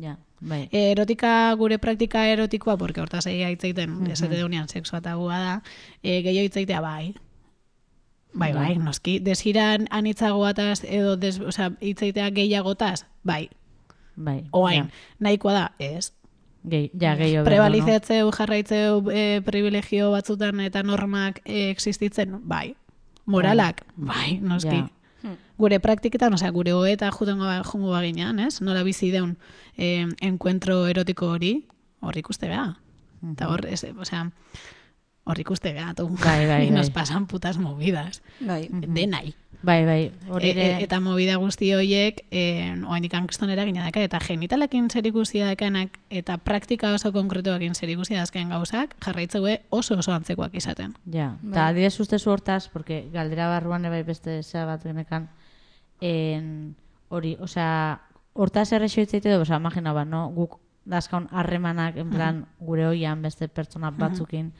Ja, 0.00 0.14
bai. 0.40 0.62
Erotika 0.72 1.52
gure 1.60 1.76
praktika 1.82 2.24
erotikoa, 2.30 2.78
porque 2.78 3.02
hortaz 3.02 3.26
egia 3.26 3.50
hitzaiten, 3.50 3.90
mm 3.90 4.06
-hmm. 4.06 4.12
esate 4.12 4.38
deunean 4.38 4.68
sexua 4.68 5.00
tabua 5.00 5.38
da, 5.38 5.62
e, 6.02 6.22
gehiago 6.22 6.46
hitzaitea 6.46 6.80
bai. 6.80 7.14
Bai, 8.34 8.52
bai, 8.56 8.76
noski, 8.80 9.18
desiran 9.20 9.86
anitzagoataz 9.90 10.84
edo 10.88 11.16
des, 11.20 11.38
osea, 11.40 11.70
hitzaitea 11.80 12.30
gehiagotaz, 12.32 13.04
bai. 13.24 13.48
Bai. 14.16 14.44
Oain, 14.52 14.88
ja. 14.88 15.16
nahikoa 15.20 15.52
da, 15.52 15.64
ez. 15.78 16.12
Gehi, 16.68 16.90
ja, 17.00 17.16
gehiago. 17.16 17.44
behar 17.50 17.72
du, 17.72 17.80
no? 17.82 18.32
Jarraitzeu 18.32 19.10
e, 19.10 19.42
privilegio 19.44 20.10
batzutan 20.12 20.60
eta 20.60 20.82
normak 20.82 21.42
e, 21.44 21.70
existitzen, 21.70 22.40
bai. 22.48 22.74
Moralak, 23.26 23.84
bai, 23.96 24.38
noski. 24.40 24.76
Ja. 24.76 24.88
Gure 25.58 25.78
praktiketan, 25.78 26.34
osea, 26.34 26.50
gure 26.50 26.72
hoeta 26.72 27.10
jutengo 27.14 27.44
ba, 27.44 27.60
jungo 27.62 27.92
baginan, 27.92 28.40
ez? 28.40 28.60
Nola 28.64 28.82
bizi 28.82 29.12
deun 29.12 29.36
eh, 29.76 30.08
encuentro 30.20 30.86
erotiko 30.90 31.28
hori, 31.36 31.52
hor 32.00 32.18
ikuste 32.18 32.48
beha. 32.50 32.72
Eta 33.30 33.46
hor, 33.52 33.66
ez, 33.70 33.84
osea, 33.92 34.24
hor 35.24 35.38
ikuste 35.38 35.72
beha, 35.72 35.94
tu. 35.94 36.08
Bai, 36.08 36.46
bai, 36.46 36.66
Y 36.68 36.70
nos 36.70 36.88
bai. 36.90 37.02
pasan 37.02 37.26
putas 37.26 37.58
movidas. 37.58 38.22
Bai. 38.40 38.68
Denai. 38.70 39.34
Bai, 39.62 39.84
bai. 39.86 40.12
Hori 40.28 40.48
E, 40.48 40.50
ere... 40.50 40.64
e, 40.80 40.82
eta 40.82 40.98
movida 40.98 41.36
guzti 41.38 41.68
horiek, 41.72 42.24
e, 42.34 42.74
oainik 42.82 43.14
ankestonera 43.14 43.62
gina 43.64 43.84
daka, 43.84 44.02
eta 44.02 44.18
genitalekin 44.18 44.88
zer 44.90 45.06
ikusi 45.06 45.38
dakanak, 45.38 46.00
eta 46.10 46.38
praktika 46.42 46.90
oso 46.96 47.12
konkretuakin 47.14 47.76
zer 47.78 47.92
ikusi 47.94 48.18
dazken 48.18 48.50
gauzak, 48.50 48.96
jarraitzeue 49.04 49.60
oso 49.70 49.94
oso 50.02 50.12
antzekoak 50.12 50.56
izaten. 50.58 50.96
Ja, 51.06 51.36
Bai. 51.42 51.52
eta 51.52 51.66
adibidez 51.68 52.00
ustezu 52.00 52.32
hortaz, 52.32 52.68
porque 52.68 53.04
galdera 53.12 53.46
barruan 53.48 53.84
ere 53.84 54.00
bai 54.00 54.02
beste 54.02 54.42
zea 54.42 54.64
bat 54.66 54.82
genekan, 54.82 55.30
en, 56.00 56.74
hori, 57.08 57.36
osea, 57.38 58.00
hortaz 58.34 58.72
errexo 58.72 59.00
hitzaite 59.00 59.30
du, 59.30 59.42
osea, 59.46 59.62
imagina 59.62 59.92
ba, 59.92 60.04
no, 60.04 60.26
guk 60.34 60.58
dazkaun 60.84 61.28
harremanak, 61.30 61.96
en 61.96 62.10
plan, 62.10 62.46
gure 62.58 62.88
hoian 62.88 63.22
beste 63.22 63.46
pertsona 63.46 63.92
batzukin, 63.94 64.50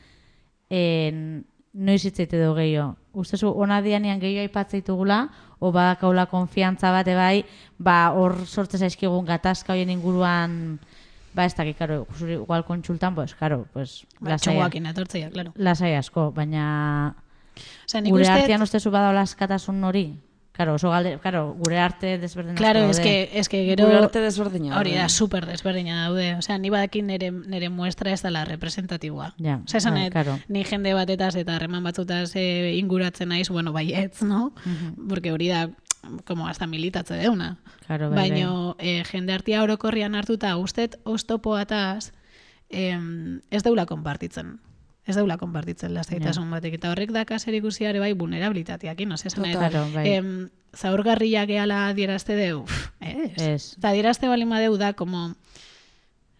en, 0.72 1.44
noiz 1.72 2.02
hitzaite 2.04 2.40
du 2.40 2.52
gehiago. 2.56 2.96
Ustezu, 3.12 3.50
ona 3.52 3.82
dianian 3.84 4.20
gehiago 4.20 4.46
aipatzeitugula, 4.46 5.26
o 5.60 5.70
badakaula 5.72 6.26
konfiantza 6.26 6.90
bate 6.94 7.14
bai, 7.14 7.44
ba, 7.78 8.10
hor 8.16 8.40
sortze 8.46 8.80
zaizkigun 8.80 9.28
gatazka 9.28 9.76
hoien 9.76 9.92
inguruan, 9.92 10.78
ba, 11.36 11.44
ez 11.44 11.54
dakik, 11.56 11.78
karo, 11.78 12.06
zuri 12.16 12.38
igual 12.40 12.64
kontsultan, 12.64 13.14
pues, 13.14 13.36
karo, 13.38 13.66
pues, 13.72 14.02
Ba, 14.18 14.34
lasai, 14.34 14.58
etortzeia, 14.80 15.30
claro. 15.30 15.52
lasai 15.56 15.94
asko, 15.96 16.30
baina 16.32 17.14
Osea, 17.86 18.00
nik 18.00 18.12
gure 18.14 18.24
uste, 18.24 18.32
artean 18.32 18.64
ustezu 18.64 18.90
badaula 18.90 19.26
askatasun 19.28 19.82
hori? 19.84 20.06
Karo, 20.52 20.74
oso 20.74 20.90
galde, 20.90 21.18
karo, 21.18 21.54
gure 21.56 21.78
arte 21.80 22.18
desberdin 22.20 22.54
claro, 22.54 22.80
es 22.90 22.98
daude. 22.98 23.02
que, 23.02 23.38
es 23.40 23.48
que 23.48 23.64
gero... 23.64 23.86
Gure 23.86 23.96
arte 23.96 24.20
desberdina. 24.20 24.78
Hori 24.78 24.92
da, 24.94 25.08
super 25.08 25.46
desberdina 25.46 26.02
daude. 26.04 26.34
Osea, 26.36 26.58
ni 26.58 26.68
badakin 26.68 27.06
nere, 27.08 27.30
nere 27.32 27.70
muestra 27.72 28.12
ez 28.12 28.20
dela 28.20 28.44
representatiboa. 28.44 29.32
Ja, 29.40 29.62
Osea, 29.64 29.78
esan 29.78 29.96
bai, 29.96 30.02
nahi, 30.02 30.10
claro. 30.12 30.38
ni 30.48 30.64
jende 30.68 30.92
batetaz 30.92 31.34
eta 31.40 31.56
harreman 31.56 31.84
batzutaz 31.88 32.36
e, 32.36 32.74
inguratzen 32.76 33.32
naiz, 33.32 33.48
bueno, 33.48 33.72
baietz, 33.72 34.20
no? 34.22 34.52
Porque 35.08 35.32
hori 35.32 35.48
da, 35.48 35.70
como 36.26 36.48
hasta 36.48 36.66
militatze 36.66 37.14
deuna. 37.14 37.56
Claro, 37.86 38.10
bai, 38.10 38.28
Baino, 38.30 38.76
eh, 38.78 39.04
jende 39.08 39.32
artia 39.32 39.62
orokorrian 39.62 40.14
hartuta, 40.14 40.56
ustet 40.58 40.98
oztopoataz 41.04 42.12
em, 42.68 43.40
ez 43.50 43.62
deula 43.62 43.86
konpartitzen. 43.86 44.58
Ez 45.02 45.16
deula 45.18 45.34
konpartitzen 45.38 45.94
lasaitasun 45.96 46.50
batek. 46.52 46.76
Eta 46.78 46.92
horrek 46.92 47.10
daka 47.14 47.38
zer 47.38 47.56
ikusiare 47.58 47.98
bai 47.98 48.12
vulnerabilitateakin, 48.14 49.10
no? 49.10 49.16
Esan 49.18 49.42
nahi, 49.42 49.56
Total. 49.56 49.72
Claro, 49.72 49.88
bai. 49.94 50.04
em, 50.14 50.50
zaurgarriak 50.78 51.48
gehala 51.50 51.88
adierazte 51.88 52.36
deu, 52.38 52.62
ez. 53.00 53.32
Ez. 53.42 53.62
Eta 53.78 53.90
adierazte 53.90 54.30
bali 54.30 54.46
madeu 54.46 54.76
da, 54.78 54.92
como, 54.92 55.34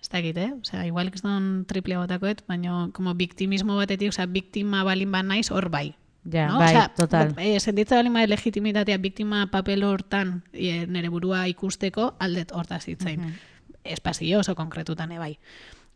ez 0.01 0.09
dakit, 0.09 0.39
eh? 0.39 0.53
Osea, 0.61 0.87
igual 0.87 1.11
ez 1.11 1.23
don 1.27 1.65
triple 1.67 1.99
botakoet, 1.99 2.47
baina 2.47 2.89
como 2.95 3.15
biktimismo 3.19 3.77
batetik, 3.77 4.15
osea, 4.15 4.27
biktima 4.27 4.85
balin 4.85 5.11
ba 5.11 5.25
naiz 5.27 5.51
hor 5.51 5.69
bai. 5.69 5.97
Ja, 6.31 6.47
no? 6.47 6.59
bai, 6.59 6.71
Osea, 6.71 6.89
total. 6.95 7.35
E, 7.39 7.59
sentitza 7.59 7.97
balin 7.99 8.15
bai 8.15 8.29
legitimitatea 8.31 8.99
biktima 8.99 9.49
papel 9.51 9.83
hortan 9.83 10.45
e, 10.53 10.87
nere 10.87 11.11
burua 11.11 11.49
ikusteko 11.51 12.15
aldet 12.21 12.55
hortaz 12.55 12.87
hitzain. 12.87 13.27
Mm 13.27 13.49
Espazio 13.83 14.39
oso 14.39 14.55
konkretutan 14.55 15.11
ebai. 15.11 15.41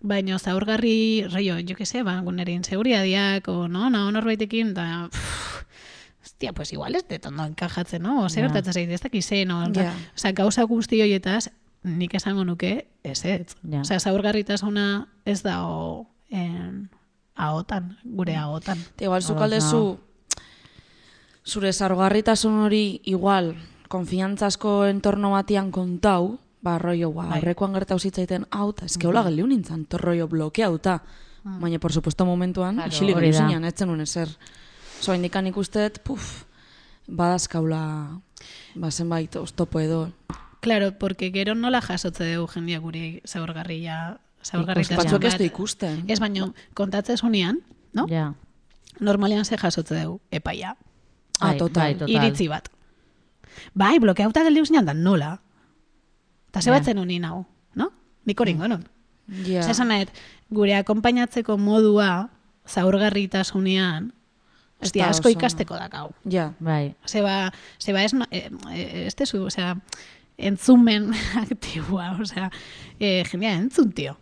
Baina 0.01 0.39
zaurgarri, 0.39 1.25
rollo, 1.33 1.57
jo 1.67 1.75
que 1.77 1.87
se, 1.87 2.03
ba, 2.03 2.21
nire 2.21 2.53
inseguriadiak, 2.53 3.49
o 3.49 3.67
no, 3.69 3.89
no, 3.91 4.11
norbaitekin, 4.13 4.75
da, 4.75 5.09
pff, 5.11 5.65
Hostia, 6.27 6.53
pues 6.53 6.73
igual 6.73 6.95
ez 6.97 7.05
dut 7.09 7.25
ondo 7.27 7.45
enkajatzen, 7.45 8.03
no? 8.03 8.25
Ose 8.25 8.41
Ja. 8.41 8.49
gertatzen 8.49 8.73
zait, 8.75 8.91
ez 8.91 9.01
dakiz 9.01 9.25
ze, 9.25 9.45
no? 9.47 9.63
Ja. 9.73 9.93
Osea, 10.15 10.33
gauza 10.33 10.65
guzti 10.65 11.01
horietaz, 11.01 11.49
nik 11.85 12.15
esango 12.15 12.45
nuke, 12.45 12.89
ez 13.05 13.25
ez. 13.25 13.55
Ja. 13.63 13.81
Osea, 13.81 14.01
zaurgarritasuna 14.01 15.07
ez 15.25 15.43
da 15.43 15.63
o, 15.65 16.09
en, 16.29 16.91
ahotan, 17.37 17.97
gure 18.05 18.35
ahotan. 18.37 18.83
Igual 19.01 19.23
zuk 19.23 19.37
Ados 19.37 19.45
aldezu, 19.45 19.99
zure 21.47 21.73
zargarritasun 21.73 22.59
hori 22.67 23.01
igual, 23.05 23.55
konfiantzasko 23.89 24.85
entorno 24.91 25.31
batian 25.31 25.71
kontau, 25.71 26.39
ba, 26.63 26.79
rollo, 26.79 27.13
ba, 27.13 27.29
aurrekoan 27.37 27.75
gertau 27.77 27.99
zitzaiten, 27.99 28.47
hau, 28.51 28.71
eta 28.73 28.87
eske 28.89 29.07
hola 29.09 29.23
geldiu 29.27 29.47
nintzen, 29.47 29.85
torroio 29.91 30.29
blokeauta. 30.29 31.01
Baina, 31.47 31.79
por 31.79 31.93
supuesto, 31.93 32.27
momentuan, 32.27 32.75
Claro, 32.75 32.91
isilik 32.91 33.21
zinean, 33.33 33.65
etzen 33.65 33.87
nuen 33.87 34.01
ezer. 34.03 34.33
Zo, 35.01 35.15
indikan 35.15 35.47
ikustet, 35.47 36.01
puf, 36.03 36.43
badazkaula, 37.07 37.83
ba, 38.75 38.91
zenbait, 38.91 39.37
oztopo 39.37 39.81
edo. 39.81 40.09
Claro, 40.61 40.91
porque 40.99 41.31
gero 41.31 41.55
nola 41.55 41.81
jasotze 41.81 42.33
dugu 42.35 42.49
jendia 42.51 42.81
gure 42.83 43.23
zaurgarria, 43.25 44.19
zaurgarritasun 44.43 45.05
Batzuk 45.05 45.25
ez 45.29 45.37
du 45.39 45.47
ikusten. 45.47 46.03
Ez 46.11 46.19
baino, 46.19 46.53
kontatze 46.75 47.17
zunean, 47.17 47.61
no? 47.95 48.09
Ja. 48.11 48.33
Normalean 48.99 49.45
ze 49.45 49.57
jasotze 49.57 50.03
dugu, 50.03 50.21
epaia. 50.31 50.75
Ah, 51.39 51.55
total. 51.55 51.83
bai, 51.83 51.95
total. 51.95 52.15
Iritzi 52.17 52.49
bat. 52.49 52.71
Bai, 53.75 54.01
blokeauta 54.03 54.43
geldiu 54.43 54.67
zinean 54.67 54.91
da 54.91 54.95
nola. 54.95 55.37
Eta 56.57 56.65
ze 56.65 56.73
batzen 56.73 56.99
honi 56.99 57.19
nau, 57.21 57.45
no? 57.77 57.91
Nik 58.25 58.41
hori 58.41 58.55
ingonon. 58.57 58.87
Ja. 59.29 59.45
Yeah. 59.45 59.71
Esan 59.71 59.89
nahet, 59.93 60.09
gure 60.51 60.73
akonpainatzeko 60.79 61.59
modua 61.61 62.31
zaurgarritasunean, 62.67 64.13
Ostia, 64.83 65.07
da 65.07 65.11
asko 65.15 65.31
ikasteko 65.33 65.77
dakau. 65.81 66.11
Ja. 66.29 66.51
Bai. 66.61 66.95
Zeba, 67.09 67.51
zeba 67.81 68.03
ez, 68.05 68.13
eh, 68.31 68.51
eh, 68.73 69.07
ez 69.07 69.15
tezu, 69.17 69.41
osea, 69.49 69.75
entzumen 70.37 71.11
aktibua, 71.45 72.11
osea, 72.21 72.51
eh, 73.01 73.23
jendea 73.31 73.55
entzun, 73.57 73.93
tio. 73.93 74.17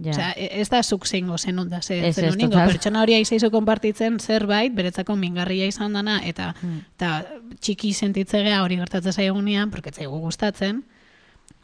Ja. 0.00 0.10
Osea, 0.14 0.30
e- 0.36 0.60
ez 0.62 0.68
da 0.72 0.82
zuk 0.82 1.04
zeingo 1.06 1.36
zenun 1.38 1.68
da, 1.68 1.82
ze, 1.82 1.98
Ez, 1.98 2.16
ez, 2.16 2.24
zenuningo, 2.24 2.52
total. 2.54 2.68
pertsona 2.72 3.02
hori 3.02 3.14
aizeizu 3.18 3.50
konpartitzen 3.52 4.16
zerbait, 4.20 4.72
beretzako 4.74 5.16
mingarria 5.16 5.66
izan 5.68 5.92
dana, 5.92 6.20
eta, 6.24 6.54
Hmm. 6.62 6.78
eta 6.96 7.24
txiki 7.60 7.92
sentitzegea 7.92 8.62
hori 8.62 8.76
gertatzen 8.80 9.12
zaigunean, 9.12 9.70
porque 9.70 9.90
ez 9.90 9.96
zaigu 9.96 10.18
gustatzen, 10.18 10.84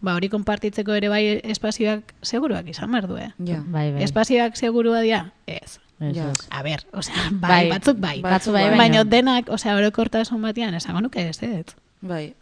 ba 0.02 0.14
hori 0.14 0.28
konpartitzeko 0.28 0.92
ere 0.94 1.08
bai 1.08 1.40
espazioak 1.44 2.14
seguruak 2.22 2.68
izan 2.68 2.90
behar 2.92 3.08
du, 3.08 3.16
eh? 3.16 3.30
Ja. 3.38 3.62
Bai, 3.66 3.92
bai. 3.92 4.02
Espazioak 4.02 4.56
segurua 4.56 5.00
dira? 5.00 5.32
Ez. 5.46 5.78
Ez, 6.00 6.14
Ja. 6.16 6.30
A 6.50 6.62
ber, 6.62 6.82
osea, 6.92 7.14
bai, 7.32 7.48
Bai, 7.50 7.68
batzuk 7.70 7.96
bai. 7.98 8.20
batzuk 8.20 8.52
bai, 8.52 8.64
baina 8.64 8.76
baina- 8.76 9.04
denak, 9.04 9.48
osea, 9.48 9.76
orokortasun 9.76 10.42
batean 10.42 10.74
esango 10.74 11.00
nuke 11.00 11.28
ez, 11.28 11.42
ez? 11.42 11.64
Bai. 12.02 12.34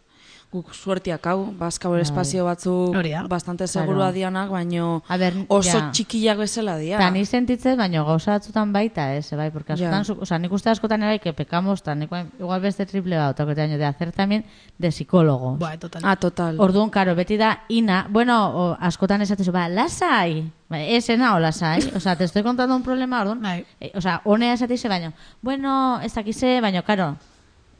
Guk 0.55 0.71
suertiak 0.71 1.25
hau, 1.27 1.51
espazio 1.99 2.45
batzuk 2.45 2.93
Bai. 2.93 2.99
Hori 2.99 3.09
da. 3.11 3.23
bastante 3.27 3.65
Claro. 3.65 3.85
segurua 3.87 4.11
dianak, 4.15 4.49
baino 4.49 5.03
A 5.07 5.17
ber, 5.17 5.33
oso 5.49 5.77
ja. 5.77 5.89
txikiak 5.91 6.37
bezala 6.37 6.77
dira. 6.77 6.97
Ta 6.97 7.09
ni 7.11 7.25
sentitzen, 7.25 7.75
baina 7.77 8.03
gauza 8.07 8.37
batzutan 8.37 8.71
baita, 8.71 9.13
ez, 9.15 9.31
bai, 9.35 9.51
porque 9.51 9.73
askotan, 9.73 10.05
o 10.17 10.25
sea, 10.25 10.39
nik 10.39 10.51
uste 10.55 10.69
askotan 10.69 11.03
ere 11.03 11.17
bai, 11.17 11.19
que 11.19 11.33
pecamos, 11.33 11.83
tan, 11.83 12.03
igual 12.03 12.61
beste 12.61 12.85
triple 12.85 13.17
bat, 13.17 13.33
otro 13.33 13.47
que 13.47 13.55
te 13.55 13.61
año, 13.61 13.77
de 13.77 13.85
hacer 13.85 14.13
también 14.13 14.45
de 14.77 14.91
psicólogo. 14.91 15.57
Ba, 15.57 15.77
total. 15.77 16.01
Ah, 16.05 16.15
total. 16.15 16.59
Orduan, 16.59 16.89
karo, 16.89 17.15
beti 17.15 17.35
da, 17.37 17.63
ina, 17.67 18.07
bueno, 18.09 18.47
o, 18.55 18.77
askotan 18.79 19.21
esatezu, 19.21 19.51
ba, 19.51 19.67
lasai, 19.67 20.49
ba, 20.69 20.79
esena 20.79 21.35
o 21.35 21.39
lasai, 21.39 21.91
o 21.95 21.99
sea, 21.99 22.15
te 22.15 22.23
estoy 22.23 22.43
contando 22.43 22.75
un 22.75 22.83
problema, 22.83 23.21
orduan, 23.21 23.41
Bai. 23.41 23.65
eh, 23.81 23.91
o 23.93 23.99
sea, 23.99 24.21
honea 24.23 24.53
esateize 24.53 24.87
baino, 24.87 25.11
bueno, 25.41 25.99
ez 26.01 26.13
dakize, 26.13 26.61
baino, 26.61 26.83
karo, 26.83 27.17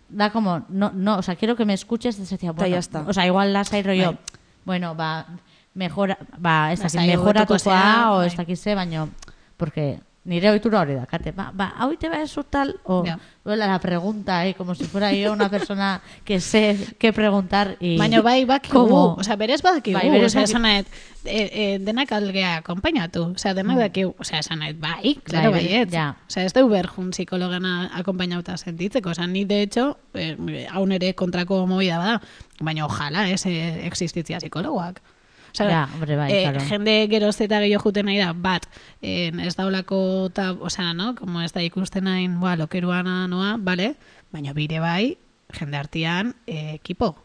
da 0.10 0.32
como, 0.32 0.66
no, 0.70 0.92
no, 0.94 1.18
o 1.18 1.22
sea, 1.22 1.36
quiero 1.36 1.56
que 1.56 1.66
me 1.66 1.74
escuches, 1.74 2.20
ez 2.20 2.30
decía, 2.30 2.52
bueno, 2.52 2.68
ya 2.68 2.80
está. 2.80 3.02
o 3.08 3.14
sea, 3.14 3.26
igual 3.26 3.54
lasai 3.54 3.84
rollo, 3.84 4.12
Bai. 4.12 4.20
bueno, 4.66 4.96
ba, 4.96 5.26
mejora, 5.74 6.18
ba, 6.38 6.72
ez 6.72 6.80
dakit, 6.80 6.96
Lasai 6.96 7.08
mejoratukoa, 7.08 7.56
hobetuko 7.56 7.60
zea, 7.60 8.12
o 8.12 8.18
bai. 8.18 8.28
ez 8.28 8.36
dakize, 8.36 8.76
baino, 8.76 9.10
porque 9.58 10.00
nire 10.26 10.50
ohitura 10.50 10.82
hori 10.82 10.96
da, 10.96 11.06
kate, 11.06 11.32
ba, 11.32 11.52
ba, 11.54 11.68
hau 11.78 11.94
te 11.96 12.10
va 12.10 12.18
a 12.24 12.44
tal, 12.50 12.80
o, 12.84 13.04
Ja. 13.06 13.20
duela 13.44 13.68
la 13.68 13.80
pregunta, 13.80 14.46
eh, 14.48 14.56
como 14.56 14.74
si 14.74 14.84
fuera 14.86 15.14
yo 15.14 15.32
una 15.32 15.50
persona 15.50 16.02
que 16.24 16.40
sé 16.40 16.76
qué 16.98 17.14
preguntar, 17.14 17.78
y... 17.80 17.98
Baina 17.98 18.22
bai 18.22 18.44
bakigu, 18.44 18.74
¿Cómo? 18.88 19.14
osea, 19.20 19.36
berez 19.36 19.62
badakigu, 19.62 20.00
Bai, 20.00 20.10
berez 20.10 20.32
osea, 20.34 20.42
baki- 20.42 20.50
esan 20.50 20.62
nahet, 20.64 20.88
e, 21.26 21.50
e, 21.54 21.80
denak 21.80 22.12
algea 22.12 22.58
akompainatu, 22.58 23.34
osea, 23.36 23.54
denak 23.54 23.78
dakigu, 23.78 24.16
osea, 24.20 24.40
esan 24.40 24.60
nahet, 24.60 24.80
bai, 24.80 25.16
claro, 25.24 25.52
Bai, 25.52 25.64
bai, 25.64 25.74
ez. 25.84 25.92
ja. 25.92 26.16
Osea, 26.28 26.44
ez 26.46 26.54
dugu 26.54 26.70
behar 26.74 26.88
jun 26.88 27.12
psikologana 27.12 27.92
akompainauta 27.94 28.58
sentitzeko, 28.58 29.12
osea, 29.12 29.28
ni 29.28 29.46
de 29.46 29.62
hecho, 29.62 30.00
eh, 30.16 30.68
hau 30.72 30.86
nere 30.88 31.14
kontrako 31.14 31.68
movida 31.68 32.00
bada, 32.00 32.22
baina 32.60 32.86
ojalá, 32.88 33.30
ez, 33.30 33.46
eh, 33.46 33.86
existitzia 33.86 34.40
psikologoak. 34.40 35.02
Osea, 35.56 35.70
Ja, 35.72 35.90
hombre, 35.94 36.16
bai, 36.20 36.32
eh, 36.32 36.44
claro. 36.44 36.60
jende 36.68 37.08
geroz 37.10 37.40
eta 37.42 37.60
gehiago 37.64 37.84
juten 37.88 38.06
nahi 38.06 38.18
da, 38.20 38.34
bat, 38.34 38.68
eh, 39.02 39.32
ez 39.48 39.56
daulako, 39.56 40.30
ta, 40.36 40.52
osea, 40.52 40.94
no? 40.94 41.16
Como 41.16 41.42
ez 41.42 41.54
da 41.56 41.62
ikusten 41.64 42.08
hain, 42.12 42.40
boa, 42.40 42.58
lokeruana 42.60 43.28
noa, 43.32 43.56
bale? 43.58 43.96
Baina 44.32 44.52
bire 44.54 44.80
bai, 44.84 45.18
jende 45.58 45.78
artean, 45.78 46.36
eh, 46.46 46.74
ekipo. 46.76 47.16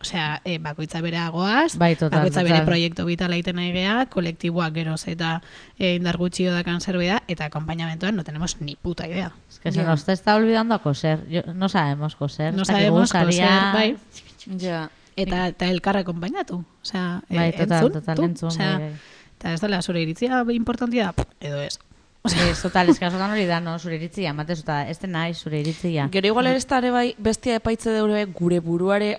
Osea, 0.00 0.40
eh, 0.44 0.58
bakoitza 0.62 1.00
bere 1.02 1.18
goaz, 1.34 1.76
Bai, 1.76 1.96
total, 1.96 2.20
bakoitza 2.20 2.42
bere 2.44 2.54
total. 2.60 2.66
proiektu 2.66 3.04
vitala 3.04 3.34
egiten 3.34 3.56
nahi 3.56 3.72
gea, 3.72 4.06
kolektiboak 4.06 4.72
geroz 4.72 5.08
eta 5.10 5.40
eh, 5.76 5.96
indar 5.96 6.16
gutxio 6.16 6.52
dakan 6.54 6.80
zerbait 6.80 7.18
eta 7.26 7.46
acompañamentoan 7.46 8.14
no 8.14 8.22
tenemos 8.22 8.60
ni 8.60 8.76
puta 8.76 9.08
idea. 9.08 9.32
Es 9.50 9.58
que 9.58 9.72
se 9.72 9.78
Ya. 9.80 9.86
nos 9.86 10.08
está 10.08 10.36
olvidando 10.36 10.74
a 10.74 10.78
coser. 10.78 11.26
Yo, 11.28 11.42
no 11.52 11.68
sabemos 11.68 12.14
coser. 12.14 12.54
No 12.54 12.64
sabemos 12.64 13.10
coser, 13.12 13.48
bai. 13.74 13.96
Ja. 14.60 14.88
Eta, 15.24 15.46
eta 15.52 15.66
elkarra 15.72 16.04
akompainatu. 16.06 16.62
Osea, 16.84 17.04
eh, 17.28 17.36
Bai, 17.36 17.50
total, 17.52 17.84
entzun, 17.88 17.92
total, 18.00 18.24
entzun, 18.24 18.48
Osea, 18.52 18.72
bai, 18.78 18.88
bai. 18.92 19.28
Eta 19.38 19.52
ez 19.54 19.60
dela 19.62 19.82
zure 19.82 20.02
iritzia 20.02 20.42
importantia, 20.54 21.12
pff, 21.12 21.26
edo 21.40 21.60
ez. 21.62 21.78
Ez, 22.28 22.60
total, 22.60 22.90
ez 22.90 22.98
que 22.98 23.06
askotan 23.06 23.30
hori 23.30 23.46
da, 23.46 23.60
no, 23.62 23.78
zure 23.78 23.96
iritzia, 23.96 24.32
matez, 24.34 24.58
eta 24.60 24.82
ez 24.90 24.98
nahi 25.06 25.34
zure 25.34 25.60
iritzia. 25.62 26.08
Gero 26.12 26.26
igual 26.32 26.46
ere 26.50 26.58
ez 26.58 26.66
da 26.66 26.80
bai 26.90 27.14
bestia 27.18 27.56
epaitze 27.56 27.94
deure 27.94 28.24
gure 28.26 28.58
buruare 28.60 29.12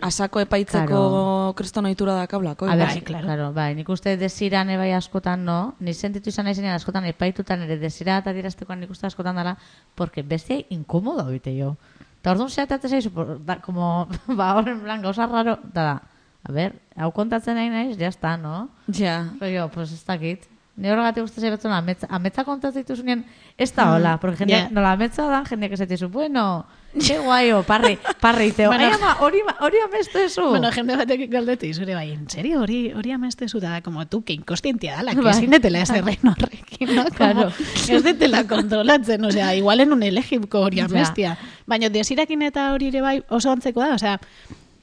asako 0.00 0.40
epaitzeko 0.40 0.86
Claro. 0.86 1.54
kriston 1.56 1.86
ohitura 1.86 2.14
dakablako. 2.14 2.66
A 2.66 2.76
ber, 2.76 2.86
Bai, 2.86 2.94
bai, 2.94 3.02
claro. 3.04 3.24
claro. 3.26 3.52
bai, 3.52 3.74
nik 3.74 3.88
uste 3.88 4.16
desirane 4.16 4.76
bai 4.76 4.92
askotan, 4.92 5.44
no? 5.44 5.74
Ni 5.80 5.92
sentitu 5.94 6.30
izan 6.30 6.44
naizenean 6.46 6.74
askotan 6.74 7.04
epaitutan 7.04 7.62
ere 7.62 7.76
desira 7.76 8.18
eta 8.22 8.32
diraztekoan 8.32 8.80
nik 8.80 8.90
uste 8.90 9.06
askotan 9.06 9.36
dela, 9.36 9.56
porque 9.94 10.22
bestia 10.22 10.62
inkomodo 10.70 11.26
oite 11.26 11.54
jo. 11.58 11.76
Eta 12.18 12.34
orduan 12.34 12.50
zehatate 12.50 12.88
zaizu, 12.88 13.10
da, 13.46 13.58
como, 13.62 14.06
ba, 14.38 14.52
horren 14.58 14.80
plan, 14.82 15.02
gauza 15.02 15.26
raro, 15.26 15.56
da, 15.72 15.84
da, 15.84 15.96
a 16.42 16.52
ber, 16.52 16.74
hau 16.96 17.10
kontatzen 17.14 17.58
nahi 17.58 17.70
naiz, 17.70 17.98
ya 17.98 18.08
está, 18.08 18.36
no? 18.36 18.68
Ja. 18.92 19.30
Rollo, 19.40 19.68
pues 19.74 19.92
ez 19.92 20.04
dakit. 20.06 20.48
Ni 20.78 20.90
horregatik 20.90 21.24
uste 21.26 21.42
zeibatzen 21.42 21.72
ametza, 21.74 22.06
ametza 22.10 22.44
kontatzen 22.46 22.84
dituzunean, 22.84 23.24
ez 23.58 23.72
da 23.74 23.88
hola, 23.94 24.16
porque 24.22 24.44
jende, 24.44 24.54
yeah. 24.54 24.70
nola 24.70 24.92
ametza 24.94 25.26
da, 25.26 25.42
jendeak 25.46 25.74
esatizu, 25.74 26.08
bueno, 26.08 26.64
que 27.06 27.18
guai, 27.18 27.52
o 27.52 27.62
parri, 27.62 27.98
parri, 28.20 28.50
teo, 28.52 28.70
Bueno. 28.70 28.84
ai 28.84 28.92
ama, 28.92 29.16
hori, 29.20 29.40
hori 29.60 29.78
amestu. 29.84 30.18
Bueno, 30.48 30.70
jende 30.72 30.96
batek 30.96 31.30
galdetu 31.30 31.72
zure 31.74 31.94
bai, 31.94 32.12
en 32.12 32.28
serio, 32.30 32.60
hori 32.62 32.92
hori 32.92 33.12
amestezu 33.12 33.60
da, 33.60 33.80
como 33.82 34.06
tu, 34.06 34.22
que 34.24 34.32
inkostientia 34.32 34.96
dala, 34.96 35.14
que 35.14 35.20
Bai. 35.20 35.34
ezin 35.36 35.50
detela 35.50 35.82
ez 35.82 35.90
errein 35.90 36.18
horrekin, 36.32 36.94
no? 36.96 37.04
Como, 37.04 37.14
Claro. 37.16 37.52
Ez 37.88 38.02
detela 38.02 38.44
kontrolatzen, 38.48 39.24
osea, 39.24 39.54
igualen 39.54 39.92
un 39.92 40.02
elegiko 40.02 40.60
hori 40.60 40.80
amestia. 40.80 41.36
Baina 41.66 41.88
desirakin 41.90 42.42
eta 42.42 42.72
hori 42.72 42.88
ere 42.88 43.00
bai 43.02 43.22
oso 43.28 43.50
antzeko 43.50 43.80
da, 43.80 43.94
osea, 43.94 44.18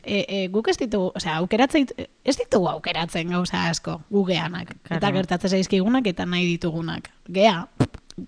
e, 0.04 0.26
e, 0.30 0.48
guk 0.54 0.68
ez 0.70 0.78
ditugu, 0.78 1.12
osea, 1.16 1.38
aukeratzen, 1.38 1.88
ez 2.24 2.38
ditugu 2.38 2.70
aukeratzen 2.70 3.30
gauza 3.30 3.68
asko, 3.70 4.02
gu. 4.10 4.26
Claro. 4.26 4.76
Eta 4.90 5.12
gertatzen 5.12 5.50
zaizkigunak 5.50 6.06
eta 6.08 6.26
nahi 6.26 6.46
ditugunak. 6.46 7.10
Gea, 7.28 7.68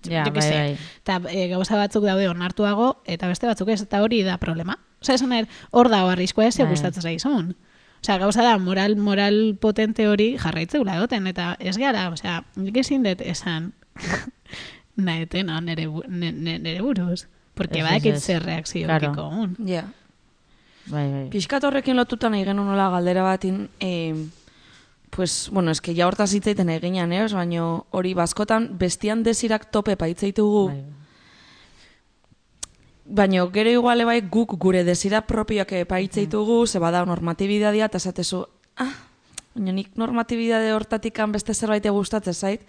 Ja, 0.04 0.24
jo 0.26 0.32
que 0.32 0.40
bai, 0.40 0.50
bai. 0.50 0.78
Eta 1.02 1.20
e, 1.32 1.46
gauza 1.48 1.76
batzuk 1.76 2.04
daude 2.04 2.28
onartuago, 2.28 3.00
eta 3.06 3.26
beste 3.28 3.46
batzuk 3.48 3.68
ez, 3.72 3.80
eta 3.82 4.02
hori 4.04 4.22
da 4.22 4.36
problema. 4.38 4.78
Osea, 5.00 5.14
esan 5.14 5.30
nahi, 5.32 5.46
hor 5.70 5.88
da 5.88 6.02
arriskoa 6.12 6.46
ez 6.46 6.58
Bai. 6.58 6.66
gustatzen 6.68 7.02
zaizun. 7.02 7.54
Osea, 8.02 8.18
gauza 8.18 8.42
da, 8.42 8.58
moral, 8.58 8.96
moral 8.96 9.56
potente 9.60 10.06
hori 10.08 10.36
jarraitzeula 10.38 10.96
egoten, 10.96 11.26
eta 11.26 11.56
ez 11.58 11.76
gara, 11.78 12.08
osea, 12.10 12.42
nik 12.56 12.76
ezin 12.76 13.02
dut 13.02 13.20
esan 13.24 13.72
nahetena 14.96 15.60
nere, 15.60 15.86
bu- 15.88 16.04
ne- 16.08 16.32
ne- 16.32 16.58
nere 16.58 16.82
buruz. 16.82 17.26
Porque 17.54 17.82
badakit 17.82 18.16
zer 18.20 18.42
reakzio 18.44 18.86
Claro. 18.86 19.48
Ja. 19.66 19.84
Bai, 20.86 21.06
bai. 21.12 21.28
Piskat 21.30 21.64
horrekin 21.64 21.96
lotuta 21.96 22.30
nahi 22.30 22.44
genuen 22.46 22.68
nola 22.70 22.88
galdera 22.90 23.22
batin, 23.22 23.68
e, 23.80 24.14
pues, 25.10 25.48
bueno, 25.52 25.70
eske 25.70 25.94
ja 25.94 26.06
hortaz 26.06 26.32
hitzaiten 26.34 26.68
eginan, 26.70 27.12
eh? 27.12 27.26
baina 27.32 27.64
hori 27.90 28.14
bazkotan 28.14 28.70
bestian 28.78 29.22
desirak 29.22 29.70
tope 29.70 29.96
paitzeitugu, 29.96 30.68
Bai. 30.68 30.84
baina 33.04 33.46
gero 33.52 33.70
iguale 33.70 34.04
bai 34.04 34.20
guk 34.20 34.56
gure 34.58 34.84
desira 34.84 35.22
propioak 35.26 35.72
epaitzeitugu, 35.72 36.66
ze 36.66 36.78
bada 36.78 37.04
normatibidadia, 37.04 37.86
eta 37.86 37.98
esatezu, 37.98 38.44
ah, 38.76 38.92
baina 39.54 39.72
nik 39.72 39.96
normatibidade 39.96 40.72
hortatikan 40.72 41.32
beste 41.32 41.54
zerbait 41.54 41.86
gustatzen 41.88 42.34
zait, 42.34 42.66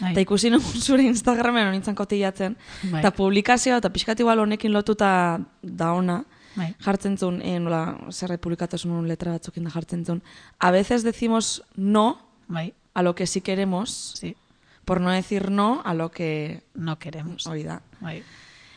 Bai. 0.00 0.12
eta 0.12 0.20
ikusi 0.20 0.50
nun 0.50 0.60
zure 0.60 1.02
Instagramen 1.02 1.68
honintzen 1.68 1.94
kotillatzen, 1.94 2.56
Bai. 2.90 3.00
eta 3.00 3.10
publikazioa, 3.10 3.78
eta 3.78 3.90
pixkat 3.90 4.20
igual 4.20 4.38
honekin 4.38 4.72
lotuta 4.72 5.40
da 5.62 5.92
ona, 5.92 6.24
Bai. 6.56 6.74
jartzen 6.80 7.16
zuen, 7.18 7.40
eh, 7.42 7.58
nola, 7.60 7.98
zerre 8.10 8.38
publikatasun 8.38 9.08
letra 9.08 9.32
batzukin 9.32 9.64
da 9.64 9.70
jartzen 9.70 10.04
zuen, 10.04 10.22
a 10.58 10.70
veces 10.70 11.02
decimos 11.02 11.62
no 11.76 12.18
Bai, 12.48 12.74
a 12.94 13.02
lo 13.02 13.14
que 13.14 13.26
sí 13.26 13.40
queremos, 13.40 14.12
sí, 14.18 14.36
por 14.84 15.00
no 15.00 15.10
decir 15.10 15.50
no 15.50 15.80
a 15.84 15.94
lo 15.94 16.10
que 16.10 16.62
no 16.74 16.98
queremos. 16.98 17.46
hori 17.46 17.62
da. 17.62 17.80
Bai. 18.00 18.22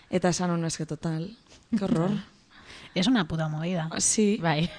Eta 0.09 0.29
esan 0.29 0.51
honu 0.51 0.67
eske 0.67 0.85
total. 0.85 1.35
Qué 1.77 1.83
horror. 1.83 2.11
Es 2.95 3.07
una 3.07 3.27
puta 3.27 3.49
movida. 3.49 3.89
Sí. 3.97 4.39
Bai. 4.41 4.69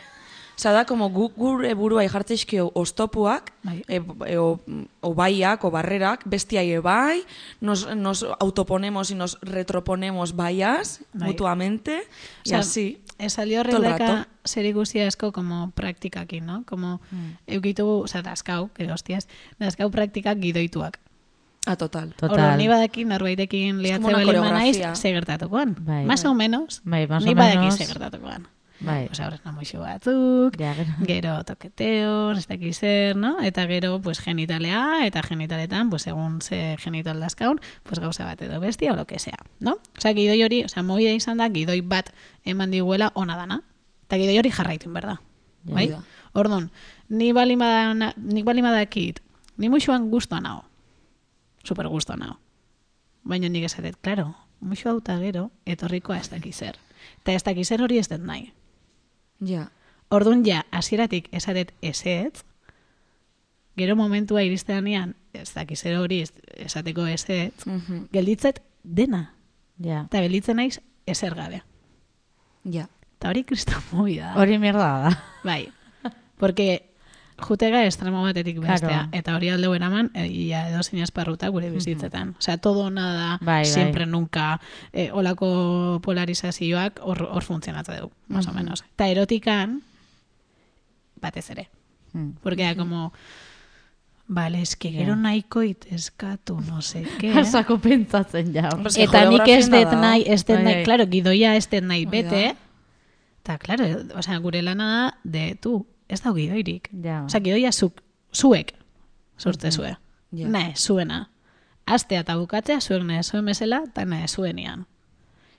Osa 0.56 0.72
da, 0.72 0.86
como 0.86 1.10
guk 1.10 1.34
gure 1.36 1.74
buruai 1.74 2.08
jartzeizkio 2.08 2.70
oztopuak, 2.74 3.52
Bai. 3.62 3.84
e, 3.88 4.00
e, 4.26 4.36
o, 4.38 4.58
o 5.00 5.14
baiak, 5.14 5.64
o 5.64 5.70
barrerak, 5.70 6.24
bestiai 6.24 6.72
ebai, 6.72 7.22
nos, 7.60 7.84
nos 7.94 8.24
autoponemos 8.40 9.10
y 9.10 9.14
nos 9.14 9.36
retroponemos 9.42 10.34
baias 10.34 11.00
Bai. 11.12 11.28
mutuamente, 11.28 12.02
y 12.44 12.48
Osea, 12.50 12.58
así. 12.60 13.02
Esaldi 13.18 13.54
Todo 13.56 13.78
el 13.78 13.92
horrek 13.92 13.98
rato. 14.00 14.28
zer 14.44 14.64
ikusi 14.66 15.00
asko 15.00 15.32
como 15.32 15.70
praktikakin, 15.72 16.44
no? 16.46 16.64
Como 16.66 17.00
Mm. 17.10 17.36
eukitu, 17.46 17.86
o 18.04 18.06
sea, 18.08 18.22
daskau, 18.22 18.68
que 18.72 18.90
hostias, 18.92 19.28
daskau 19.58 19.90
praktikak 19.90 20.38
gidoituak. 20.40 21.00
A 21.66 21.76
total. 21.76 22.14
Total. 22.14 22.30
Orduan, 22.30 22.58
ni 22.58 22.68
badaki 22.68 23.04
norbaitekin 23.04 23.82
liatze 23.82 24.02
bali 24.04 24.14
naiz, 24.24 24.26
coreografía. 24.26 24.94
ze 24.94 25.12
gertatukoan. 25.12 25.76
Bai. 25.80 26.04
Más 26.06 26.24
o 26.24 26.32
menos, 26.34 26.80
Bai, 26.84 27.06
más 27.08 27.24
o 27.24 27.26
ni 27.26 27.34
badaki 27.34 27.58
menos. 27.58 27.76
Bai. 28.80 29.06
Pues 29.06 29.20
ahora 29.20 29.38
namoixo 29.44 29.80
batzuk, 29.80 30.56
Ja, 30.58 30.74
gero. 30.78 30.92
gero 31.06 31.44
toqueteos, 31.44 32.38
ez 32.38 32.46
dakiz 32.46 32.78
zer, 32.78 33.16
no? 33.16 33.40
Eta 33.40 33.66
gero, 33.66 34.00
pues, 34.02 34.20
genitalea, 34.20 35.06
eta 35.06 35.22
genitaletan, 35.22 35.88
pues, 35.90 36.06
egun 36.06 36.40
ze 36.42 36.76
genital 36.78 37.18
daskaun, 37.20 37.60
pues, 37.84 37.98
gauza 38.00 38.24
bat 38.24 38.42
edo 38.42 38.60
bestia, 38.60 38.92
o 38.92 38.96
lo 38.96 39.06
que 39.06 39.18
sea, 39.18 39.38
no? 39.60 39.78
Osea, 39.96 40.12
gidoi 40.12 40.42
hori, 40.42 40.64
osea, 40.64 40.82
movida 40.82 41.10
izan 41.12 41.38
da, 41.38 41.48
gidoi 41.48 41.80
bat 41.80 42.12
eman 42.44 42.70
diguela 42.70 43.12
ona 43.14 43.36
dana. 43.36 43.62
Eta 44.04 44.18
gidoi 44.18 44.38
hori 44.38 44.50
jarraitu, 44.50 44.92
berda. 44.92 45.20
Ja. 45.64 45.74
Bai? 45.74 45.88
Da. 45.88 46.02
Orduan, 46.34 46.70
ni 47.08 47.32
bali 47.32 47.56
badana- 47.56 48.12
nik 48.16 48.44
bali 48.44 48.60
badakit, 48.62 49.20
ni 49.56 49.68
muixuan 49.70 50.10
guztua 50.10 50.40
nao. 50.40 50.64
Super 51.64 51.88
guztua 51.88 52.16
nao. 52.16 52.38
Baina 53.24 53.48
nik 53.48 53.64
esatet, 53.64 53.96
claro, 54.02 54.34
muixu 54.60 54.88
hau 54.90 55.00
gero, 55.00 55.50
etorrikoa 55.64 56.18
ez 56.18 56.28
dakiz 56.30 56.56
zer. 56.56 56.76
Eta 57.22 57.32
ez 57.32 57.42
dakiz 57.42 57.66
zer 57.68 57.82
hori 57.82 57.98
ez 57.98 58.08
dut 58.08 58.20
nahi. 58.20 58.52
Ja. 59.40 59.70
Orduan 60.10 60.44
ja, 60.46 60.64
hasieratik 60.70 61.28
esatet 61.34 61.72
ezetz, 61.82 62.44
gero 63.76 63.96
momentua 63.96 64.42
iristeanean, 64.46 65.14
ez 65.34 65.52
dakiz 65.54 65.82
hori 65.86 66.22
esateko 66.56 67.06
ezetz, 67.06 67.66
Mhm. 67.66 68.06
gelditzet 68.12 68.62
dena. 68.82 69.34
Ja. 69.78 70.04
Eta 70.08 70.20
gelditzen 70.22 70.56
naiz 70.56 70.80
ezer 71.06 71.34
gabe. 71.34 71.62
Ja. 72.64 72.88
Eta 73.18 73.28
hori 73.30 73.44
kriston 73.44 73.82
movida 73.92 74.32
da. 74.34 74.40
Hori 74.40 74.58
mierda 74.58 74.88
da. 75.02 75.24
Bai. 75.44 75.68
Porque 76.38 76.90
jutega 77.38 77.84
estremo 77.84 78.22
batetik 78.22 78.58
bestea. 78.60 78.88
Claro. 78.88 79.08
Eta 79.12 79.34
hori 79.36 79.50
alde 79.52 79.68
eraman, 79.76 80.10
e, 80.14 80.26
ia 80.26 80.68
edo 80.70 80.82
zein 80.82 81.02
esparruta 81.02 81.48
gure 81.48 81.70
bizitzetan. 81.70 82.34
Osea, 82.38 82.56
todo 82.58 82.90
nada, 82.90 83.38
Bai, 83.40 83.62
bai. 83.62 83.64
siempre, 83.64 84.06
nunca, 84.06 84.60
e, 84.92 85.10
olako 85.12 86.00
polarizazioak 86.02 87.00
hor, 87.02 87.28
hor 87.30 87.44
funtzionatza 87.44 88.00
dugu, 88.00 88.12
más 88.28 88.46
o 88.48 88.52
menos. 88.52 88.84
Eta 88.94 89.08
erotikan, 89.08 89.82
batez 91.20 91.50
ere. 91.50 91.68
Mm. 92.12 92.30
Porque 92.42 92.64
da 92.64 92.74
como, 92.74 93.12
vale, 94.26 94.62
es 94.62 94.76
que 94.76 94.90
gero 94.90 95.16
nahiko 95.16 95.62
eskatu, 95.62 96.60
no 96.60 96.80
sé 96.82 97.04
qué. 97.20 97.32
Sako 97.44 97.78
pentsatzen 97.78 98.54
ja. 98.54 98.70
Eta 98.96 99.28
nik 99.28 99.48
ez 99.48 99.68
dut 99.70 99.92
nahi, 99.92 100.24
ez 100.26 100.44
dut 100.44 100.56
Bai, 100.56 100.64
nahi, 100.64 100.74
bai. 100.76 100.84
claro, 100.84 101.06
gidoia 101.06 101.56
ez 101.56 101.68
dut 101.68 101.84
nahi 101.84 102.06
bete. 102.06 102.56
Eta, 103.42 103.58
claro, 103.58 103.84
o 104.16 104.22
sea, 104.22 104.38
gure 104.38 104.62
lana 104.62 104.86
da, 104.86 105.18
de, 105.22 105.54
tu, 105.54 105.86
ez 106.08 106.20
dau 106.22 106.34
gidoirik. 106.34 106.90
Ja. 107.02 107.22
O 107.24 107.28
sea, 107.28 107.40
gidoia 107.40 107.72
zuk, 107.72 108.02
zuek, 108.34 108.74
sortze 109.38 109.70
zue. 109.72 109.96
Ja. 110.32 110.48
Nahe, 110.48 110.74
zuena. 110.76 111.30
Astea 111.86 112.20
eta 112.24 112.36
bukatzea, 112.36 112.80
zuek 112.80 113.04
nahe 113.06 113.22
zuen 113.22 113.44
bezala, 113.46 113.82
eta 113.86 114.04
nahe 114.04 114.28
zuenian. 114.28 114.86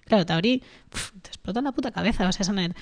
Claro, 0.08 0.24
eta 0.24 0.38
hori, 0.40 0.62
pff, 0.92 1.12
te 1.22 1.30
explota 1.30 1.62
la 1.62 1.72
puta 1.72 1.92
cabeza, 1.92 2.28
o 2.28 2.32
sea, 2.32 2.44
esan 2.44 2.74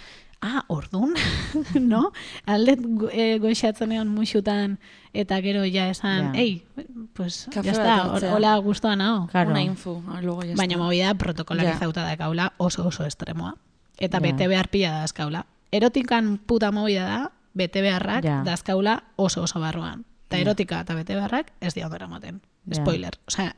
ah, 0.41 0.63
ordun, 0.67 1.13
no? 1.79 2.11
Aldet 2.45 2.79
go, 2.83 3.09
e, 3.11 3.39
goixatzen 3.39 3.91
egon 3.95 4.09
muixutan, 4.13 4.77
eta 5.13 5.39
gero 5.41 5.63
ja 5.65 5.87
esan, 5.89 6.33
Ja. 6.35 6.39
ei, 6.41 6.65
pues, 7.13 7.47
Kafe 7.53 7.67
ya 7.67 7.71
está, 7.71 8.33
hola 8.35 8.57
gustoa 8.57 8.95
nao. 8.95 9.27
Claro. 9.31 9.49
Una 9.51 9.61
info, 9.63 10.03
ah, 10.09 10.21
luego 10.21 10.43
ya 10.43 10.55
Baina 10.55 10.75
está. 10.75 10.83
movida 10.83 11.13
protokolarizauta 11.15 12.03
da 12.03 12.17
kaula 12.17 12.53
oso 12.57 12.85
oso 12.87 13.05
estremoa. 13.05 13.55
Eta 13.97 14.17
Ja. 14.17 14.21
bete 14.21 14.47
behar 14.47 14.67
pila 14.69 14.91
da 14.91 15.03
azkaula. 15.03 15.45
Erotikan 15.71 16.37
puta 16.37 16.71
movida 16.71 17.05
da, 17.05 17.31
bete 17.55 17.81
beharrak 17.81 18.23
Ja. 18.23 18.43
dazkaula 18.45 19.03
oso 19.15 19.41
oso 19.43 19.59
barruan. 19.59 20.05
Eta 20.27 20.37
erotika 20.37 20.81
eta 20.81 20.93
bete 20.95 21.15
beharrak 21.15 21.51
ez 21.61 21.73
dia 21.73 21.85
ondora 21.87 22.07
maten. 22.07 22.41
Ja. 22.69 22.75
Spoiler. 22.81 23.13
Osea, 23.27 23.55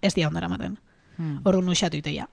ez 0.00 0.14
dia 0.14 0.28
ondora 0.28 0.48
maten. 0.48 0.78
Mm. 1.18 1.40
Orrun 1.44 1.68
uxatu 1.68 1.96
iteia. 1.98 2.28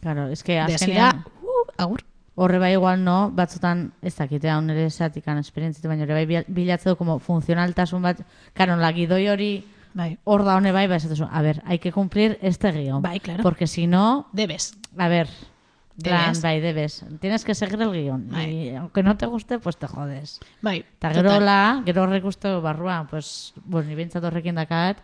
Claro, 0.00 0.28
es 0.28 0.42
que 0.42 0.54
Desira, 0.54 1.08
azkenean 1.10 1.24
uh, 1.42 1.72
agur. 1.82 2.04
horre 2.34 2.58
bai 2.58 2.72
igual 2.72 3.04
no, 3.04 3.30
batzutan 3.30 3.92
ez 4.02 4.14
dakite 4.16 4.48
hau 4.50 4.60
nire 4.62 4.86
esatikan 4.86 5.38
esperientzitu, 5.38 5.86
baina 5.88 6.04
horre 6.04 6.14
bai 6.14 6.26
bil- 6.26 6.44
bilatzen 6.48 6.92
du 6.92 6.96
como 6.96 7.18
funcionaltasun 7.18 8.02
bat, 8.02 8.22
karo, 8.54 8.76
la 8.76 8.92
gidoi 8.92 9.28
hori 9.28 9.64
Bai. 9.94 10.18
hor 10.24 10.42
da 10.44 10.56
hone 10.56 10.72
bai, 10.72 10.86
ba 10.88 10.96
esatezu, 10.96 11.28
a 11.30 11.42
ver, 11.42 11.62
hay 11.66 11.78
que 11.78 11.92
cumplir 11.92 12.38
este 12.40 12.72
guión. 12.72 13.02
Bai, 13.02 13.20
claro. 13.20 13.42
Porque 13.42 13.66
si 13.66 13.86
no, 13.86 14.26
Debes. 14.32 14.74
a 14.96 15.08
ver, 15.08 15.28
plan, 16.00 16.34
bai, 16.40 16.60
debes. 16.60 17.04
Tienes 17.20 17.44
que 17.44 17.54
seguir 17.54 17.80
el 17.82 17.90
guión. 17.90 18.28
Bai. 18.30 18.50
Y 18.50 18.76
aunque 18.76 19.02
no 19.02 19.16
te 19.16 19.26
guste, 19.26 19.58
pues 19.58 19.76
te 19.76 19.86
jodes. 19.86 20.40
Bai. 20.60 20.80
Eta 20.80 21.12
gero 21.12 21.40
la, 21.40 21.82
gero 21.84 22.02
horrek 22.02 22.24
uste 22.24 22.48
barruan, 22.60 23.06
pues, 23.08 23.52
bueno, 23.64 23.88
ni 23.88 23.94
bintzat 23.94 24.24
horrekin 24.24 24.54
dakat, 24.54 24.98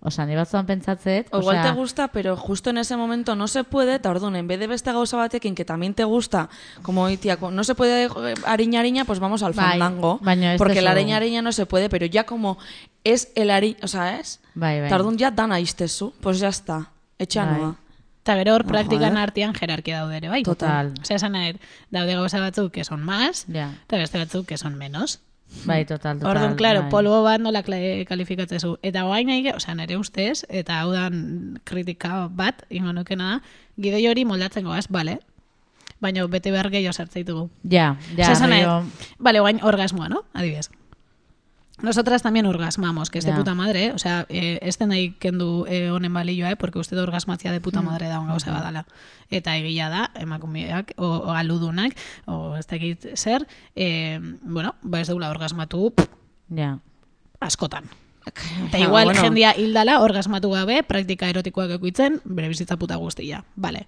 Osa, 0.00 0.26
ni 0.26 0.36
batzuan 0.36 0.66
pentsatzet, 0.66 1.32
O 1.32 1.40
igual 1.40 1.62
te 1.62 1.70
gusta, 1.72 2.08
pero 2.08 2.36
justo 2.36 2.70
en 2.70 2.78
ese 2.78 2.96
momento 2.96 3.34
no 3.34 3.48
se 3.48 3.64
puede, 3.64 3.94
eta 3.94 4.10
orduan, 4.10 4.36
en 4.36 4.46
vez 4.46 4.60
de 4.60 4.66
beste 4.66 4.92
gauza 4.92 5.16
batekin 5.16 5.54
que 5.54 5.64
también 5.64 5.94
te 5.94 6.04
gusta, 6.04 6.48
como 6.82 7.08
tía, 7.16 7.38
no 7.40 7.64
se 7.64 7.74
puede 7.74 8.04
eh, 8.04 8.34
ariña 8.44 8.80
ariña, 8.80 9.04
pues 9.04 9.18
vamos 9.18 9.42
al 9.42 9.52
Bai, 9.52 9.80
fandango. 9.80 10.20
ez 10.24 10.58
porque 10.58 10.82
la 10.82 10.92
ariña 10.92 11.16
ariña 11.16 11.42
no 11.42 11.50
se 11.50 11.66
puede, 11.66 11.88
pero 11.88 12.06
ya 12.06 12.24
como 12.24 12.58
es 13.04 13.32
el 13.34 13.50
ariña, 13.50 13.78
o 13.82 13.88
sea, 13.88 14.20
es, 14.20 14.40
bai, 14.54 14.78
bai. 14.78 14.86
eta 14.86 14.96
orduan 14.96 15.16
ya 15.16 15.30
dana 15.30 15.58
iztezu, 15.58 16.12
pues 16.20 16.38
ya 16.38 16.48
está, 16.48 16.92
etxa 17.18 17.46
Bai. 17.46 17.74
Eta 18.26 18.34
gero 18.40 18.56
hor 18.56 18.64
No, 18.64 18.72
praktikan 18.72 19.12
joder. 19.14 19.22
artean 19.22 19.54
jerarkia 19.54 20.00
daude 20.00 20.16
ere, 20.16 20.28
bai? 20.28 20.42
Total. 20.42 20.88
Osea, 21.00 21.14
esan 21.20 21.36
nahi, 21.36 21.52
daude 21.94 22.16
gauza 22.18 22.40
batzuk 22.42 22.72
que 22.74 22.82
son 22.82 23.04
más, 23.06 23.44
eta 23.48 23.98
beste 24.00 24.18
batzuk 24.18 24.48
que 24.48 24.56
son 24.58 24.74
menos. 24.74 25.20
Bai, 25.64 25.84
total, 25.84 26.18
total. 26.18 26.32
Orduan, 26.32 26.56
claro, 26.56 26.80
bai. 26.82 26.90
polvo 26.90 27.22
bat 27.22 27.38
nola 27.40 27.62
kalifikatzezu. 27.62 28.80
Eta 28.82 29.04
guain 29.06 29.28
nahi, 29.30 29.46
osea, 29.54 29.76
nire 29.78 29.96
ustez, 29.96 30.42
eta 30.48 30.80
hau 30.80 30.90
da 30.90 31.06
kritika 31.62 32.26
bat, 32.28 32.64
ingo 32.68 32.92
nukena 32.92 33.28
da, 33.36 33.38
gidoi 33.78 34.02
hori 34.10 34.24
moldatzen 34.26 34.64
goaz, 34.66 34.88
bale? 34.90 35.20
Baina 36.02 36.26
bete 36.26 36.50
behar 36.50 36.68
gehiago 36.74 36.92
sartzeitugu. 36.98 37.46
Ja, 37.62 37.94
ja, 38.16 38.24
Osea, 38.24 38.32
esan 38.32 38.50
nahi, 38.50 38.66
Vale, 39.18 39.38
guain 39.38 39.62
orgasmoa, 39.62 40.08
¿no? 40.08 40.24
Adibidez. 40.34 40.68
Nosotras 41.82 42.22
también 42.22 42.46
orgasmamos, 42.46 43.10
que 43.10 43.18
es 43.18 43.24
de 43.26 43.32
Ya. 43.32 43.36
puta 43.36 43.54
madre, 43.54 43.86
eh? 43.86 43.92
O 43.92 43.98
sea, 43.98 44.24
eh, 44.30 44.58
ez 44.62 44.78
den 44.78 44.88
nahi 44.88 45.12
kendu 45.20 45.66
eh, 45.68 45.90
honen 45.90 46.12
balioa, 46.14 46.50
eh? 46.52 46.56
Porque 46.56 46.78
uste 46.78 46.96
da 46.96 47.02
orgasmatzia 47.02 47.52
de 47.52 47.60
puta 47.60 47.82
madre 47.82 48.08
da 48.08 48.18
gauza 48.20 48.50
badala. 48.50 48.86
Eta 49.30 49.56
egia 49.56 49.90
da, 49.90 50.10
emakumeak, 50.14 50.94
o, 50.96 51.06
o 51.06 51.30
aludunak, 51.32 51.94
o 52.24 52.56
ez 52.56 52.66
dakit 52.66 53.04
zer, 53.14 53.46
eh, 53.74 54.18
bueno, 54.42 54.74
ba 54.82 55.00
ez 55.00 55.08
deula 55.08 55.28
orgasmatu 55.30 55.92
Ja. 56.48 56.78
askotan. 57.40 57.84
Eta 58.68 58.78
igual 58.78 59.04
bueno. 59.04 59.20
jendia 59.22 59.52
hildala 59.56 60.00
orgasmatu 60.00 60.50
gabe, 60.50 60.82
praktika 60.82 61.28
erotikoak 61.28 61.70
ekuitzen, 61.76 62.20
bere 62.24 62.48
bizitza 62.48 62.76
puta 62.76 62.96
guztia. 62.96 63.44
Vale. 63.54 63.86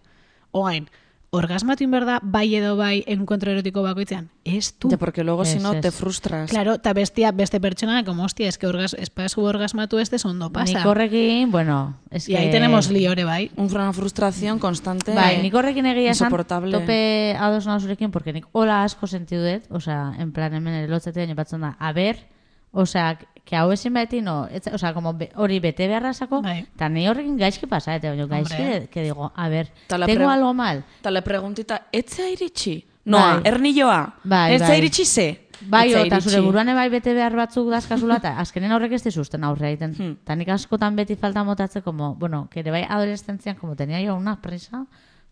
Oain, 0.53 0.89
orgasmatu 1.31 1.85
inberda 1.85 2.21
bai 2.23 2.55
edo 2.57 2.77
bai 2.77 3.05
enkuentro 3.07 3.53
erotiko 3.53 3.83
bakoitzean? 3.85 4.31
Ez 4.45 4.73
du. 4.81 4.89
Ya, 4.89 4.97
porque 4.97 5.23
luego 5.25 5.45
si 5.45 5.59
no 5.59 5.79
te 5.79 5.91
frustras. 5.91 6.49
Claro, 6.51 6.75
eta 6.75 6.93
bestia, 6.95 7.33
beste 7.33 7.61
pertsona, 7.61 8.03
como 8.05 8.25
hostia, 8.25 8.49
es 8.49 8.57
que 8.57 8.67
orgas, 8.67 8.95
espazu 8.95 9.43
orgasmatu 9.45 9.99
este 9.99 10.17
ondo 10.25 10.51
pasa. 10.51 10.79
Nik 10.79 10.87
horrekin, 10.87 11.51
bueno, 11.51 11.99
es 12.11 12.29
Y 12.29 12.33
que... 12.33 12.39
ahí 12.39 12.51
tenemos 12.51 12.91
lío 12.91 13.13
ere 13.13 13.25
bai. 13.25 13.51
Un- 13.57 13.69
Una 13.75 13.93
frustración 13.93 14.59
constante. 14.59 15.15
Bai, 15.15 15.43
nik 15.43 15.55
horrekin 15.55 15.85
egia 15.87 16.11
esan, 16.13 16.27
insoportable. 16.27 16.73
tope 16.73 17.37
ados 17.39 17.67
nago 17.67 17.81
zurekin, 17.81 18.11
porque 18.11 18.33
nik 18.33 18.47
hola 18.53 18.83
asko 18.85 19.07
sentiu 19.07 19.39
dut, 19.45 19.69
osea, 19.71 20.15
en 20.19 20.33
plan 20.33 20.55
hemen 20.55 20.89
baina 20.89 21.35
batzen 21.35 21.61
da, 21.61 21.77
a 21.79 21.93
ber, 21.93 22.27
osea, 22.73 23.19
que 23.49 23.57
hau 23.57 23.71
ezin 23.73 23.95
beti, 23.97 24.21
no, 24.21 24.47
ez, 24.53 24.67
o 24.69 24.77
sea, 24.77 24.93
como 24.93 25.15
be- 25.15 25.31
hori 25.37 25.59
bete 25.59 25.87
beharrazako, 25.89 26.43
Bai. 26.43 26.67
eta 26.75 26.89
ni 26.91 27.07
horrekin 27.09 27.39
gaizki 27.41 27.67
pasa, 27.67 27.95
eta 27.97 28.11
baina 28.11 28.27
gaizki, 28.27 28.61
Hombre. 28.63 28.89
que 28.93 29.03
digo, 29.03 29.33
a 29.35 29.49
ver, 29.49 29.71
Ta 29.87 29.97
la 29.97 30.05
tengo 30.07 30.27
pre- 30.27 30.35
algo 30.35 30.53
mal. 30.53 30.85
Eta 31.01 31.11
le 31.11 31.23
preguntita, 31.23 31.87
etzea 31.91 32.29
iritsi? 32.29 32.85
Noa, 33.07 33.37
Bai. 33.37 33.43
ernilloa? 33.47 34.15
Bai, 34.25 34.55
Etzea 34.55 34.69
bai. 34.69 34.79
iritsi 34.79 35.05
ze? 35.07 35.49
Bai, 35.63 35.93
eta 35.95 36.21
zure 36.21 36.41
buruan 36.45 36.67
bai 36.77 36.89
bete 36.91 37.15
behar 37.15 37.35
batzuk 37.35 37.71
dazkazula, 37.71 38.17
eta 38.21 38.37
azkenen 38.39 38.71
aurrek 38.71 38.93
ez 38.93 39.03
dizuzten 39.03 39.43
aurre 39.45 39.71
egiten. 39.73 39.95
Hmm. 39.99 40.13
Eta 40.23 40.37
nik 40.37 40.49
askotan 40.55 40.95
beti 40.95 41.17
falta 41.17 41.43
motatzen, 41.43 41.83
como, 41.83 42.15
bueno, 42.17 42.49
que 42.51 42.61
ere 42.61 42.71
bai 42.71 42.85
adolescentzian, 42.89 43.57
como 43.57 43.75
tenía 43.77 44.01
yo 44.03 44.15
una 44.15 44.41
prisa, 44.43 44.85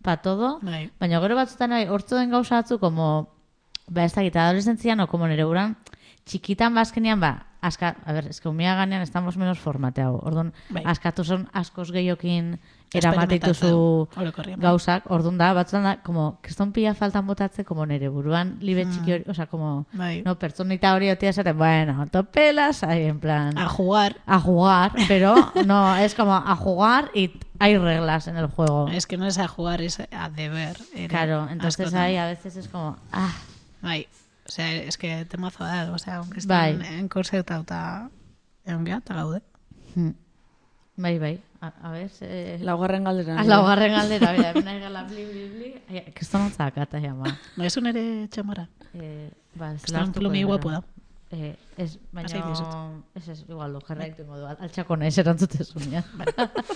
pa 0.02 0.16
todo, 0.16 0.58
Bai. 0.62 0.90
baina 0.98 1.20
gero 1.20 1.36
batzutan 1.36 1.70
bai, 1.70 1.86
hortzu 1.86 2.16
den 2.16 2.30
gauza 2.30 2.56
batzu, 2.56 2.78
como, 2.80 3.28
ba, 3.88 4.04
ez 4.04 4.14
dakit, 4.14 4.34
adolescentzian, 4.36 4.98
o 5.00 5.06
como 5.06 5.28
nire 5.28 5.44
buruan, 5.44 5.76
txikitan 6.26 6.74
bazkenean, 6.74 7.20
ba, 7.22 7.46
aska, 7.62 7.96
a 8.04 8.12
ver, 8.12 8.26
eske 8.30 8.48
umia 8.48 8.74
ganean 8.74 9.02
estamos 9.02 9.36
menos 9.36 9.58
formateago. 9.58 10.18
Orduan, 10.26 10.52
Bai. 10.70 10.82
askatu 10.86 11.24
son 11.24 11.48
askoz 11.52 11.92
gehiokin 11.94 12.58
eramatituzu 12.94 14.08
gauzak, 14.58 15.06
orduan 15.10 15.38
da, 15.38 15.52
batzutan 15.54 15.84
da, 15.86 15.92
como, 16.02 16.38
kriston 16.42 16.72
pila 16.72 16.94
faltan 16.94 17.26
botatze, 17.26 17.64
como 17.64 17.86
nire 17.86 18.08
buruan, 18.08 18.56
libe 18.60 18.84
txiki 18.86 19.12
hori, 19.12 19.24
osea, 19.30 19.46
como, 19.46 19.86
Bai. 19.92 20.22
no, 20.26 20.34
pertsonita 20.38 20.94
hori 20.94 21.10
otia 21.10 21.30
esaten, 21.30 21.56
bueno, 21.58 22.06
topelas, 22.10 22.82
ahí, 22.82 23.04
en 23.04 23.20
plan, 23.20 23.56
A 23.58 23.68
jugar. 23.68 24.16
a 24.26 24.40
jugar, 24.40 24.92
pero 25.08 25.34
no, 25.66 25.96
es 25.96 26.14
como 26.14 26.34
a 26.34 26.56
jugar 26.56 27.10
y 27.14 27.32
hay 27.58 27.78
reglas 27.78 28.26
en 28.28 28.36
el 28.36 28.46
juego. 28.46 28.88
Es 28.88 29.06
que 29.06 29.16
no 29.16 29.26
es 29.26 29.38
a 29.38 29.46
jugar, 29.48 29.80
es 29.80 30.00
a 30.00 30.28
deber. 30.30 30.76
Claro, 31.08 31.48
entonces 31.50 31.94
ahí 31.94 32.16
a 32.16 32.26
veces 32.26 32.56
es 32.56 32.68
como, 32.68 32.96
ah, 33.12 33.32
Bai, 33.82 34.08
o 34.46 34.50
sea, 34.50 34.72
es 34.72 34.96
que 34.96 35.24
temazo 35.24 35.64
da, 35.64 35.92
o 35.92 35.98
sea, 35.98 36.16
aunque 36.16 36.40
Bai. 36.46 36.72
están 36.72 36.94
en 36.94 37.08
korsetauta 37.08 38.10
egon 38.64 38.86
geha, 38.86 38.98
eta 38.98 39.14
gaude. 39.14 39.42
hmm. 39.94 40.10
bai, 40.96 41.18
bai, 41.18 41.40
a, 41.60 41.72
a 41.82 41.90
ver, 41.90 42.10
eh, 42.20 42.58
Laugarren 42.62 43.04
galdera. 43.04 43.40
a 43.40 43.44
laugarren 43.44 43.92
galdera, 43.92 44.32
bera, 44.32 44.50
hemen 44.54 44.64
nahi 44.64 44.80
gala 44.80 45.04
bli, 45.04 45.24
bli, 45.24 45.48
bli, 45.88 46.02
kriston 46.14 46.42
ontza 46.42 46.66
akata 46.66 47.00
jama. 47.00 47.38
Ba, 47.56 47.66
ez 47.66 47.76
nere 47.82 48.28
txamara. 48.28 48.68
Eh, 48.94 49.30
ba, 49.54 49.72
ez 49.74 49.88
lartuko 49.92 50.20
plumi 50.20 50.42
guapo 50.44 50.70
da. 50.70 50.82
Eh, 51.30 51.56
ez, 51.76 51.98
baina, 52.12 52.28
Lasai 52.28 52.42
dizut. 52.50 52.74
ez 53.16 53.28
ez, 53.28 53.44
igual, 53.48 53.72
du, 53.72 53.80
jarraitu 53.88 54.22
ingo 54.22 54.38
du, 54.38 54.46
altxako 54.46 54.96
nahi 54.96 55.10
zerantzutezunean. 55.10 56.04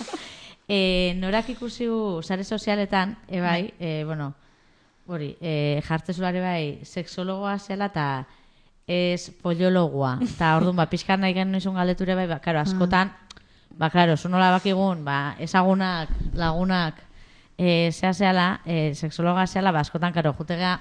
eh, 0.67 1.13
norak 1.17 1.49
ikusi 1.55 1.87
gu 1.87 2.21
sare 2.21 2.43
sozialetan, 2.43 3.17
e 3.27 3.39
bai, 3.41 3.73
eh, 3.79 4.03
bueno, 4.05 4.33
hori, 5.07 5.35
eh, 5.41 5.81
jartzezulare 5.87 6.41
bai, 6.41 6.79
sexologoa 6.83 7.57
zela 7.59 7.89
eta 7.91 8.25
ez 8.87 9.29
poliologoa. 9.41 10.17
Eta 10.25 10.55
orduan, 10.57 10.75
ba, 10.75 10.87
pixkan 10.91 11.21
nahi 11.21 11.33
genuen 11.33 11.61
izun 11.61 11.75
galdeture 11.75 12.15
bai, 12.15 12.27
ba, 12.27 12.39
karo, 12.43 12.59
askotan, 12.61 13.11
ba, 13.77 13.89
karo, 13.89 14.17
zu 14.17 14.29
nola 14.29 14.51
bakigun, 14.51 15.05
ba, 15.05 15.35
ezagunak, 15.39 16.09
lagunak, 16.33 17.01
eh, 17.57 17.91
zea 17.91 18.13
zehala, 18.13 18.61
eh, 18.65 18.93
sexologa 18.95 19.47
zehala, 19.47 19.71
ba, 19.71 19.79
askotan, 19.79 20.13
karo, 20.13 20.33
jutegea, 20.37 20.79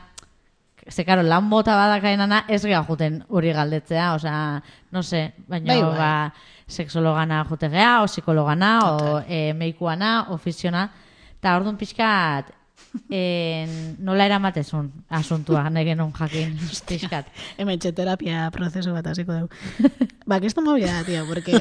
Ze, 0.88 1.04
karo, 1.04 1.20
lan 1.22 1.50
bota 1.50 1.74
badakainana 1.76 2.46
ez 2.48 2.62
geha 2.64 2.80
juten 2.88 3.18
hori 3.28 3.50
galdetzea, 3.52 4.14
osea, 4.14 4.62
no 4.90 5.02
sé, 5.02 5.34
baina, 5.46 5.74
Bai, 5.74 5.82
bai. 5.82 5.98
ba, 5.98 6.34
sexologana 6.66 7.44
jutegea, 7.44 8.00
o 8.02 8.06
psikologana, 8.06 8.70
o 8.88 9.20
e, 9.28 9.52
meikuana, 9.52 10.30
o 10.30 10.38
fisiona, 10.38 10.86
eta 11.36 11.52
orduan 11.58 11.76
pixkat, 11.76 12.48
en, 13.10 13.96
nola 14.04 14.26
eramatezun 14.26 14.90
asuntua, 15.08 15.68
nahi 15.70 15.90
genuen 15.90 16.12
jakin, 16.16 16.56
pixkat. 16.88 17.30
Hemen 17.58 17.80
txe 17.80 17.92
terapia 17.96 18.48
prozesu 18.54 18.94
bat 18.96 19.06
hasiko 19.06 19.36
dugu. 19.36 19.50
ba, 20.26 20.40
que 20.40 20.46
esto 20.46 20.62
movida 20.62 20.92
da, 21.00 21.04
tío, 21.04 21.26
porque 21.26 21.60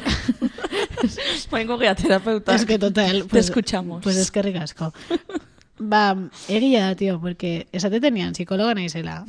Baingo 1.50 1.78
gea 1.78 1.94
terapeuta. 1.94 2.54
es 2.54 2.66
que 2.66 2.78
total... 2.78 3.26
Te 3.26 3.38
escuchamos. 3.38 4.02
Pues 4.02 4.16
eskerrik 4.16 4.56
asko. 4.56 4.92
ba, 5.78 6.16
egia 6.48 6.86
da, 6.86 6.94
tío, 6.94 7.20
porque 7.20 7.68
esate 7.72 8.00
tenían 8.00 8.32
psikologa 8.32 8.74
naizela. 8.74 9.24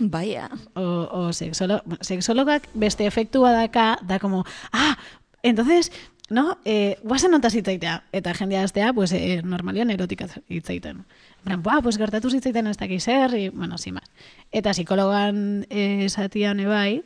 Baia. 0.00 0.50
o, 0.74 1.08
o 1.10 1.32
sexolo, 1.32 1.82
sexologak 2.00 2.68
beste 2.74 3.06
efektua 3.06 3.52
daka, 3.52 3.98
da 4.02 4.18
como, 4.18 4.44
ah, 4.72 4.98
entonces, 5.42 5.92
no, 6.30 6.58
eh, 6.64 6.98
guazen 7.02 7.30
notaz 7.30 7.54
hitzaitea, 7.54 8.02
eta 8.12 8.34
jendea 8.34 8.62
aztea, 8.64 8.92
pues, 8.92 9.12
eh, 9.12 9.40
normalian 9.42 9.90
erotika 9.90 10.26
hitzaiten. 10.48 11.04
Bran, 11.44 11.62
buah, 11.62 11.82
pues 11.82 11.96
gertatu 11.96 12.30
zitzaiten 12.30 12.66
ez 12.66 12.76
dakiz 12.76 13.04
zer, 13.04 13.34
y, 13.34 13.48
bueno, 13.48 13.76
más. 13.92 14.10
Eta 14.52 14.72
psikologan 14.72 15.66
eh, 15.70 16.04
esatia 16.04 16.50
hone 16.50 16.66
bai, 16.66 17.04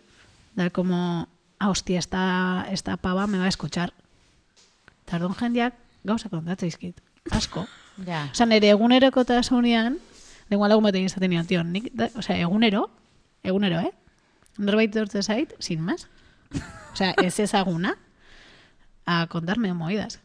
da 0.56 0.70
como, 0.70 1.28
ah, 1.58 1.70
hostia, 1.70 1.98
esta, 1.98 2.66
esta 2.70 2.96
pava 2.96 3.26
me 3.26 3.38
va 3.38 3.44
a 3.44 3.48
escuchar. 3.48 3.92
Eta 5.06 5.16
orduan 5.16 5.34
jendeak 5.34 5.74
gauza 6.04 6.28
kontatzeizkit, 6.28 7.00
asko. 7.30 7.66
Ja. 8.06 8.28
Osa, 8.32 8.46
nire 8.46 8.70
egunerokotasunean, 8.70 9.98
lengua 10.50 10.68
lagun 10.68 10.84
batekin 10.84 11.06
izaten 11.06 11.30
nion, 11.30 11.46
tio, 11.46 11.62
nik, 11.62 11.92
da, 11.94 12.10
osea, 12.16 12.40
egunero, 12.40 12.88
egunero, 13.44 13.80
eh? 13.80 13.92
Norbait 14.58 14.92
dortze 14.92 15.22
zait, 15.22 15.54
sin 15.58 15.80
más. 15.80 16.08
Osea, 16.92 17.14
ez 17.22 17.38
ezaguna, 17.40 17.96
a 19.06 19.26
contarme 19.28 19.72
moidas. 19.74 20.20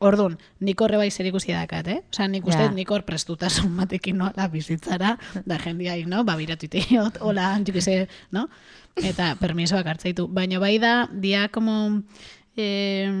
Orduan, 0.00 0.38
nik 0.64 0.80
horre 0.80 0.96
bai 0.96 1.10
zer 1.12 1.26
ikusi 1.28 1.52
dakat, 1.52 1.86
eh? 1.92 1.98
Osea, 2.10 2.26
nik 2.32 2.46
uste, 2.48 2.62
Ja. 2.62 2.70
nik 2.72 2.88
hor 2.90 3.02
prestutasun 3.04 3.76
batekin 3.76 4.16
nola 4.16 4.48
bizitzara, 4.48 5.18
da 5.44 5.58
jendiai, 5.58 6.06
no? 6.06 6.24
Ba, 6.24 6.36
biratu 6.40 6.64
iteot, 6.70 7.18
hola, 7.20 7.50
antxukize, 7.54 8.08
no? 8.32 8.48
Eta 8.96 9.34
permisoak 9.36 9.86
hartzaitu. 9.86 10.26
Baina 10.28 10.58
bai 10.58 10.78
da, 10.78 11.06
dia 11.12 11.48
como, 11.52 12.02
eh, 12.56 13.12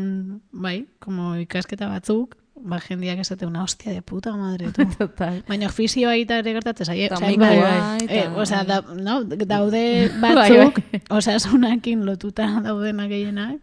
bai, 0.52 0.86
como 0.98 1.36
ikasketa 1.36 1.86
batzuk, 1.86 2.36
ba, 2.56 2.80
jendiak 2.80 3.18
esate 3.18 3.44
una 3.44 3.62
hostia 3.62 3.92
de 3.92 4.00
puta 4.00 4.34
madre, 4.36 4.72
tu. 4.72 4.84
Total. 4.98 5.44
Baina 5.48 5.66
ofizioa 5.68 6.16
eta 6.16 6.38
ere 6.40 6.52
gertatzen 6.56 6.86
zaie. 6.86 7.10
Mikoa 7.10 7.36
bai, 7.60 8.04
eta- 8.06 8.14
eh, 8.14 8.28
osea, 8.34 8.64
da, 8.64 8.80
no, 8.96 9.22
daude 9.24 10.10
Bai, 10.18 10.34
batzuk, 10.34 10.80
bai. 10.92 11.02
osasunakin 11.18 12.06
lotuta 12.06 12.48
daudenak 12.64 13.08
gehienak. 13.12 13.60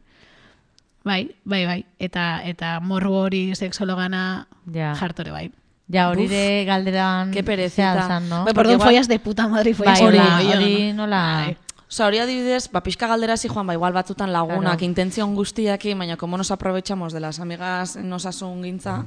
Bai, 1.07 1.35
bai, 1.45 1.65
bai. 1.65 1.85
Eta, 1.99 2.41
eta 2.45 2.79
morru 2.79 3.13
hori 3.13 3.55
sexologana 3.55 4.47
Ja. 4.73 4.93
jartore 4.99 5.31
bai. 5.31 5.51
Ja, 5.89 6.09
hori 6.09 6.27
de 6.27 6.65
galderan 6.67 7.31
zea 7.69 7.93
zan, 8.07 8.27
no? 8.29 8.43
Bai, 8.43 8.53
Perdón, 8.53 8.73
igual- 8.75 8.89
follas 8.89 9.07
de 9.07 9.19
puta 9.19 9.47
madre 9.47 9.73
follas 9.73 9.99
Bai, 10.01 10.07
hori 10.07 10.91
no? 10.93 11.03
nola... 11.05 11.43
Bai. 11.45 11.57
Osa, 11.89 12.05
hori 12.07 12.19
adibidez, 12.19 12.67
ba, 12.69 12.81
pixka 12.83 13.07
galderazi 13.07 13.47
joan, 13.47 13.65
ba, 13.65 13.73
igual 13.73 13.93
batzutan 13.93 14.33
lagunak, 14.33 14.75
Claro. 14.75 14.83
intentzion 14.85 15.33
guztiakin, 15.35 15.97
baina 15.97 16.17
como 16.17 16.35
nos 16.35 16.51
aprovechamos 16.51 17.13
de 17.13 17.21
las 17.21 17.39
amigas 17.39 17.95
en 17.95 18.11
osasun 18.11 18.61
gintza, 18.65 19.05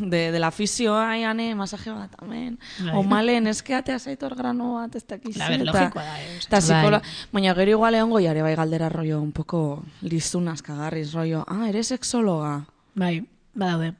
de, 0.00 0.30
de 0.32 0.38
la 0.38 0.50
fisioa, 0.50 1.16
iane, 1.18 1.54
masaje 1.54 1.90
bat, 1.90 2.12
amen, 2.22 2.58
Bai. 2.80 2.92
o 2.94 3.02
malen, 3.02 3.46
eskeatea 3.46 3.98
zaitor 3.98 4.34
grano 4.36 4.74
bat, 4.74 4.94
ez 4.94 5.06
dakiz. 5.06 5.40
A 5.40 5.48
ver, 5.48 5.62
eta- 5.62 5.72
logikoa 5.72 6.02
da, 6.04 6.20
eh, 6.22 6.38
psikola, 6.40 6.98
Bai. 7.00 7.10
baina 7.32 7.54
gero 7.54 7.70
igual 7.70 7.94
egon 7.94 8.10
goiare 8.10 8.42
bai 8.42 8.54
galdera 8.54 8.88
rollo, 8.88 9.20
un 9.22 9.32
poco 9.32 9.82
lizunaz 10.02 10.62
kagarriz 10.62 11.12
rollo, 11.12 11.44
ah, 11.48 11.68
eres 11.68 11.88
sexóloga. 11.88 12.66
Bai, 12.94 13.26
badaude. 13.54 13.94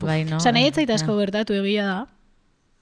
Bai, 0.00 0.24
no? 0.24 0.38
Osa, 0.38 0.50
nahi 0.52 0.66
etzait 0.66 0.90
asko 0.90 1.16
gertatu 1.18 1.54
egia 1.54 1.84
da. 1.86 2.06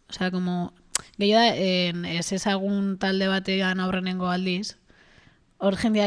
Osa, 0.09 0.31
como, 0.31 0.73
gehiago 1.19 1.43
da, 1.43 1.57
en, 1.57 2.05
ez 2.07 2.33
ezagun 2.33 2.97
talde 2.99 3.29
batean 3.29 3.81
aurrenengo 3.81 4.29
aldiz, 4.29 4.77
hor 5.59 5.77
jendea, 5.77 6.07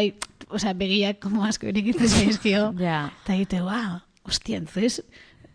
osea, 0.49 0.73
begiak 0.73 1.19
como 1.21 1.45
asko 1.45 1.67
erikitzen 1.69 2.09
zaizkio, 2.09 2.73
Ja. 2.79 3.11
eta 3.23 3.35
egite, 3.35 3.61
ba, 3.61 4.05
hostia, 4.23 4.57
entonces, 4.57 5.03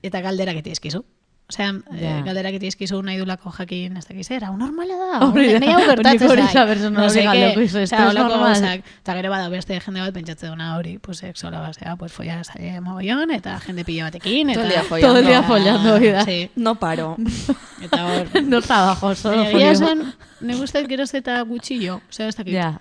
eta 0.03 0.21
galderak 0.21 0.57
eti 0.65 0.71
eskizu. 0.71 1.05
Osea, 1.51 1.73
Ja. 1.97 2.19
eh, 2.19 2.23
galderak 2.27 2.53
eti 2.59 2.67
eskizu 2.69 2.99
nahi 3.03 3.17
dulako 3.17 3.51
jakin, 3.57 3.97
ez 3.97 4.05
dakiz, 4.05 4.31
era, 4.31 4.51
normala 4.53 4.97
da, 5.01 5.21
Hori 5.31 5.55
da. 5.55 5.61
nahi 5.63 5.71
hau 5.73 5.79
gertatzen 5.81 6.19
Nik 6.21 6.31
hori 6.31 6.43
zait. 6.43 6.53
saber, 6.53 6.79
no 6.93 7.07
hori 7.07 7.23
galdeko 7.25 7.61
izu, 7.63 7.79
esto 7.79 7.97
Osea, 7.97 8.05
es 8.05 8.11
holako 8.11 8.29
normal. 8.35 8.53
gauzak. 8.53 8.85
Eta 9.01 9.15
gero 9.17 9.31
bada 9.31 9.49
beste 9.49 9.79
jende 9.81 10.01
bat 10.03 10.13
pentsatzen 10.13 10.51
duna 10.51 10.77
hori, 10.77 10.99
pues 10.99 11.19
sexóloga, 11.25 11.73
zera, 11.73 11.97
pues 11.97 12.13
folla 12.13 12.45
zaie 12.45 12.81
mogollon, 12.83 13.31
eta 13.31 13.59
jende 13.65 13.85
pila 13.87 14.05
batekin, 14.11 14.51
eta... 14.51 14.61
Todo 14.61 14.67
el 14.67 14.71
día 14.75 14.83
follando. 14.85 15.09
Todo 15.09 15.19
el 15.21 15.27
día 15.27 15.43
follando, 15.43 15.95
hori 15.95 16.09
da. 16.11 16.25
Sí, 16.27 16.51
No 16.55 16.75
paro. 16.75 17.17
eta 17.83 18.05
hor... 18.07 18.29
No 18.45 18.61
trabajo, 18.61 19.15
solo 19.15 19.39
Baina 19.45 19.51
egia 19.57 19.71
esan, 19.73 20.05
ne 20.43 20.55
gustat 20.55 20.87
geroz 20.87 21.15
eta 21.15 21.41
gutxillo, 21.49 22.03
osea, 22.11 22.29
ez 22.29 22.37
dakit. 22.37 22.55
Ja. 22.61 22.79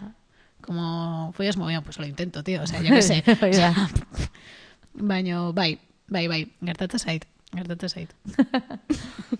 Como 0.59 1.31
follas 1.37 1.55
mogollon, 1.55 1.85
pues 1.85 1.97
lo 1.99 2.05
intento, 2.05 2.43
tío, 2.43 2.63
osea, 2.63 2.81
yo 2.81 2.89
que 2.93 3.01
sé. 3.01 3.23
Hori 3.41 3.55
da. 3.55 3.73
Baina, 4.93 5.51
bai, 5.53 5.79
bai, 6.07 6.27
bai, 6.27 6.41
gertatzen 6.61 6.99
zait, 6.99 7.27
gertatzen 7.55 7.89
zait. 7.89 8.15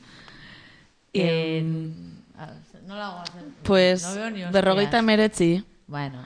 Eh, 1.14 1.64
a- 2.38 2.54
nola 2.86 3.10
goazen? 3.10 3.54
Pues, 3.64 4.04
No 4.06 4.52
berrogeita 4.52 5.00
emeretzi. 5.00 5.64
Bueno, 5.88 6.20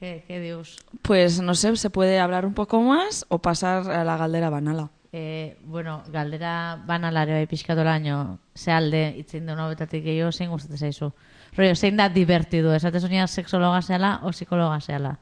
¿qué, 0.00 0.24
qué 0.26 0.40
dius? 0.40 0.76
Pues 1.02 1.40
no 1.40 1.54
sé, 1.54 1.76
¿se 1.76 1.90
puede 1.90 2.18
hablar 2.18 2.46
un 2.46 2.54
poco 2.54 2.80
más 2.82 3.26
o 3.28 3.38
pasar 3.38 3.88
a 3.90 4.02
la 4.02 4.16
galdera 4.16 4.50
banala? 4.50 4.90
Eh, 5.12 5.56
bueno, 5.66 6.02
galdera 6.10 6.82
banalare 6.84 7.32
bai 7.34 7.46
pixkatu 7.46 7.84
laino, 7.84 8.40
ze 8.56 8.72
alde 8.72 9.14
itzen 9.16 9.46
duen 9.46 9.60
hobetatik 9.62 10.02
gehiago, 10.02 10.32
zein 10.32 10.50
gustatzen 10.50 10.78
zaizu. 10.78 11.12
Rollo, 11.54 11.76
zein 11.76 11.96
da 11.96 12.08
divertidu, 12.08 12.72
esate 12.74 12.98
sonia 12.98 13.28
sexologa 13.28 13.78
zeala 13.82 14.18
o 14.24 14.32
psikologa 14.34 14.80
zeala. 14.80 15.20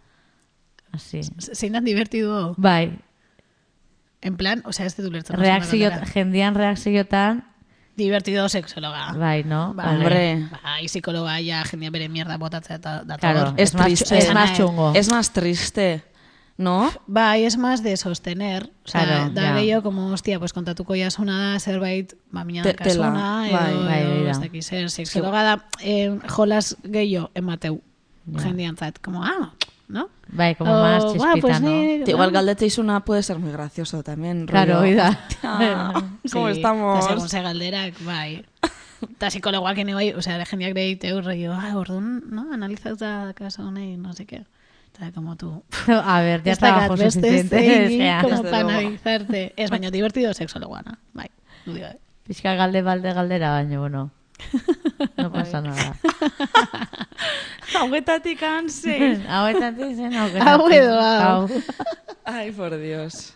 Así. 0.93 1.21
Zein 1.39 1.75
dan 1.77 1.85
divertidu, 1.85 2.55
Bai, 2.57 2.97
en 4.23 4.37
plan, 4.37 4.63
o 4.65 4.73
sea, 4.73 4.87
ez 4.87 4.97
dut 4.97 5.07
ulertzen. 5.11 5.37
reakzio, 5.37 5.91
galdera. 5.91 6.07
jendian 6.07 6.55
reakziotan, 6.55 7.45
Divertido 7.97 8.49
sexóloga. 8.49 9.13
bai, 9.13 9.45
no? 9.45 9.75
Bai. 9.75 9.87
Hombre. 9.97 10.49
Bai, 10.63 10.87
psikologa 10.87 11.35
ja 11.45 11.63
jendia 11.65 11.91
bere 11.91 12.09
mierda 12.09 12.39
botatzea 12.39 12.77
eta 12.77 13.05
dator. 13.05 13.21
Claro, 13.21 13.55
Es 13.59 13.73
triste. 13.73 14.17
es 14.17 14.33
más 14.33 14.57
chungo. 14.57 14.93
Es 14.95 15.11
más 15.11 15.31
triste, 15.33 16.03
¿no? 16.57 16.91
Bai, 17.07 17.45
es 17.45 17.59
más 17.59 17.83
de 17.83 17.95
sostener. 17.99 18.71
O 18.85 18.89
sea, 18.89 19.05
Claro, 19.05 19.31
da 19.35 19.43
ja. 19.43 19.55
gehiago, 19.59 19.83
como, 19.83 20.07
hostia, 20.11 20.39
pues 20.39 20.55
kontatuko 20.55 20.95
jasuna 20.97 21.53
da, 21.53 21.61
zerbait, 21.61 22.15
ba, 22.31 22.45
mina 22.45 22.63
Te- 22.63 22.73
dakasuna, 22.73 23.45
tela, 23.47 23.47
edo, 23.47 23.53
bai, 23.53 23.85
bai, 23.85 24.03
edo, 24.03 24.11
bai, 24.23 24.31
ez 24.31 24.37
da. 24.39 24.43
dakiz 24.47 24.67
zer, 24.67 24.89
sexologa 24.91 25.43
da, 25.43 25.67
eh, 25.83 26.19
jolas 26.29 26.77
gehiago 26.83 27.31
emateu 27.35 27.83
Ja. 28.33 28.41
jendiantzat, 28.41 29.01
como, 29.01 29.23
ah, 29.23 29.53
¿no? 29.89 30.09
Bai, 30.33 30.55
como 30.55 30.73
O, 30.73 30.83
más 30.83 31.05
"Buah, 31.05 31.13
chispita, 31.13 31.41
pues 31.41 31.61
¿no? 31.61 31.69
ni- 31.69 32.03
Igual 32.07 32.31
ah, 32.31 32.33
galdete 32.33 32.65
izuna 32.67 33.05
puede 33.05 33.23
ser 33.23 33.39
muy 33.39 33.53
gracioso 33.53 34.03
también. 34.03 34.47
Claro, 34.47 34.75
rollo, 34.81 34.85
oida. 34.91 35.09
"Hostia, 35.29 35.93
¿Cómo 36.33 36.49
sí, 36.49 36.53
estamos? 36.57 37.05
Eta 37.05 37.29
segun 37.29 37.45
galderak, 37.45 37.95
bai. 38.05 38.45
Eta 39.03 39.29
psikologoak 39.29 39.79
ene 39.79 39.95
bai, 39.95 40.13
o 40.15 40.23
sea, 40.23 40.39
de 40.39 40.47
jendeak 40.47 40.75
behiteu, 40.75 41.21
rollo, 41.21 41.53
ah, 41.53 41.77
orduan, 41.77 42.23
no, 42.31 42.53
analizauta 42.53 43.33
kaso 43.35 43.63
honei, 43.67 43.97
no 43.97 44.13
sé 44.15 44.25
qué. 44.27 44.45
Eta 44.95 45.11
como 45.13 45.37
tú, 45.37 45.65
A 46.05 46.21
ver, 46.21 46.43
ya 46.45 46.53
ez 46.53 46.59
dakat 46.61 46.79
trabajo 46.87 46.97
beste 46.97 47.21
suficiente. 47.21 47.59
zein, 47.59 48.01
o 48.01 48.05
sea, 48.05 48.23
como 48.23 48.43
para 48.43 48.59
analizarte. 48.61 49.53
Ez, 49.57 49.71
baina 49.71 49.91
divertido 49.91 50.33
sexologoana, 50.35 50.99
bai. 51.13 51.29
du 51.67 51.75
dio, 51.75 51.87
eh. 51.87 51.99
Pixka 52.25 52.55
galde 52.55 52.81
balde 52.83 53.13
galdera 53.13 53.51
baino, 53.51 53.81
bueno. 53.81 54.11
No 55.17 55.31
pasa 55.33 55.61
nada. 55.61 55.97
Hauetatik 57.75 58.43
hanse. 58.43 59.23
Hauetatik 59.29 59.97
zen 59.97 60.15
Hau 60.15 60.69
edo 60.71 61.01
hau. 61.01 61.49
Ay, 62.25 62.53
por 62.53 62.77
Dios. 62.79 63.35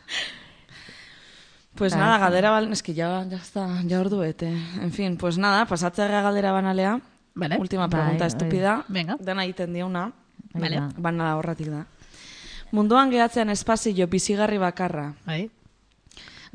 Pues 1.74 1.92
Claro, 1.92 2.06
nada, 2.06 2.18
galdera 2.18 2.50
bal... 2.50 2.72
Es 2.72 2.82
que 2.82 2.94
ya, 2.94 3.24
ya 3.28 3.36
está, 3.36 3.68
ya 3.84 4.00
orduete. 4.00 4.48
En 4.80 4.92
fin, 4.92 5.16
pues 5.16 5.36
nada, 5.38 5.66
pasatzea 5.66 6.08
galdera 6.22 6.52
banalea. 6.52 7.00
Vale. 7.34 7.58
Última 7.58 7.86
Bai, 7.86 8.00
pregunta 8.00 8.24
bai. 8.24 8.28
estúpida. 8.28 8.84
Venga. 8.88 9.16
Dena 9.20 9.44
egiten 9.44 9.74
diona. 9.74 10.12
Vale. 10.54 10.80
Bana 10.96 11.36
horratik 11.36 11.68
da. 11.68 11.84
Munduan 12.72 13.10
gehatzean 13.10 13.50
espazio 13.50 14.06
bizigarri 14.08 14.58
bakarra. 14.58 15.14
Bai, 15.26 15.50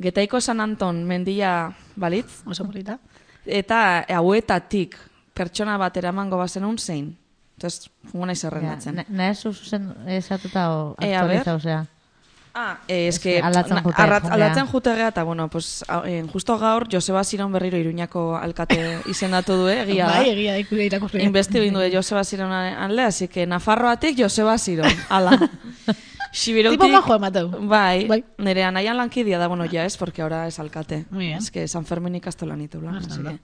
Getaiko 0.01 0.41
San 0.41 0.59
Anton 0.59 1.03
mendia 1.05 1.75
balitz. 1.95 2.41
oso 2.45 2.65
polita. 2.65 2.97
Eta 3.45 4.05
hauetatik 4.09 4.95
pertsona 5.33 5.77
bat 5.77 5.95
eramango 5.97 6.37
bazenun 6.37 6.77
zein. 6.77 7.17
Entonces, 7.57 7.89
fungo 8.11 8.25
naiz 8.25 8.39
zerrendatzen. 8.41 9.03
Nahi 9.09 9.35
zuzen 9.35 9.91
esatuta 10.07 10.69
o 10.71 10.95
Eh, 10.99 11.15
aktualiza, 11.15 11.55
osea. 11.55 11.85
Ah, 12.53 12.79
eh, 12.87 13.07
es 13.07 13.15
Es 13.25 13.25
na- 13.25 13.81
jute, 13.81 14.01
aldatzen 14.01 14.67
jutegea, 14.67 15.07
eta 15.07 15.23
bueno, 15.23 15.47
pues, 15.47 15.85
eh, 16.05 16.25
justo 16.33 16.57
gaur 16.59 16.85
Joseba 16.91 17.23
Ziron 17.23 17.51
berriro 17.53 17.77
Iruñako 17.77 18.35
alkate 18.35 18.99
izendatu 19.07 19.53
du, 19.55 19.67
eh, 19.69 19.83
egia 19.83 20.05
da. 20.07 20.17
Bai, 20.17 20.29
egia 20.31 20.51
da 20.53 20.59
irakurri. 20.59 21.23
Inbesti 21.23 21.59
bindu 21.61 21.79
de 21.79 21.95
Joseba 21.95 22.23
Ziron 22.25 22.51
alde, 22.51 23.03
así 23.03 23.27
que 23.29 23.45
Nafarroatik 23.47 24.19
Joseba 24.19 24.57
Ziron, 24.57 24.91
ala. 25.09 25.39
Xibirutik... 26.31 26.79
Tipo 26.79 26.91
majo 26.91 27.15
emateu. 27.15 27.49
Bai, 27.67 28.07
Bai. 28.07 28.23
nire 28.37 28.63
anaian 28.63 28.95
lankidia 28.97 29.37
da, 29.37 29.47
bueno, 29.47 29.65
ya 29.65 29.85
es, 29.85 29.97
porque 29.97 30.21
ahora 30.21 30.47
es 30.47 30.59
alkate. 30.59 31.05
Muy 31.11 31.27
bien. 31.27 31.37
Es 31.37 31.51
que 31.51 31.67
San 31.67 31.85
Fermin 31.85 32.15
ikastolan 32.15 32.61
itula, 32.61 32.91
Ah, 32.91 33.01
que... 33.01 33.39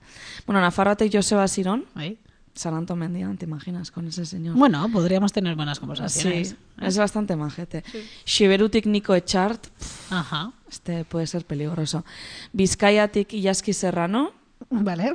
Bueno, 0.46 0.60
Nafarroatik 0.60 1.12
Joseba 1.12 1.46
Ziron, 1.48 1.84
Bai. 1.94 2.18
San 2.54 2.74
Anton 2.74 2.98
Mendian, 2.98 3.36
te 3.38 3.44
imaginas, 3.44 3.90
con 3.92 4.08
ese 4.08 4.26
señor. 4.26 4.56
Bueno, 4.56 4.88
podríamos 4.92 5.32
tener 5.32 5.54
buenas 5.54 5.76
sí, 5.76 5.80
conversaciones. 5.80 6.56
es 6.80 6.98
bastante 6.98 7.36
majete. 7.36 7.84
Xiberutik 8.24 8.86
Nico 8.86 9.14
Echart, 9.14 9.66
Ajá. 10.10 10.52
Este 10.68 11.04
puede 11.04 11.26
ser 11.28 11.44
peligroso. 11.44 12.04
Bizkaiatik 12.52 13.32
Ilaski 13.34 13.72
Serrano, 13.72 14.32
Vale. 14.70 15.14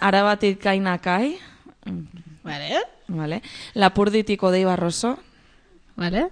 Arabatik 0.00 0.60
Kaina 0.62 0.96
Kai, 0.98 1.36
Vale. 2.42 2.78
vale. 3.08 3.42
Lapurditik 3.74 4.42
Odei 4.42 4.64
Barroso, 4.64 5.18
Vale. 5.96 6.30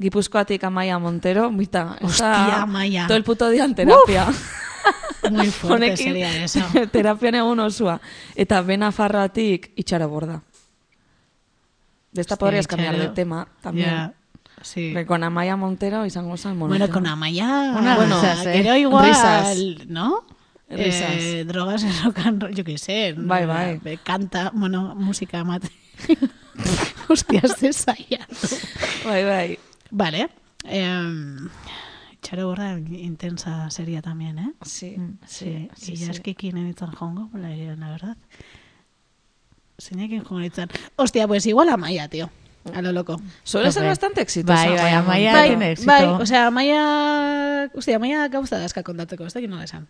Gipuzkoatik 0.00 0.62
Amaia 0.64 0.98
Montero, 0.98 1.50
mita, 1.50 1.96
Hostia, 2.02 2.62
Amaia. 2.62 3.06
Todo 3.06 3.16
el 3.16 3.24
puto 3.24 3.48
día 3.48 3.64
en 3.64 3.74
terapia. 3.74 4.26
Muy 5.30 5.50
fuerte 5.50 5.96
sería 5.96 6.44
eso. 6.44 6.60
terapian 6.92 7.34
egun 7.34 7.60
osua. 7.60 8.00
Eta 8.34 8.60
Bena 8.62 8.92
Farroatik 8.92 9.72
Itxaro 9.74 10.08
Borda. 10.08 10.42
De 12.12 12.20
esta 12.20 12.34
Hostia, 12.34 12.36
podrías 12.46 12.66
cambiar 12.66 12.96
de 12.98 13.08
tema 13.08 13.48
también. 13.60 13.88
Ya, 13.88 14.14
sí. 14.62 14.90
Porque 14.92 15.06
con 15.06 15.24
Amaia 15.24 15.56
Montero 15.56 16.04
izango 16.06 16.36
zen 16.36 16.58
Bueno, 16.58 16.74
monotema. 16.74 16.92
con 16.94 17.06
Amaya. 17.06 17.74
Unas 17.78 17.96
bueno, 17.96 18.20
risas, 18.20 18.46
¿eh? 18.46 18.50
Pero 18.62 18.76
igual, 18.76 19.06
Risas. 19.06 19.58
¿no? 19.88 20.24
Risas. 20.68 21.10
Eh, 21.18 21.44
drogas 21.46 21.82
en 21.84 22.04
rock 22.04 22.18
and 22.20 22.42
roll, 22.42 22.54
yo 22.54 22.64
qué 22.64 22.76
sé. 22.78 23.14
Bai, 23.16 23.46
bai. 23.46 23.80
Eh, 23.84 23.98
Canta, 24.02 24.50
bueno, 24.54 24.94
música 24.94 25.42
mate. 25.44 25.70
Hostias, 27.08 27.60
de 27.60 27.72
saiatu. 27.72 28.34
Bai, 29.04 29.24
bai. 29.24 29.58
Vale. 29.96 30.28
Eh, 30.64 31.36
Charo 32.20 32.54
intensa 32.90 33.70
sería 33.70 34.02
también, 34.02 34.38
¿eh? 34.38 34.52
Sí, 34.60 34.96
Sí, 35.24 35.70
sí, 35.74 35.92
y 35.92 35.96
sí. 35.96 36.04
ya 36.04 36.10
es 36.10 36.20
que 36.20 36.34
quién 36.34 36.58
en 36.58 36.68
Itzan 36.68 36.90
Hongo, 37.00 37.30
la, 37.32 37.48
la 37.48 37.90
verdad. 37.90 38.16
Zeinek 39.80 40.22
jongo 40.22 40.42
Itzan. 40.42 40.68
Hostia, 40.96 41.26
pues 41.26 41.46
igual 41.46 41.70
a 41.70 41.78
Maya, 41.78 42.08
tío. 42.08 42.28
A 42.74 42.82
lo 42.82 42.92
loco. 42.92 43.18
Suele 43.42 43.72
ser 43.72 43.84
bastante 43.84 44.20
exitosa. 44.20 44.68
Bai, 44.68 44.76
bai, 44.76 45.24
Montero. 45.24 45.46
tiene 45.46 45.70
éxito. 45.72 45.86
bai, 45.90 46.04
o 46.04 46.26
sea, 46.26 46.50
Maya... 46.50 47.70
Hostia, 47.74 47.98
Maya 47.98 48.28
gauza 48.28 48.58
dazka 48.58 48.82
kontatzeko, 48.82 49.24
ez 49.24 49.32
dakit 49.32 49.48
nola 49.48 49.64
esan. 49.64 49.88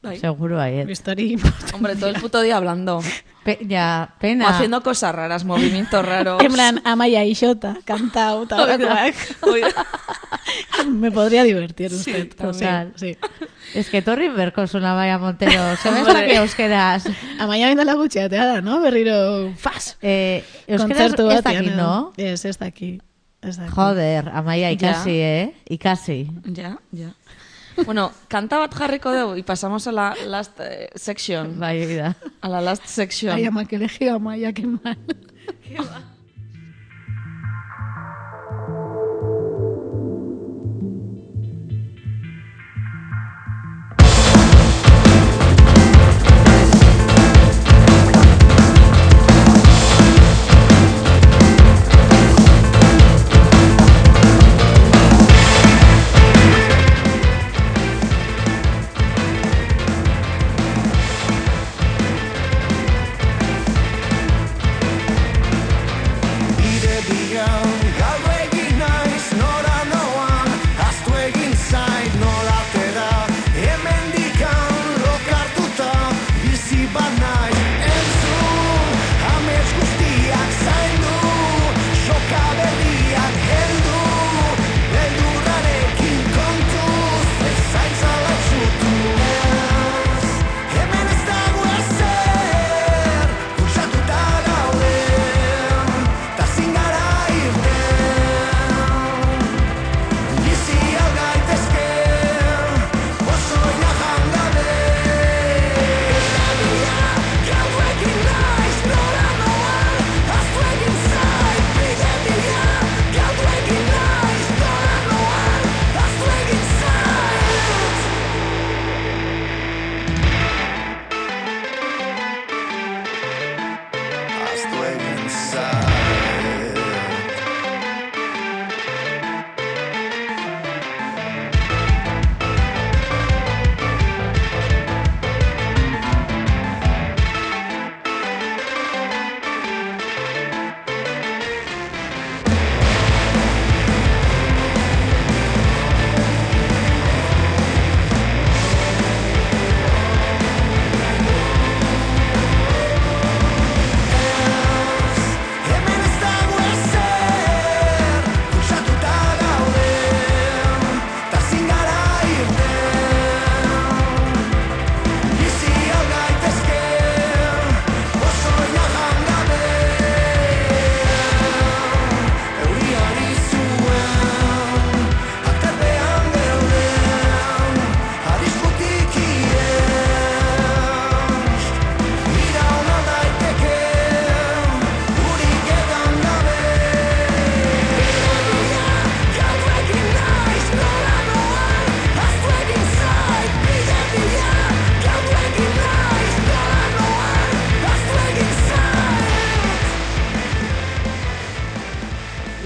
Bai. 0.00 0.18
Seguro 0.18 0.60
ahí. 0.60 0.80
Story 0.92 1.36
Hombre, 1.74 1.96
todo 1.96 2.10
el 2.10 2.20
puto 2.20 2.40
día 2.40 2.56
hablando. 2.56 3.00
Pe 3.44 3.58
ya, 3.62 4.10
O 4.16 4.18
pena. 4.20 4.48
haciendo 4.48 4.80
cosas 4.82 5.12
raras, 5.14 5.44
movimientos 5.44 6.04
raros. 6.04 6.40
En 6.44 6.52
plan, 6.52 6.80
Amaya 6.84 7.24
Ixota, 7.24 7.76
cantau, 7.84 8.44
eta 8.44 8.62
horrekoak. 8.62 9.14
Oida. 9.42 9.86
Me 10.86 11.10
podría 11.10 11.42
divertir 11.42 11.92
usted. 11.92 12.28
total. 12.34 12.92
Sí, 12.96 13.14
sí. 13.14 13.18
Es 13.74 13.90
que 13.90 14.00
torri 14.02 14.28
berkozuna 14.28 14.92
Amaia 14.92 15.18
Montero. 15.18 15.76
Se 15.76 15.90
me 15.90 16.00
Hombre. 16.02 16.26
que 16.26 16.36
euskeraz. 16.36 17.04
Amaya 17.38 17.68
bindala 17.68 17.94
gutxeatea 17.94 18.46
da, 18.46 18.60
no? 18.62 18.80
Berriro, 18.80 19.52
faz! 19.58 19.98
Eh, 20.00 20.44
euskeraz 20.66 21.12
Kontzertu 21.12 21.30
ez 21.30 21.42
batean, 21.42 21.64
dakit, 21.64 21.76
no? 21.76 22.12
Ez, 22.16 22.44
ez 22.44 22.56
daki. 22.56 23.00
Ez 23.42 23.56
daki. 23.58 23.70
Joder, 23.72 24.30
Amaia 24.30 24.70
ikasi, 24.70 25.10
eh? 25.20 25.54
Ikasi. 25.68 26.30
Ya, 26.46 26.78
ya. 26.92 27.12
Bueno, 27.84 28.10
kanta 28.28 28.58
bat 28.58 28.74
jarriko 28.74 29.12
dugu 29.12 29.36
y 29.36 29.42
pasamos 29.42 29.86
a 29.86 29.92
la 29.92 30.14
last 30.26 30.60
eh, 30.60 30.88
section. 30.94 31.58
Bai, 31.58 31.96
da. 31.96 32.16
A 32.40 32.48
la 32.48 32.60
last 32.60 32.86
section. 32.86 33.34
Ai, 33.34 33.46
ama, 33.46 33.64
que 33.64 33.76
elegio 33.76 34.14
Amaya, 34.14 34.52
que 34.52 34.66
mal. 34.66 34.98
Bide 35.68 36.17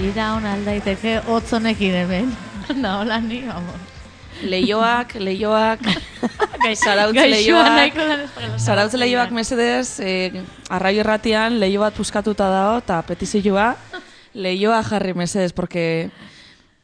iraun 0.01 0.45
aldaiteke 0.45 1.21
otzonekin 1.27 1.93
hemen. 2.03 2.33
Da, 2.81 2.99
hola 3.01 3.17
ni, 3.19 3.41
vamos. 3.43 3.75
Leioak, 4.43 5.15
leioak, 5.19 5.81
zarautz 6.83 7.15
leioak, 7.15 7.97
zarautz 8.57 8.93
leioak 8.97 9.31
mesedez, 9.35 9.99
eh, 9.99 10.41
arraio 10.71 11.03
erratian 11.03 11.59
leio 11.59 11.81
bat 11.83 11.93
puskatuta 11.95 12.47
dago, 12.49 12.77
eta 12.81 13.01
petizioa, 13.07 13.73
leioa 14.33 14.81
jarri 14.87 15.13
mesedez, 15.13 15.51
porque 15.53 16.09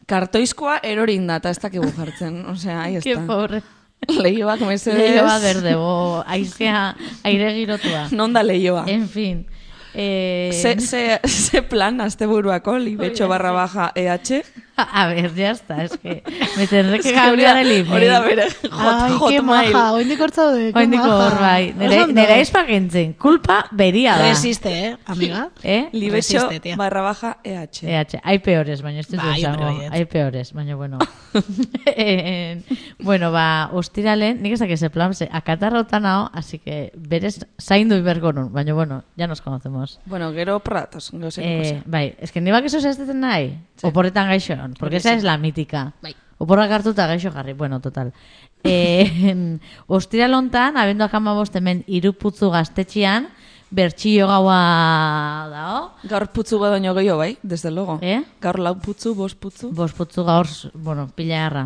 kartoizkoa 0.07 0.79
erorin 0.83 1.27
da, 1.27 1.39
eta 1.39 1.49
ez 1.55 1.59
dakigu 1.63 1.89
jartzen. 1.95 2.43
Osea, 2.51 2.81
ahí 2.83 2.99
Qué 3.03 3.15
está. 3.15 3.25
pobre. 3.25 3.63
Leioak 4.07 4.61
mesedez. 4.67 4.99
Leioa 4.99 5.39
berde, 5.39 5.75
bo, 5.75 6.23
aizea, 6.27 6.95
aire 7.23 7.53
girotua. 7.55 8.07
Non 8.11 8.33
da 8.35 8.43
leioa? 8.43 8.83
En 8.87 9.07
fin. 9.09 9.45
Eh, 9.95 10.51
Ze, 10.53 10.75
ze, 10.79 11.19
ze 11.49 11.61
plan, 11.61 12.01
asteburuako, 12.01 12.77
libetxo 12.77 13.27
barra 13.27 13.51
baja 13.53 13.91
EH. 13.95 14.43
A 14.93 15.07
ver, 15.07 15.33
ya 15.35 15.51
está, 15.51 15.83
es 15.83 15.97
que 15.97 16.23
me 16.57 16.67
tendré 16.67 16.99
que 16.99 17.13
cambiar 17.13 17.57
el 17.57 17.71
email. 17.71 17.93
Hori 17.93 18.05
da 18.07 18.19
bere, 18.21 18.43
hot, 18.47 18.71
Ai, 18.71 19.11
que 19.11 19.39
hotmail. 19.39 19.71
maja, 19.73 19.93
oindik 19.93 20.21
hortzaude, 20.21 20.71
que 20.73 20.79
Oindiko 20.79 21.03
maja. 21.07 21.25
hor 21.27 21.39
bai. 21.39 21.73
Nere, 21.73 22.01
Oso 22.41 22.59
ondo. 22.59 23.15
kulpa 23.17 23.65
beria 23.71 24.15
da. 24.17 24.29
Resiste, 24.29 24.69
eh, 24.89 24.97
amiga. 25.05 25.49
Eh? 25.63 25.89
Resiste, 25.91 26.59
tia. 26.59 26.75
barra 26.75 27.01
baja 27.01 27.37
EH. 27.43 27.69
EH, 27.83 28.19
hay 28.23 28.39
peores, 28.39 28.81
baina 28.81 28.99
ez 29.01 29.07
dut 29.07 29.19
Bai, 29.21 29.39
esango. 29.41 29.57
hombre, 29.63 29.77
baietz. 29.77 29.93
Hay 29.93 30.05
peores, 30.05 30.53
baina 30.53 30.75
bueno. 30.75 30.97
En- 31.85 32.63
bueno, 32.99 33.31
ba, 33.31 33.69
ostiralen, 33.73 34.41
nik 34.41 34.53
ezak 34.53 34.69
ese 34.71 34.89
plan, 34.89 35.13
ze, 35.13 35.27
akatarrauta 35.31 35.99
nao, 35.99 36.29
así 36.33 36.59
que 36.59 36.91
berez 36.95 37.45
zaindu 37.61 37.95
ibergo 37.95 38.31
nun, 38.33 38.51
baina 38.53 38.73
bueno, 38.73 39.03
ya 39.15 39.27
nos 39.27 39.41
conocemos. 39.41 39.99
Bueno, 40.05 40.31
gero 40.33 40.59
pratos, 40.59 41.11
gero 41.11 41.31
zer 41.31 41.43
Eh, 41.45 41.81
bai, 41.85 42.15
es 42.19 42.31
que 42.31 42.41
ni 42.41 42.51
bak 42.51 42.65
eso 42.65 42.77
ez 42.77 42.97
deten 42.97 43.19
nahi, 43.21 43.57
oporretan 43.83 44.29
gaixoan, 44.69 44.79
porque 44.79 44.97
esa 44.97 45.13
es 45.13 45.23
la 45.23 45.37
mítica. 45.37 45.93
Oporrak 46.39 46.71
hartuta 46.71 47.07
gaixo 47.07 47.31
jarri, 47.31 47.53
bueno, 47.53 47.79
total. 47.79 48.13
Eh, 48.61 49.57
ostiral 49.87 50.33
hontan, 50.33 50.75
abenduak 50.75 51.13
amabost 51.15 51.55
hemen 51.55 51.85
iruputzu 51.87 52.49
gaztetxian, 52.51 53.29
bertxio 53.71 54.27
gaua 54.27 55.47
dao, 55.47 55.77
Gaur 56.03 56.25
putzu 56.33 56.59
bat 56.59 56.73
baino 56.73 56.91
gehiago, 56.97 57.21
bai, 57.21 57.37
desde 57.41 57.71
luego. 57.71 57.99
Eh? 58.01 58.19
Gaur 58.41 58.59
lau 58.59 58.73
putzu, 58.75 59.13
bost 59.15 59.39
putzu. 59.39 59.69
Bost 59.71 59.95
putzu 59.95 60.25
gaur, 60.27 60.51
bueno, 60.73 61.07
pila 61.15 61.45
erra. 61.45 61.63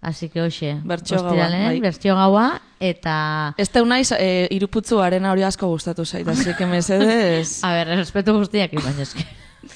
Así 0.00 0.28
que 0.28 0.40
hoxe, 0.40 0.78
Bertxio 0.84 1.18
gaua, 1.18 1.50
bai. 1.50 1.80
bertxio 1.80 2.14
gaua, 2.14 2.60
eta... 2.78 3.52
Ez 3.58 3.68
teu 3.68 3.84
naiz, 3.84 4.12
e, 4.14 4.46
iruputzu 4.54 5.02
arena 5.02 5.32
hori 5.34 5.42
asko 5.42 5.66
gustatu 5.66 6.06
zait, 6.06 6.28
así 6.28 6.54
que 6.54 6.64
mesedez, 6.64 7.58
A 7.66 7.74
ver, 7.74 7.90
respeto 7.98 8.38
guztiak, 8.38 8.78
baina 8.78 9.02
eski. 9.02 9.26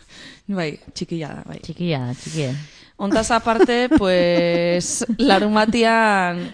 bai, 0.48 0.78
txikia 0.92 1.28
da, 1.28 1.42
bai. 1.46 1.58
Txikia, 1.64 2.00
da, 2.08 2.14
txikia. 2.18 2.52
Ontaz 2.96 3.30
aparte, 3.34 3.88
pues, 3.96 5.04
larumatian, 5.18 6.44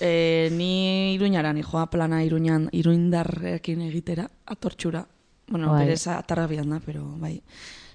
e, 0.00 0.48
ni 0.52 1.14
iruñara, 1.14 1.52
ni 1.52 1.62
joa 1.62 1.86
plana 1.90 2.22
iruñan, 2.24 2.68
iruindarrekin 2.72 3.82
egitera, 3.86 4.28
atortxura. 4.46 5.06
Bueno, 5.48 5.70
Bai. 5.70 5.86
berez 5.86 6.06
atarrabian 6.08 6.70
da, 6.70 6.80
pero 6.84 7.04
bai. 7.18 7.40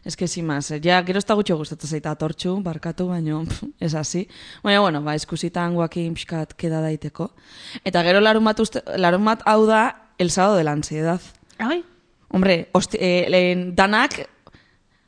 Ez 0.04 0.16
que 0.16 0.28
sin 0.28 0.47
más, 0.47 0.72
eh, 0.72 0.82
ja, 0.84 1.04
gero 1.04 1.20
ez 1.20 1.26
gutxo 1.28 1.58
gustatu 1.58 1.86
zaita 1.86 2.12
atortxu, 2.12 2.56
barkatu, 2.64 3.08
baino, 3.08 3.43
ez 3.80 3.93
hasi. 3.93 4.28
Baina, 4.64 4.80
bueno, 4.80 5.02
ba, 5.04 5.14
eskusitan 5.16 5.76
guakin 5.76 6.16
pixkat 6.16 6.56
keda 6.56 6.82
daiteko. 6.82 7.36
Eta 7.84 8.02
gero 8.04 8.20
larumat, 8.20 8.60
uste, 8.60 8.82
larumat 8.97 9.43
hau 9.45 9.68
da, 9.68 10.14
el 10.18 10.32
sábado 10.32 10.56
de 10.56 10.64
la 10.64 10.72
ansiedad. 10.72 11.22
Ai, 11.60 11.84
Hombre, 12.32 12.70
osti, 12.72 12.97
eh, 12.99 13.72
danak, 13.76 14.30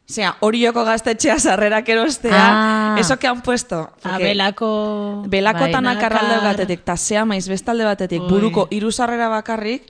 Osea, 0.09 0.35
horioko 0.41 0.83
gaztetxea 0.83 1.39
sarrerak 1.39 1.87
erostea, 1.89 2.33
Ah. 2.35 2.95
eso 2.99 3.17
que 3.17 3.27
han 3.27 3.41
puesto. 3.41 3.79
a 4.03 4.09
porque 4.09 4.23
belako... 4.25 5.23
Belakotanak 5.27 5.95
Bai, 5.97 6.05
arralde 6.05 6.35
nakar. 6.35 6.51
batetik, 6.57 6.83
ta 6.83 6.97
sea 6.97 7.23
maiz 7.25 7.47
bestalde 7.47 7.85
batetik, 7.85 8.21
Ui. 8.21 8.27
buruko 8.29 8.67
hiru 8.69 8.91
sarrera 8.91 9.29
bakarrik, 9.29 9.83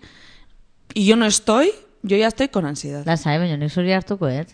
y 0.94 1.06
yo 1.08 1.16
no 1.16 1.26
estoy, 1.26 1.72
yo 2.04 2.16
ya 2.16 2.28
estoy 2.28 2.50
con 2.50 2.66
ansiedad. 2.66 3.04
Lasa, 3.06 3.34
eh, 3.36 3.40
baina 3.40 3.58
nik 3.58 3.72
zuri 3.72 3.92
hartukoet. 3.92 4.54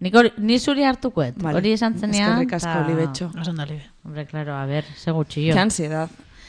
Nik 0.00 0.14
hori, 0.14 0.32
ni 0.36 0.58
zuri 0.60 0.84
hartukoet. 0.84 1.34
Vale. 1.42 1.56
Hori 1.58 1.72
esan 1.72 1.98
zenean. 1.98 2.32
Eskerrik 2.32 2.52
asko, 2.52 2.84
Libetxo. 2.88 3.30
Oso 3.40 3.50
ondo, 3.50 3.64
libe. 3.66 3.82
Hombre, 4.04 4.26
claro, 4.26 4.54
a 4.54 4.66
ver, 4.66 4.84
ze 4.96 5.10
gutxillo. 5.10 5.54
Qué 5.54 5.58
ansiedad. 5.60 6.08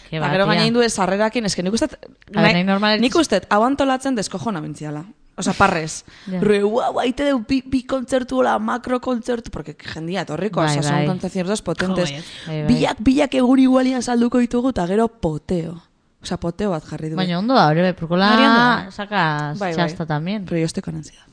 Ke 0.09 0.17
Eta 0.17 0.25
ba, 0.25 0.31
gero 0.33 0.45
gaina 0.45 0.65
indu 0.67 0.81
ez 0.81 0.93
sarrerakin, 0.93 1.45
eske 1.45 1.63
nik 1.63 1.73
normaletik- 1.73 3.01
nik 3.01 3.15
ustet, 3.15 3.47
hau 3.49 3.63
antolatzen 3.63 4.15
deskojona 4.15 4.59
bentziala. 4.61 5.05
Osa, 5.39 5.53
parrez. 5.55 6.03
Ja. 6.27 6.39
Re, 6.43 6.61
guau, 6.61 6.91
baite 6.93 7.23
deu 7.23 7.39
bi, 7.47 7.61
bi 7.65 7.83
kontzertu, 7.87 8.41
la 8.43 8.57
makro 8.59 8.99
kontzertu, 8.99 9.49
porque 9.51 9.75
jendia 9.79 10.21
etorriko, 10.27 10.59
Bai, 10.59 10.75
bai, 10.75 10.83
son 10.83 10.95
bai. 10.95 11.05
conciertos 11.07 11.61
potentes. 11.61 12.09
Jo, 12.09 12.15
baiet. 12.15 12.25
Bai, 12.47 12.57
bai. 12.63 12.67
Bilak, 12.73 12.97
bilak 12.99 13.35
egur 13.39 13.59
igualian 13.63 14.03
salduko 14.03 14.37
ditugu, 14.43 14.69
eta 14.75 14.85
gero 14.87 15.07
poteo. 15.07 15.77
Osa, 16.21 16.35
poteo 16.37 16.71
bat 16.71 16.83
jarri 16.83 17.09
du. 17.09 17.15
Baina 17.15 17.39
ondo 17.39 17.55
da, 17.55 17.67
hori 17.71 17.81
bai, 17.81 17.93
purkola 17.95 18.27
da. 18.35 18.91
sacas 18.91 19.57
Bai, 19.57 19.71
bai. 19.71 19.75
txasta 19.77 20.05
también. 20.05 20.43
Pero 20.45 20.57
yo 20.59 20.65
estoy 20.65 20.83
con 20.83 20.95
ansiedad. 20.95 21.23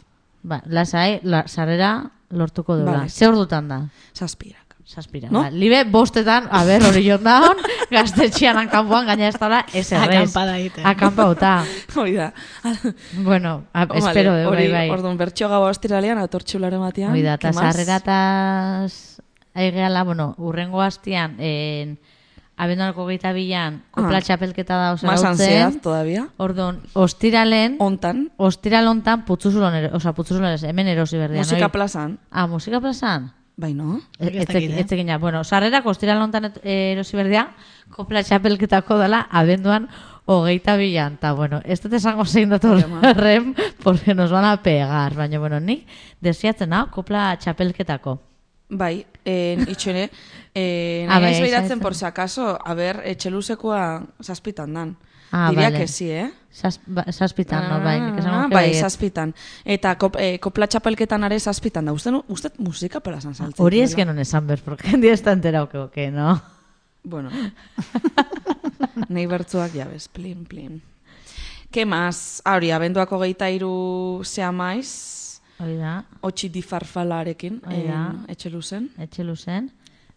Ba, 0.44 0.62
lasai, 0.66 1.18
la, 1.24 1.48
sarrera 1.48 2.12
lortuko 2.30 2.76
duela. 2.76 2.98
Vale. 2.98 3.08
Ze 3.10 3.26
ordutan 3.26 3.66
da? 3.68 3.80
Saspirak. 4.12 4.65
Saspira. 4.86 5.26
No? 5.34 5.40
Ba, 5.42 5.50
libe 5.50 5.80
bostetan, 5.90 6.44
a 6.48 6.60
ber, 6.62 6.84
hori 6.86 7.00
jondaon, 7.02 7.58
gaztetxean 7.90 8.56
hankampuan, 8.60 9.08
gaina 9.10 9.26
ez 9.32 9.34
dala, 9.34 9.64
ez 9.74 9.88
errez. 9.90 10.20
Akampada 10.30 10.52
egiten. 10.60 10.86
Akampauta. 10.86 11.50
Hori 11.98 12.12
da. 12.14 12.28
bueno, 13.18 13.64
a, 13.72 13.84
Vale, 13.86 13.98
espero 13.98 14.34
de, 14.36 14.44
bai, 14.46 14.68
bai. 14.70 14.84
Orduan, 14.94 15.18
bertxo 15.18 15.48
gau 15.50 15.64
ostiralean, 15.66 16.20
atortxulare 16.22 16.78
batean. 16.78 17.10
Hoi 17.16 17.22
da, 17.26 17.34
eta 17.34 17.50
sarrerataz 17.52 19.18
aigeala, 19.58 20.04
bueno, 20.04 20.34
urrengo 20.38 20.80
hastian, 20.84 21.34
en, 21.40 21.96
abenduanako 22.56 23.06
geita 23.10 23.32
bilan, 23.34 23.82
kopla 23.90 24.18
Ah. 24.18 24.22
txapelketa 24.22 24.76
da 24.76 24.92
osa 24.92 25.06
Más 25.08 25.24
ansiedad 25.24 25.74
todavía. 25.82 26.28
Orduan, 26.36 26.78
ostiralen, 26.94 27.74
Ontan, 27.80 28.30
ostiral 28.36 28.86
hontan 28.86 29.24
putzuzulon, 29.24 29.90
osa, 29.98 30.12
putzuzulon 30.14 30.54
hemen 30.62 30.86
erosi 30.88 31.18
berdian. 31.18 31.42
musika 31.42 31.70
plazan. 31.70 32.20
Ah, 32.30 32.46
musika 32.46 32.80
plazan? 32.80 33.32
Bai, 33.56 33.72
no? 33.72 34.02
Ez 34.18 34.34
Ez 34.34 34.46
dakit, 34.46 35.08
eh? 35.08 35.16
bueno, 35.18 35.42
sarrerak 35.42 35.86
ostiral 35.86 36.20
hontan 36.20 36.44
et- 36.44 36.60
eh, 36.62 36.92
erosi 36.92 37.16
berdia, 37.16 37.54
kopla 37.88 38.22
txapelketako 38.22 38.98
dela, 38.98 39.26
abenduan 39.30 39.88
hogeita 40.26 40.76
bilan, 40.76 41.14
eta 41.14 41.32
bueno, 41.32 41.62
ez 41.64 41.80
dut 41.80 41.94
esango 41.94 42.26
zein 42.26 42.50
datu 42.50 42.68
horren, 42.68 43.54
porque 43.82 44.14
nos 44.14 44.30
van 44.30 44.44
a 44.44 44.62
pegar, 44.62 45.14
baina 45.14 45.38
bueno, 45.38 45.58
nik 45.60 45.86
desiatzen 46.20 46.72
hau, 46.74 46.90
kopla 46.90 47.36
txapelketako. 47.38 48.18
Bai, 48.68 49.06
en, 49.24 49.64
itxene, 49.70 50.10
eh, 50.54 51.06
Ah, 51.08 51.14
nahi 51.14 51.22
bai, 51.22 51.30
naiz 51.32 51.40
behiratzen, 51.40 51.80
por 51.80 51.94
si 51.94 52.04
acaso, 52.04 52.58
a 52.62 52.74
ber, 52.74 53.00
etxeluzekoa 53.06 54.02
zazpitan 54.20 54.74
dan. 54.74 54.96
Ah, 55.32 55.48
Diria 55.50 55.70
vale. 55.70 55.78
que 55.80 55.88
sí, 55.88 56.10
eh? 56.10 56.30
Zaz, 56.52 56.80
ba, 56.86 57.04
zazpitan, 57.12 57.68
no, 57.68 57.80
bai, 57.84 57.98
Ah, 58.24 58.46
bai, 58.50 58.72
zazpitan. 58.74 59.34
Eta 59.64 59.96
kop, 59.98 60.16
eh, 60.18 60.38
kopla 60.40 60.66
txapelketan 60.66 61.24
are 61.24 61.38
zazpitan 61.40 61.84
da. 61.84 61.92
Uste, 61.92 62.10
uste 62.28 62.50
musika 62.58 63.00
plazan 63.00 63.34
saltzen. 63.34 63.62
Hori 63.64 63.80
ez 63.80 63.90
duela. 63.90 63.96
que 63.96 64.04
non 64.06 64.18
esan 64.18 64.46
ber, 64.46 64.62
porque 64.62 64.88
jendia 64.88 65.12
está 65.12 65.32
enterado 65.32 65.68
que, 65.68 65.88
que 65.92 66.10
no. 66.10 66.40
Bueno. 67.04 67.30
Nei 69.08 69.26
bertzuak 69.26 69.72
jabez, 69.74 70.08
plin, 70.08 70.44
plin. 70.46 70.80
Ke 71.70 71.84
más? 71.84 72.40
Hori, 72.46 72.70
abenduako 72.72 73.18
geita 73.20 73.50
iru 73.50 74.22
zea 74.24 74.52
maiz, 74.52 75.40
Hori 75.58 75.76
da, 75.80 76.04
otxi 76.22 76.48
di 76.52 76.62
farfalarekin, 76.62 77.60
Hori 77.66 77.82
da. 77.88 78.00
en, 78.12 78.24
etxe 78.28 78.50
luzen. 78.50 78.90
etxe 78.98 79.24
luzen. 79.24 79.70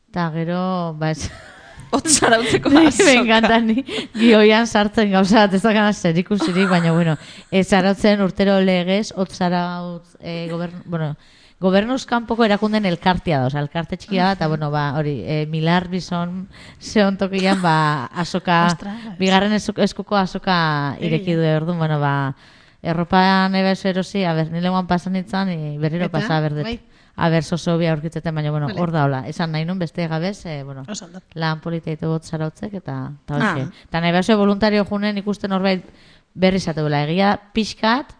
Eta 0.10 0.30
gero, 0.34 0.94
ba, 0.99 1.11
ez... 1.11 1.30
Otz 1.91 2.20
zarautzeko 2.20 2.70
Me 2.70 2.88
azoka. 2.91 3.11
encanta 3.14 3.60
ni 3.60 3.84
gioian 4.14 4.68
sartzen 4.68 5.11
gauza 5.11 5.45
bat 5.48 5.53
ez 5.57 5.61
dakana 5.64 5.94
zerikusirik, 5.94 6.70
baina 6.70 6.91
bueno, 6.94 7.18
ez 7.52 7.66
zarautzen 7.68 8.22
urtero 8.22 8.60
legez, 8.61 9.11
hot 9.16 9.32
zarautz, 9.34 10.16
eh, 10.20 10.48
gobern, 10.52 10.84
bueno, 10.86 11.16
gobernuz 11.60 12.06
kanpoko 12.07 12.45
erakunden 12.45 12.86
elkartia 12.86 13.40
da, 13.41 13.48
oza, 13.49 13.60
elkarte 13.60 13.98
txikia 13.98 14.30
da, 14.30 14.36
eta 14.38 14.48
bueno, 14.48 14.70
ba, 14.72 14.94
hori, 14.95 15.18
eh, 15.26 15.45
Milar 15.52 15.90
Bison 15.91 16.48
zehon 16.80 17.18
tokian, 17.18 17.60
ba, 17.61 18.06
azoka, 18.14 18.61
bigarren 19.20 19.52
esku- 19.57 19.82
eskuko 19.84 20.16
azoka 20.16 20.95
ireki 21.02 21.36
du 21.36 21.44
orduan, 21.57 21.78
bueno, 21.82 21.99
ba, 21.99 22.14
erropa 22.82 23.49
nebe 23.52 23.74
erosi, 23.84 24.24
a 24.24 24.34
ber, 24.38 24.52
nile 24.53 24.70
guan 24.70 24.88
pasan 24.88 25.18
itzan, 25.20 25.49
berriro 25.82 26.07
pasa, 26.10 26.40
berdet. 26.40 26.64
bai. 26.64 26.80
A 27.20 27.28
ber, 27.30 27.44
soso 27.44 27.78
bi 27.78 27.86
aurkitzeten, 27.91 28.34
baina, 28.36 28.52
bueno, 28.52 28.70
hor 28.80 28.91
da 28.96 29.04
hola. 29.04 29.26
Esan 29.28 29.52
nahi 29.52 29.66
nun 29.68 29.80
beste 29.80 30.08
gabez, 30.08 30.46
eh, 30.46 30.64
bueno, 30.64 30.86
lan 31.36 31.60
polita 31.60 31.91
ditu 31.91 32.08
bot 32.08 32.24
zarautzek, 32.24 32.74
eta, 32.80 33.12
eta 33.26 33.36
Ah. 33.36 33.52
hoxe. 33.56 33.68
Eta 33.90 34.00
nahi 34.02 34.12
behar 34.16 34.38
voluntario 34.38 34.86
junen 34.86 35.18
ikusten 35.18 35.50
norbait 35.52 35.84
berri 36.34 36.60
zateula. 36.60 37.04
Egia 37.04 37.34
pixkat, 37.54 38.16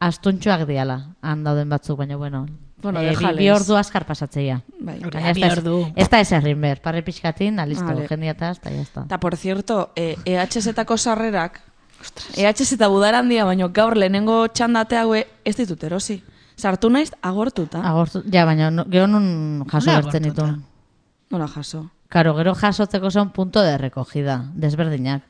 astuntxoak 0.00 0.66
diala, 0.66 0.98
han 1.20 1.44
dauden 1.44 1.68
batzuk, 1.68 1.98
baina 1.98 2.16
bueno. 2.16 2.46
Bueno, 2.80 3.00
eh, 3.02 3.14
bi, 3.14 3.26
bi 3.36 3.50
ordu 3.52 3.76
askar 3.76 4.06
pasatzeia. 4.06 4.62
Bai. 4.80 4.98
Hori 5.04 5.20
bi 5.36 5.44
ordu. 5.44 5.92
Ez 5.94 6.08
da 6.08 6.20
ez 6.20 6.32
errin 6.32 6.60
ber, 6.60 6.80
parre 6.80 7.02
pixkatin, 7.02 7.56
da 7.56 7.66
listo, 7.66 7.84
Vale. 7.84 8.08
jendiataz, 8.08 8.56
eta 8.56 8.70
jazta. 8.70 9.02
Eta, 9.04 9.20
por 9.20 9.36
cierto, 9.36 9.90
eh, 9.96 10.16
EHZ-etako 10.24 10.96
sarrerak, 10.96 11.60
EHZ 12.36 12.72
eta 12.78 12.88
budarandia, 12.88 13.44
baino 13.44 13.68
gaur 13.68 13.98
lehenengo 13.98 14.48
txandate 14.48 14.96
haue 14.96 15.26
ez 15.44 15.56
ditut 15.56 15.84
erosi. 15.84 16.22
Sartu 16.60 16.90
naiz 16.92 17.10
agortuta. 17.22 17.80
Agortu, 17.80 18.22
ja, 18.32 18.44
baina 18.44 18.70
no, 18.70 18.84
gero 18.92 19.06
nun 19.08 19.64
jaso 19.70 19.96
bertzen 19.96 20.28
ditu. 20.28 20.46
Nola 21.30 21.48
jaso. 21.48 21.86
Karo, 22.10 22.34
gero 22.36 22.54
jasotzeko 22.58 23.10
son 23.10 23.30
punto 23.30 23.62
de 23.62 23.78
recogida, 23.78 24.44
desberdinak. 24.54 25.24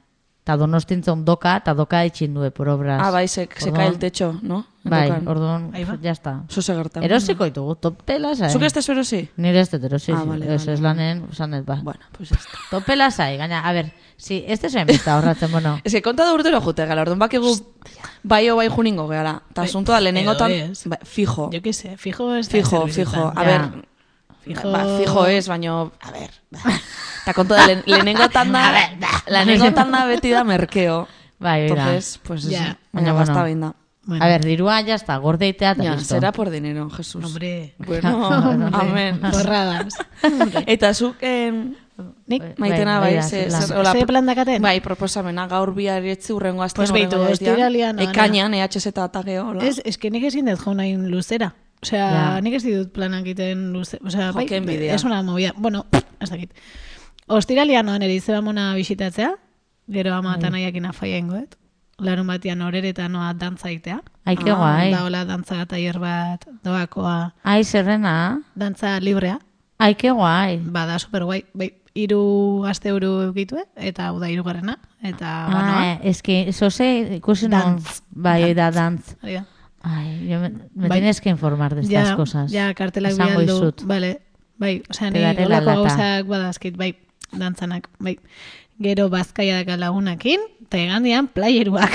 Ta 0.45 0.57
donostintzon 0.57 1.25
doka, 1.25 1.59
eta 1.61 1.75
doka 1.77 2.05
itxin 2.09 2.35
du 2.35 2.51
por 2.51 2.69
obras. 2.69 3.01
Ah, 3.05 3.11
bai, 3.11 3.29
se, 3.29 3.49
se 3.57 3.73
cae 3.73 3.89
el 3.89 3.99
techo, 3.99 4.39
no? 4.43 4.65
Bai, 4.83 5.09
Endokan. 5.09 5.29
orduan, 5.29 5.73
ya. 6.03 6.15
Zo 6.49 6.63
se 6.63 6.75
gertan. 6.75 7.03
Erosiko 7.05 7.45
ditugu, 7.45 7.75
topela 7.77 8.35
zai. 8.35 8.49
Zuk 8.51 8.63
ez 8.63 8.89
erosi? 8.89 9.29
Nire 9.37 9.61
ez 9.61 9.71
dut 9.71 9.85
erosi, 9.85 10.13
Ah, 10.13 10.25
vale, 10.25 10.47
ez 10.55 10.65
vale, 10.65 10.73
ez 10.73 10.81
lanen, 10.81 11.25
usan 11.31 11.53
ez 11.55 11.65
ba. 11.67 11.75
Bueno, 11.83 12.01
pues 12.17 12.33
ez. 12.33 12.39
Topela 12.71 13.11
zai, 13.11 13.37
gaina, 13.37 13.61
a 13.61 13.73
ver, 13.75 13.93
si, 14.17 14.43
ez 14.49 14.59
tezu 14.59 14.79
enbizta 14.79 15.19
horratzen, 15.19 15.51
bueno. 15.53 15.79
Ez 15.85 15.93
que 15.93 16.01
konta 16.01 16.25
da 16.25 16.33
urtero 16.33 16.61
jute 16.63 16.87
gara, 16.87 17.03
orduan 17.03 17.19
bakigu 17.19 17.53
bai 18.23 18.49
o 18.49 18.57
bai 18.57 18.69
juningo 18.71 19.07
gehala. 19.09 19.43
Ta 19.53 19.63
asunto 19.63 19.93
da 19.93 20.01
lehenengotan, 20.01 20.51
edo 20.51 20.73
ez. 20.73 20.87
bai, 20.87 20.99
fijo, 21.05 21.51
Jo 21.53 21.61
que 21.61 21.73
sé, 21.75 21.97
fijo 21.99 22.33
da 22.33 22.43
fijo, 22.43 22.87
fijo. 22.89 23.33
A 23.37 23.45
Ja. 23.45 23.45
ver, 23.45 23.61
Fijo- 24.47 24.73
ba, 24.73 24.87
fijo 24.99 25.27
ez, 25.27 25.47
baino, 25.49 25.93
a 26.01 26.11
ver, 26.11 26.31
Ta 27.27 27.35
kontu 27.35 27.53
da, 27.53 27.67
lehen- 27.67 27.83
lehenengotan 27.85 28.51
da, 28.51 28.73
lehenengotan 29.29 29.93
da 29.93 30.07
beti 30.07 30.31
da 30.31 30.43
merkeo. 30.43 31.07
Bai, 31.39 31.65
oida. 31.71 31.75
Entonces, 31.75 32.19
pues 32.23 32.45
eso. 32.45 32.51
Ya. 32.51 32.79
Baina 32.93 33.13
Baina, 33.13 33.13
basta 33.13 33.33
bueno. 33.35 33.45
behin 33.45 33.61
da. 33.61 33.75
Bueno, 34.11 34.25
A 34.25 34.29
ver, 34.29 34.43
dirua 34.45 34.81
ya 34.81 34.97
está, 34.97 35.17
gordeitea 35.19 35.71
eta 35.71 35.85
Ja, 35.85 35.95
listo. 35.95 36.15
será 36.17 36.33
por 36.33 36.51
dinero, 36.51 36.91
Jesús. 36.91 37.25
Hombre, 37.25 37.75
Bueno, 37.79 38.27
amen. 38.75 39.21
borradas. 39.21 39.95
Eta 40.67 40.93
zuk, 40.95 41.17
em, 41.23 41.75
Nik, 42.27 42.43
maitena 42.59 42.99
bai, 42.99 43.15
bai, 43.15 43.21
bai, 43.21 43.29
ze, 43.31 43.51
Ze 43.93 44.07
plan 44.07 44.27
dakaten? 44.27 44.61
Bai, 44.63 44.81
proposamena 44.81 45.47
gaur 45.47 45.75
biaretzi 45.75 46.33
urrengo 46.33 46.63
astean. 46.65 46.81
Pues 46.83 46.93
beitu, 46.93 47.23
astean. 47.23 47.53
ostiralean, 47.55 48.01
ana. 48.01 48.11
Ekainan, 48.11 48.55
EHZ 48.55 48.87
eta 48.87 49.23
geo, 49.23 49.47
hola. 49.51 49.63
Ez, 49.65 49.81
es 49.85 49.97
que 49.99 50.11
nik 50.11 50.25
ezin 50.25 50.47
dut 50.51 50.59
jo 50.59 50.75
nahi 50.75 50.97
luzera. 50.97 51.55
Osea, 51.83 52.11
Ja. 52.11 52.41
nik 52.41 52.55
ez 52.55 52.63
ditut 52.65 52.91
planak 52.93 53.23
egiten 53.23 53.73
luze. 53.73 53.99
Osea, 54.05 54.33
Jo, 54.33 54.41
bai, 54.41 54.47
envidia. 54.51 54.95
es 54.95 55.05
una 55.05 55.23
movida. 55.23 55.53
Bueno, 55.57 55.87
ez 56.21 56.31
dakit. 56.31 56.51
Ostiralian 57.29 57.87
noan 57.87 58.03
ere 58.03 58.15
izeba 58.15 58.41
mona 58.41 58.75
bisitatzea, 58.75 59.35
gero 59.89 60.15
ama 60.15 60.35
eta 60.37 60.51
nahiakin 60.51 60.87
afaia 60.87 61.17
ingoet. 61.19 61.60
Larun 62.01 62.27
batian 62.27 62.63
horereta 62.63 63.09
noa 63.09 63.33
dantza 63.35 63.71
itea. 63.71 64.01
Ai, 64.25 64.37
que 64.37 64.53
guai. 64.53 64.91
Da 64.93 65.05
hola 65.05 65.25
dantza 65.29 65.67
tailer 65.67 65.99
bat, 66.01 66.47
doakoa, 66.65 67.35
Ai, 67.45 67.65
zerrena. 67.65 68.41
dantza 68.55 68.99
librea. 69.01 69.39
Ai, 69.79 69.95
que 69.95 70.11
guai. 70.11 70.59
Bada 70.65 70.99
super 70.99 71.25
guai. 71.25 71.45
Bai, 71.55 71.75
hiru 71.95 72.65
aste 72.69 72.89
euro 72.89 73.31
egitue, 73.31 73.65
eta 73.77 74.09
hau 74.09 74.19
da 74.21 74.29
hirugarrena. 74.31 74.79
Eta 75.03 75.47
Ah, 75.47 75.51
banoa. 75.53 75.99
es 76.05 76.23
que 76.23 76.49
eso 76.49 76.71
se 76.71 77.17
ikusi 77.17 77.49
non. 77.49 77.81
Bai, 78.11 78.45
oida 78.45 78.71
dantz. 78.71 79.17
Da. 79.23 79.45
Ai, 79.83 80.29
yo 80.29 80.41
me, 80.41 80.51
me 80.75 80.89
Bai. 80.89 81.01
tienes 81.01 81.21
que 81.21 81.31
informar 81.31 81.75
de 81.75 81.81
estas 81.83 82.09
ja, 82.11 82.17
cosas. 82.17 82.53
Ja, 82.53 82.73
kartelak 82.75 83.15
bialdu. 83.17 83.73
Vale, 83.85 84.21
bai, 84.59 84.83
osea, 84.91 85.11
ni 85.11 85.25
olako 85.45 85.65
gauzak 85.85 86.27
badazkit, 86.27 86.77
bai, 86.77 86.95
dantzanak, 87.33 87.89
bai. 87.99 88.19
Gero 88.81 89.11
bazkaia 89.13 89.59
daka 89.61 89.77
lagunakin, 89.77 90.41
eta 90.65 90.79
egandian 90.81 91.29
playeruak. 91.29 91.93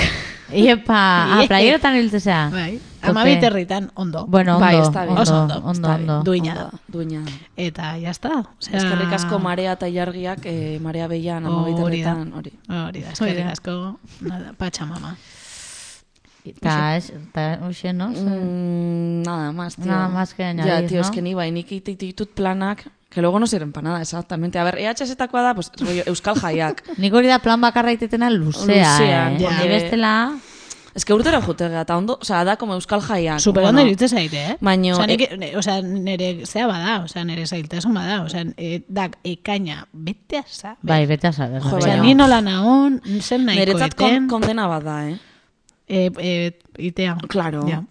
Iepa, 0.54 0.94
ah, 1.34 1.44
playerotan 1.48 1.96
hiltzea. 1.98 2.50
bai, 2.52 2.78
ama 3.02 3.24
biterritan, 3.26 3.90
ondo. 3.96 4.26
Bueno, 4.26 4.54
ondo, 4.54 4.66
Bai, 4.66 4.76
está 4.78 5.02
bien. 5.02 5.18
ondo, 5.18 5.22
Oso 5.22 5.34
ondo, 5.42 5.54
ondo, 5.56 5.66
ondo, 5.66 5.72
está 5.72 5.96
bien. 5.96 6.10
ondo. 6.10 6.22
Duina 6.22 6.54
da. 6.54 6.70
Duina. 6.86 7.24
Eta 7.56 7.98
ya 7.98 8.10
está. 8.10 8.44
Osea, 8.60 8.78
Eskerrik 8.78 9.12
asko 9.12 9.38
marea 9.40 9.72
eta 9.72 9.88
jargiak, 9.90 10.46
eh, 10.46 10.78
marea 10.80 11.08
behian, 11.08 11.44
Hori 11.46 11.50
da. 11.50 11.58
amabiterretan, 11.58 12.32
hori. 12.32 12.52
Hori 12.68 13.02
da, 13.02 13.10
eskerrik 13.10 13.46
asko, 13.50 13.98
nada, 14.20 14.52
patxamama. 14.56 15.16
Eta, 16.46 16.96
es, 16.96 17.10
eta, 17.10 17.58
uxe, 17.66 17.92
no? 17.92 18.06
Mm, 18.10 19.22
nada 19.26 19.50
más, 19.50 19.74
tío. 19.74 19.86
Nada 19.86 20.08
más 20.08 20.32
que 20.34 20.44
Ya, 20.44 20.50
añadir, 20.50 20.88
tío, 20.88 21.00
¿no? 21.00 21.02
es 21.02 21.10
que 21.10 21.20
ni 21.20 21.34
bai, 21.34 21.50
nik 21.50 21.66
ditut 21.68 22.30
planak, 22.30 22.86
que 23.08 23.20
luego 23.22 23.38
no 23.40 23.46
sirven 23.46 23.72
para 23.72 23.88
nada, 23.90 24.02
exactamente. 24.02 24.58
A 24.58 24.64
ver, 24.64 24.78
EHZ-takoa 24.78 25.42
da, 25.42 25.54
pues, 25.54 25.70
rollo, 25.78 26.02
Euskal 26.06 26.34
Jaiak. 26.38 26.82
Nik 26.98 27.14
hori 27.14 27.28
da 27.28 27.38
plan 27.38 27.60
bakarra 27.60 27.92
itetena 27.92 28.28
luzea, 28.30 28.98
Luzean, 28.98 29.36
eh? 29.36 29.40
ja. 29.40 29.48
Porque 29.48 29.68
bestela... 29.68 30.34
Es 30.96 31.04
que 31.04 31.12
urtera 31.12 31.42
jutegea, 31.42 31.82
eta 31.82 31.94
ondo, 31.98 32.16
o 32.18 32.24
sea, 32.24 32.42
da 32.42 32.56
como 32.56 32.72
Euskal 32.72 33.02
Jaiak. 33.02 33.38
Super 33.38 33.64
ondo 33.64 33.82
iruditzen 33.82 34.08
zaite, 34.08 34.38
eh? 34.42 34.56
Baino, 34.62 34.94
Osea, 34.96 35.06
nik, 35.06 35.20
e- 35.20 35.36
ne- 35.36 35.50
osea, 35.58 35.82
nere 35.82 36.46
zea 36.46 36.66
bada, 36.66 37.02
osea, 37.04 37.22
nere 37.22 37.44
zailtasun 37.46 37.92
bada, 37.92 38.22
osea, 38.22 38.46
e, 38.56 38.80
dak 38.88 39.18
ekaina 39.22 39.86
bete 39.92 40.38
asa. 40.38 40.78
Bai, 40.80 41.04
bete 41.04 41.26
a 41.28 41.32
saber. 41.36 41.60
Jo, 41.60 41.76
Osea, 41.76 41.96
da. 41.98 42.02
ni 42.02 42.14
nola 42.14 42.40
naon, 42.40 43.02
zen 43.20 43.44
nahiko 43.44 43.60
Niretzat 43.60 43.94
kon, 43.94 44.08
eten, 44.08 44.28
kondena 44.32 44.68
bat 44.72 44.84
da, 44.88 44.96
eh? 45.10 45.18
e, 45.86 46.10
e, 46.16 46.58
itea. 46.88 47.18
Claro. 47.28 47.66
Ja. 47.68 47.82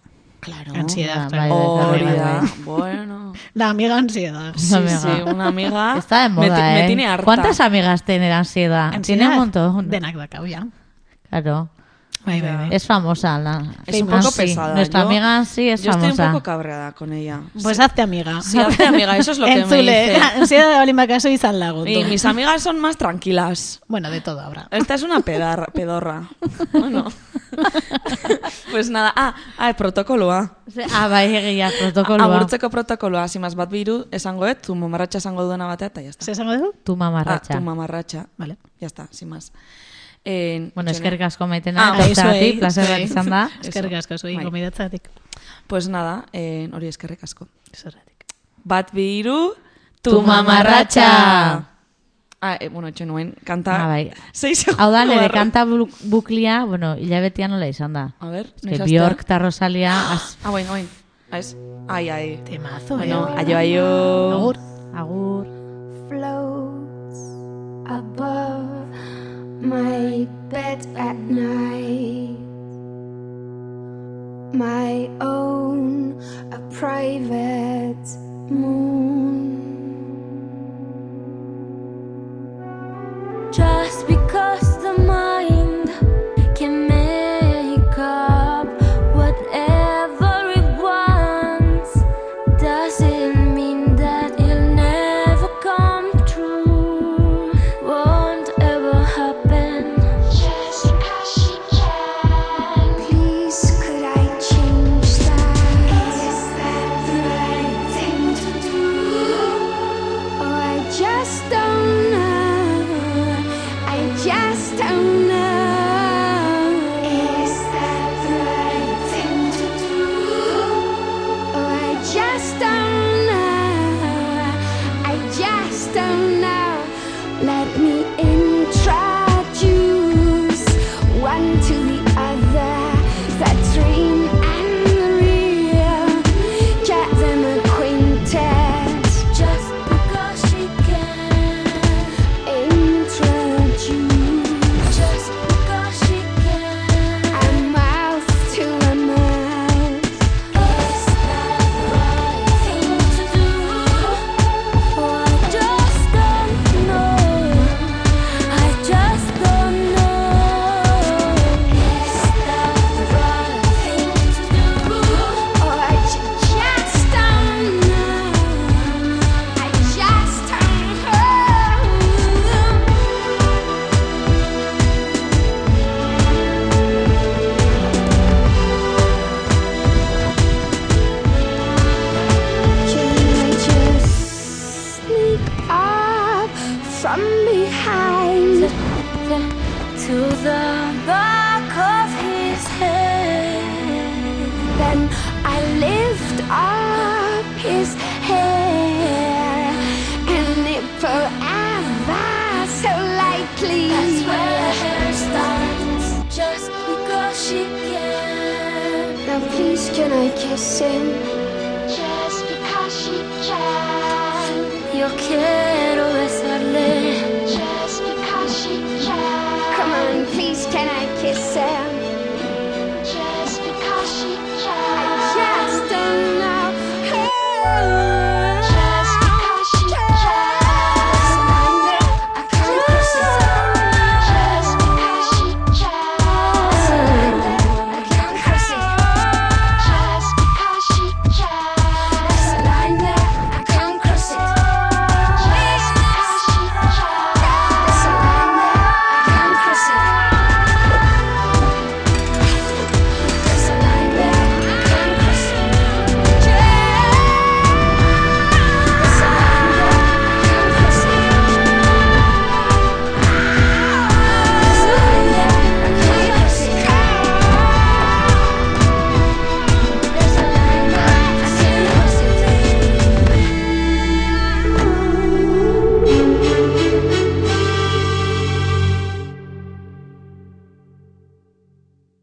Claro. 0.46 0.74
Ansiedad, 0.76 1.28
claro. 1.28 1.54
Hori 1.56 2.04
bai, 2.04 2.16
da, 2.16 2.40
bai. 2.40 2.50
bueno. 2.64 3.32
La 3.54 3.70
amiga 3.70 3.98
ansiedad. 3.98 4.52
Sí, 4.56 4.76
amiga. 4.76 4.98
sí, 4.98 5.08
una 5.26 5.48
amiga. 5.48 5.94
Está 5.98 6.22
de 6.22 6.28
moda, 6.28 6.56
me, 6.56 6.78
eh? 6.78 6.82
Me 6.82 6.86
tiene 6.86 7.04
harta. 7.04 7.24
¿Cuántas 7.24 7.58
amigas 7.58 8.04
tiene 8.04 8.32
ansiedad? 8.32 9.00
Tiene 9.00 9.28
un 9.28 9.34
montón. 9.34 9.90
Denak 9.90 10.14
dakau, 10.14 10.46
ja. 10.46 10.68
Claro. 11.30 11.68
Bai, 12.26 12.40
bai, 12.42 12.56
bai. 12.56 12.68
Es 12.72 12.84
famosa 12.86 13.38
la... 13.38 13.62
Es 13.86 14.02
un 14.02 14.08
poco 14.08 14.32
pesada. 14.32 14.74
Nuestra 14.74 15.00
Yo- 15.02 15.06
amiga 15.06 15.44
sí 15.44 15.68
es 15.68 15.82
Yo 15.82 15.92
estoy 15.92 16.10
un 16.10 16.16
famosa. 16.16 16.32
poco 16.32 16.42
cabreada 16.42 16.90
con 16.92 17.12
ella. 17.12 17.40
Pues 17.62 17.78
hazte 17.78 18.02
amiga. 18.02 18.42
Sí, 18.42 18.58
hazte 18.58 18.84
amiga, 18.92 19.16
eso 19.16 19.30
es 19.30 19.38
lo 19.38 19.46
que 19.46 19.54
me 19.54 19.60
Entzule, 19.62 20.06
dice. 20.08 20.16
ansiedad 20.40 20.68
de 20.70 20.74
balin 20.76 20.96
bakaso 20.96 21.28
izan 21.28 21.60
lagundu. 21.60 21.88
Y 21.88 22.04
mis 22.04 22.24
amigas 22.24 22.62
son 22.62 22.80
más 22.80 22.96
tranquilas. 22.96 23.80
Bueno, 23.86 24.10
de 24.10 24.20
todo 24.20 24.40
habrá. 24.40 24.66
Esta 24.72 24.94
es 24.94 25.02
una 25.04 25.20
pedar, 25.20 25.70
pedorra. 25.72 26.28
Bueno. 26.72 27.06
pues 28.70 28.90
nada, 28.90 29.12
ah, 29.16 29.34
ah, 29.58 29.72
protokoloa. 29.74 30.56
Ah, 30.92 31.08
bai, 31.08 31.34
egia, 31.36 31.70
protokoloa. 31.80 32.26
Agurtzeko 32.26 32.70
protokoloa, 32.70 33.28
simaz 33.28 33.54
bat 33.54 33.70
biru, 33.70 34.06
esango 34.10 34.46
et, 34.46 34.60
tu 34.66 34.74
mamarratxa 34.74 35.18
esango 35.22 35.44
duena 35.44 35.66
batea, 35.66 35.88
eta 35.88 36.02
ya 36.02 36.10
está. 36.10 36.24
¿Se 36.24 36.32
esango 36.32 36.52
dugu? 36.56 36.72
Tu 36.84 36.92
Ah, 36.92 36.96
mamarratxa. 36.96 37.54
tu 37.54 37.60
mamarratxa. 37.62 38.26
Vale. 38.36 38.56
Ya 38.80 38.86
está, 38.88 39.06
sin 39.10 39.28
más. 39.28 39.52
Eh, 40.28 40.72
Bueno, 40.74 40.90
eskerrik 40.90 41.20
asko 41.22 41.46
maitena. 41.46 41.92
Ah, 41.94 42.06
eta 42.10 42.24
bat 42.26 43.00
izan 43.00 43.30
da. 43.30 43.44
Eskerrik 43.62 43.92
asko 44.00 44.18
zuei 44.18 44.34
Bai. 44.36 44.44
gomidatzatik. 44.44 45.06
Pues 45.68 45.86
nada, 45.88 46.24
eh, 46.32 46.68
hori 46.74 46.88
eskerrik 46.90 47.22
asko. 47.22 47.46
Zerratik. 47.72 48.26
Bat 48.64 48.90
biru, 48.92 49.54
tu, 50.02 50.10
Tu 50.10 50.22
mamarratxa. 50.26 51.06
Ah, 52.42 52.56
eh, 52.60 52.68
bueno, 52.68 52.88
etxe 52.88 53.06
nuen, 53.06 53.34
kanta... 53.44 53.76
Ah, 53.84 53.86
bai. 53.88 54.10
Hau 54.78 54.90
da, 54.92 55.04
nire 55.06 55.30
kanta 55.30 55.64
bu- 55.64 55.88
buklia, 56.04 56.64
bueno, 56.66 56.94
hilabetean 56.98 57.50
nola 57.50 57.66
izan 57.70 57.92
da. 57.94 58.14
A 58.20 58.28
ver, 58.28 58.52
Es 58.56 58.62
que 58.62 58.78
noiz 58.78 58.90
Bjork 58.90 59.20
hastea? 59.20 59.36
eta 59.36 59.38
Rosalia... 59.38 59.94
Az... 60.12 60.36
Ah, 60.44 60.50
bueno, 60.50 60.70
bueno. 60.70 60.88
Ez? 61.32 61.56
Ai, 61.88 62.08
ai. 62.10 62.36
Temazo, 62.44 62.96
Bueno, 62.98 63.28
eh? 63.30 63.38
aio, 63.38 63.56
aio. 63.56 64.32
Agur. 64.32 64.58
Agur. 64.94 65.46
floats 66.08 67.18
above 67.88 68.75
my 69.68 70.28
bed 70.48 70.86
at 70.96 71.16
night. 71.16 72.38
My 74.54 75.10
own, 75.20 76.20
a 76.52 76.58
private 76.70 78.06
moon. 78.48 79.56
Just 83.52 84.06
because 84.06 84.82
the 84.82 84.94
mind 85.02 85.35